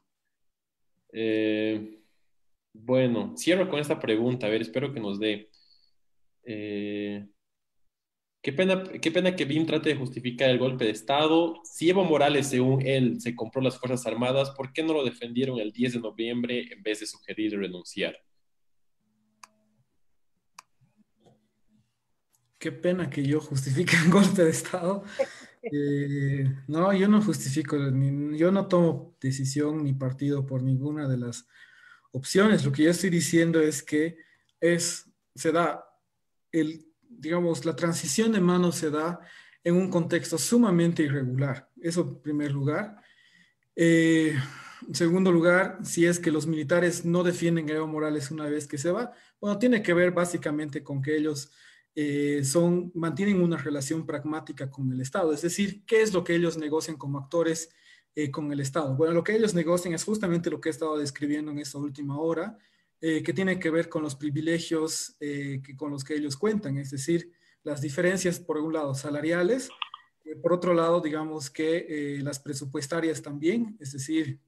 Eh, 1.12 2.00
bueno, 2.72 3.36
cierro 3.36 3.68
con 3.68 3.80
esta 3.80 3.98
pregunta. 3.98 4.46
A 4.46 4.50
ver, 4.50 4.62
espero 4.62 4.92
que 4.92 5.00
nos 5.00 5.18
dé. 5.18 5.50
Eh, 6.44 7.26
qué, 8.42 8.52
pena, 8.52 8.82
qué 8.84 9.10
pena 9.10 9.36
que 9.36 9.44
BIM 9.44 9.66
trate 9.66 9.90
de 9.90 9.96
justificar 9.96 10.50
el 10.50 10.58
golpe 10.58 10.84
de 10.84 10.90
Estado. 10.90 11.60
Si 11.64 11.90
Evo 11.90 12.04
Morales, 12.04 12.48
según 12.48 12.84
él, 12.86 13.20
se 13.20 13.34
compró 13.36 13.60
las 13.60 13.78
Fuerzas 13.78 14.06
Armadas, 14.06 14.50
¿por 14.50 14.72
qué 14.72 14.82
no 14.82 14.92
lo 14.92 15.04
defendieron 15.04 15.58
el 15.60 15.72
10 15.72 15.94
de 15.94 16.00
noviembre 16.00 16.72
en 16.72 16.82
vez 16.82 17.00
de 17.00 17.06
sugerir 17.06 17.58
renunciar? 17.58 18.16
Qué 22.58 22.72
pena 22.72 23.08
que 23.08 23.24
yo 23.24 23.40
justifique 23.40 23.96
el 24.04 24.10
golpe 24.10 24.44
de 24.44 24.50
Estado. 24.50 25.04
Eh, 25.62 26.44
no, 26.66 26.92
yo 26.92 27.08
no 27.08 27.20
justifico, 27.20 27.76
yo 27.76 28.50
no 28.50 28.66
tomo 28.68 29.16
decisión 29.20 29.84
ni 29.84 29.92
partido 29.92 30.46
por 30.46 30.62
ninguna 30.62 31.08
de 31.08 31.18
las 31.18 31.46
opciones. 32.12 32.64
Lo 32.64 32.72
que 32.72 32.84
yo 32.84 32.90
estoy 32.90 33.10
diciendo 33.10 33.60
es 33.60 33.82
que 33.82 34.18
es, 34.60 35.10
se 35.34 35.52
da 35.52 35.84
el, 36.52 36.86
digamos, 37.08 37.64
la 37.64 37.76
transición 37.76 38.32
de 38.32 38.40
manos 38.40 38.76
se 38.76 38.90
da 38.90 39.20
en 39.64 39.74
un 39.74 39.90
contexto 39.90 40.38
sumamente 40.38 41.02
irregular. 41.02 41.68
Eso 41.80 42.00
en 42.02 42.22
primer 42.22 42.52
lugar. 42.52 42.96
Eh, 43.76 44.36
en 44.86 44.94
segundo 44.94 45.30
lugar, 45.30 45.78
si 45.84 46.06
es 46.06 46.18
que 46.18 46.30
los 46.30 46.46
militares 46.46 47.04
no 47.04 47.22
defienden 47.22 47.68
a 47.70 47.74
Evo 47.74 47.86
Morales 47.86 48.30
una 48.30 48.46
vez 48.46 48.66
que 48.66 48.78
se 48.78 48.90
va, 48.90 49.12
bueno, 49.40 49.58
tiene 49.58 49.82
que 49.82 49.94
ver 49.94 50.12
básicamente 50.12 50.82
con 50.82 51.02
que 51.02 51.16
ellos 51.16 51.52
eh, 52.00 52.44
son, 52.44 52.92
mantienen 52.94 53.42
una 53.42 53.56
relación 53.56 54.06
pragmática 54.06 54.70
con 54.70 54.92
el 54.92 55.00
Estado, 55.00 55.32
es 55.32 55.42
decir, 55.42 55.82
¿qué 55.84 56.00
es 56.00 56.14
lo 56.14 56.22
que 56.22 56.36
ellos 56.36 56.56
negocian 56.56 56.96
como 56.96 57.18
actores 57.18 57.70
eh, 58.14 58.30
con 58.30 58.52
el 58.52 58.60
Estado? 58.60 58.94
Bueno, 58.94 59.14
lo 59.14 59.24
que 59.24 59.34
ellos 59.34 59.52
negocian 59.52 59.94
es 59.94 60.04
justamente 60.04 60.48
lo 60.48 60.60
que 60.60 60.68
he 60.68 60.70
estado 60.70 60.96
describiendo 60.96 61.50
en 61.50 61.58
esta 61.58 61.76
última 61.78 62.16
hora, 62.20 62.56
eh, 63.00 63.24
que 63.24 63.32
tiene 63.32 63.58
que 63.58 63.70
ver 63.70 63.88
con 63.88 64.04
los 64.04 64.14
privilegios 64.14 65.16
eh, 65.18 65.60
que, 65.60 65.76
con 65.76 65.90
los 65.90 66.04
que 66.04 66.14
ellos 66.14 66.36
cuentan, 66.36 66.78
es 66.78 66.92
decir, 66.92 67.32
las 67.64 67.80
diferencias, 67.80 68.38
por 68.38 68.58
un 68.58 68.72
lado, 68.72 68.94
salariales, 68.94 69.68
por 70.40 70.52
otro 70.52 70.74
lado, 70.74 71.00
digamos 71.00 71.50
que 71.50 72.20
las 72.22 72.38
presupuestarias 72.38 73.22
también, 73.22 73.76
es 73.80 73.92
decir, 73.92 74.38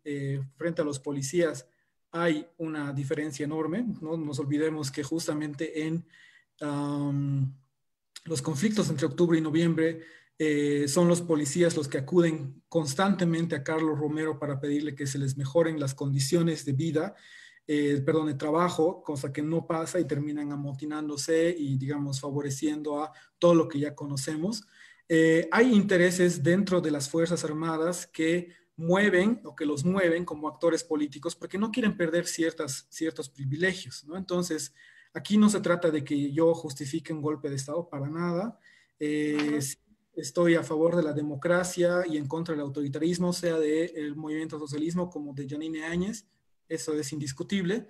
frente 0.57 0.83
a 0.83 0.85
los 0.85 1.01
policías 1.01 1.67
hay 2.13 2.47
una 2.59 2.93
diferencia 2.93 3.45
enorme, 3.45 3.87
no 4.01 4.17
nos 4.17 4.39
olvidemos 4.39 4.91
que 4.91 5.03
justamente 5.03 5.87
en 5.87 6.05
los 6.61 8.43
conflictos 8.43 8.91
entre 8.91 9.07
octubre 9.07 9.39
y 9.39 9.41
noviembre, 9.41 10.01
son 10.87 11.09
los 11.09 11.21
policías 11.23 11.77
los 11.77 11.89
que 11.89 11.99
acuden 11.99 12.63
constantemente 12.69 13.57
a 13.57 13.63
Carlos 13.63 13.99
Romero 13.99 14.39
para 14.39 14.61
pedirle 14.61 14.95
que 14.95 15.07
se 15.07 15.19
les 15.19 15.37
mejoren 15.37 15.79
las 15.79 15.95
condiciones 15.95 16.65
de 16.65 16.73
vida 16.73 17.15
eh, 17.73 18.03
perdón, 18.05 18.27
de 18.27 18.35
trabajo, 18.35 19.01
cosa 19.01 19.33
que 19.33 19.43
no 19.43 19.65
pasa 19.65 20.01
y 20.01 20.05
terminan 20.05 20.51
amotinándose 20.51 21.55
y, 21.57 21.79
digamos, 21.79 22.19
favoreciendo 22.19 23.01
a 23.01 23.13
todo 23.39 23.55
lo 23.55 23.69
que 23.69 23.79
ya 23.79 23.95
conocemos. 23.95 24.67
Eh, 25.09 25.49
hay 25.53 25.73
intereses 25.73 26.43
dentro 26.43 26.81
de 26.81 26.91
las 26.91 27.09
Fuerzas 27.09 27.45
Armadas 27.45 28.09
que 28.09 28.49
mueven 28.75 29.41
o 29.45 29.55
que 29.55 29.67
los 29.67 29.85
mueven 29.85 30.25
como 30.25 30.49
actores 30.49 30.83
políticos 30.83 31.37
porque 31.37 31.59
no 31.59 31.71
quieren 31.71 31.97
perder 31.97 32.27
ciertas, 32.27 32.89
ciertos 32.91 33.31
privilegios, 33.31 34.05
¿no? 34.05 34.17
Entonces, 34.17 34.75
aquí 35.13 35.37
no 35.37 35.49
se 35.49 35.61
trata 35.61 35.91
de 35.91 36.05
que 36.05 36.33
yo 36.33 36.55
justifique 36.55 37.13
un 37.13 37.23
golpe 37.23 37.49
de 37.49 37.57
Estado 37.57 37.89
para 37.89 38.09
nada. 38.09 38.59
Eh, 38.99 39.59
estoy 40.15 40.55
a 40.55 40.63
favor 40.63 40.97
de 40.97 41.03
la 41.03 41.13
democracia 41.13 42.05
y 42.09 42.17
en 42.17 42.27
contra 42.27 42.55
del 42.55 42.63
autoritarismo, 42.63 43.33
sea 43.33 43.59
del 43.59 44.17
movimiento 44.17 44.59
socialismo 44.59 45.09
como 45.11 45.33
de 45.33 45.49
Janine 45.49 45.85
Áñez, 45.85 46.27
eso 46.69 46.95
es 46.95 47.13
indiscutible. 47.13 47.87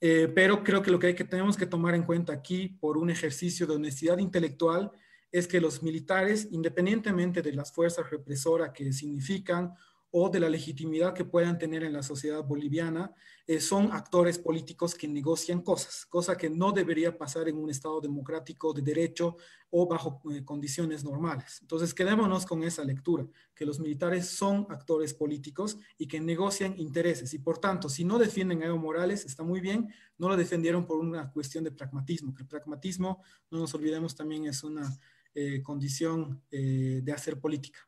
Eh, 0.00 0.30
pero 0.34 0.62
creo 0.62 0.82
que 0.82 0.90
lo 0.90 0.98
que, 0.98 1.08
hay 1.08 1.14
que 1.14 1.24
tenemos 1.24 1.56
que 1.56 1.66
tomar 1.66 1.94
en 1.94 2.02
cuenta 2.02 2.32
aquí 2.32 2.68
por 2.68 2.98
un 2.98 3.10
ejercicio 3.10 3.66
de 3.66 3.76
honestidad 3.76 4.18
intelectual 4.18 4.90
es 5.30 5.48
que 5.48 5.60
los 5.60 5.82
militares, 5.82 6.48
independientemente 6.50 7.42
de 7.42 7.52
las 7.52 7.72
fuerzas 7.72 8.10
represoras 8.10 8.70
que 8.70 8.92
significan 8.92 9.74
o 10.16 10.28
de 10.28 10.38
la 10.38 10.48
legitimidad 10.48 11.12
que 11.12 11.24
puedan 11.24 11.58
tener 11.58 11.82
en 11.82 11.92
la 11.92 12.04
sociedad 12.04 12.44
boliviana, 12.44 13.12
eh, 13.48 13.58
son 13.58 13.90
actores 13.90 14.38
políticos 14.38 14.94
que 14.94 15.08
negocian 15.08 15.60
cosas, 15.60 16.06
cosa 16.06 16.36
que 16.36 16.48
no 16.48 16.70
debería 16.70 17.18
pasar 17.18 17.48
en 17.48 17.56
un 17.56 17.68
Estado 17.68 18.00
democrático 18.00 18.72
de 18.72 18.82
derecho 18.82 19.36
o 19.70 19.88
bajo 19.88 20.22
eh, 20.30 20.44
condiciones 20.44 21.02
normales. 21.02 21.58
Entonces, 21.62 21.92
quedémonos 21.92 22.46
con 22.46 22.62
esa 22.62 22.84
lectura, 22.84 23.26
que 23.56 23.66
los 23.66 23.80
militares 23.80 24.28
son 24.28 24.68
actores 24.70 25.12
políticos 25.12 25.78
y 25.98 26.06
que 26.06 26.20
negocian 26.20 26.78
intereses. 26.78 27.34
Y 27.34 27.40
por 27.40 27.58
tanto, 27.58 27.88
si 27.88 28.04
no 28.04 28.16
defienden 28.16 28.62
a 28.62 28.66
Evo 28.66 28.78
Morales, 28.78 29.24
está 29.24 29.42
muy 29.42 29.60
bien, 29.60 29.92
no 30.16 30.28
lo 30.28 30.36
defendieron 30.36 30.86
por 30.86 30.98
una 30.98 31.32
cuestión 31.32 31.64
de 31.64 31.72
pragmatismo, 31.72 32.32
que 32.32 32.44
el 32.44 32.48
pragmatismo, 32.48 33.20
no 33.50 33.58
nos 33.58 33.74
olvidemos, 33.74 34.14
también 34.14 34.46
es 34.46 34.62
una 34.62 34.96
eh, 35.34 35.60
condición 35.60 36.40
de 36.52 37.12
hacer 37.12 37.40
política. 37.40 37.80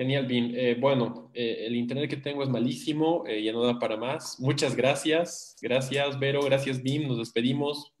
Genial, 0.00 0.24
Bim. 0.24 0.54
Eh, 0.56 0.78
bueno, 0.80 1.30
eh, 1.34 1.66
el 1.66 1.76
internet 1.76 2.08
que 2.08 2.16
tengo 2.16 2.42
es 2.42 2.48
malísimo, 2.48 3.22
eh, 3.26 3.42
ya 3.42 3.52
no 3.52 3.62
da 3.62 3.78
para 3.78 3.98
más. 3.98 4.40
Muchas 4.40 4.74
gracias. 4.74 5.58
Gracias, 5.60 6.18
Vero. 6.18 6.40
Gracias, 6.42 6.82
Bim. 6.82 7.06
Nos 7.06 7.18
despedimos. 7.18 7.92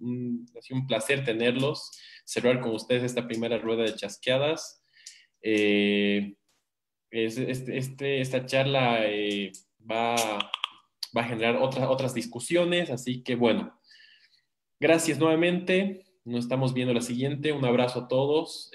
ha 0.56 0.62
sido 0.62 0.80
un 0.80 0.86
placer 0.86 1.26
tenerlos, 1.26 1.90
cerrar 2.24 2.62
con 2.62 2.74
ustedes 2.74 3.02
esta 3.02 3.28
primera 3.28 3.58
rueda 3.58 3.82
de 3.82 3.94
chasqueadas. 3.96 4.82
Este, 5.42 6.34
este, 7.10 8.22
esta 8.22 8.46
charla 8.46 9.00
va, 9.90 10.16
va, 11.14 11.20
a 11.20 11.28
generar 11.28 11.56
otras, 11.56 11.86
otras 11.86 12.14
discusiones, 12.14 12.88
así 12.88 13.22
que 13.22 13.34
bueno, 13.34 13.78
gracias 14.80 15.18
nuevamente. 15.18 16.06
Nos 16.24 16.44
estamos 16.44 16.72
viendo 16.72 16.94
la 16.94 17.02
siguiente. 17.02 17.52
Un 17.52 17.66
abrazo 17.66 18.00
a 18.00 18.08
todos. 18.08 18.70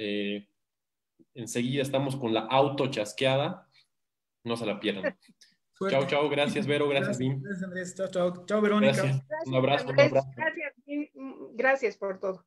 Enseguida 1.35 1.81
estamos 1.81 2.15
con 2.15 2.33
la 2.33 2.41
auto 2.41 2.87
chasqueada. 2.87 3.69
No 4.43 4.57
se 4.57 4.65
la 4.65 4.79
pierdan. 4.79 5.17
Chao, 5.89 6.07
chao. 6.07 6.29
Gracias, 6.29 6.65
Vero. 6.65 6.87
Gracias, 6.87 7.17
Bim. 7.17 7.41
Gracias, 7.41 7.63
Andrés. 7.63 7.95
Chao, 7.95 8.07
chao. 8.07 8.45
Chao, 8.45 8.61
Verónica. 8.61 9.03
Un 9.45 9.55
abrazo. 9.55 9.87
Gracias, 9.89 10.73
gracias 11.53 11.97
por 11.97 12.17
todo. 12.17 12.45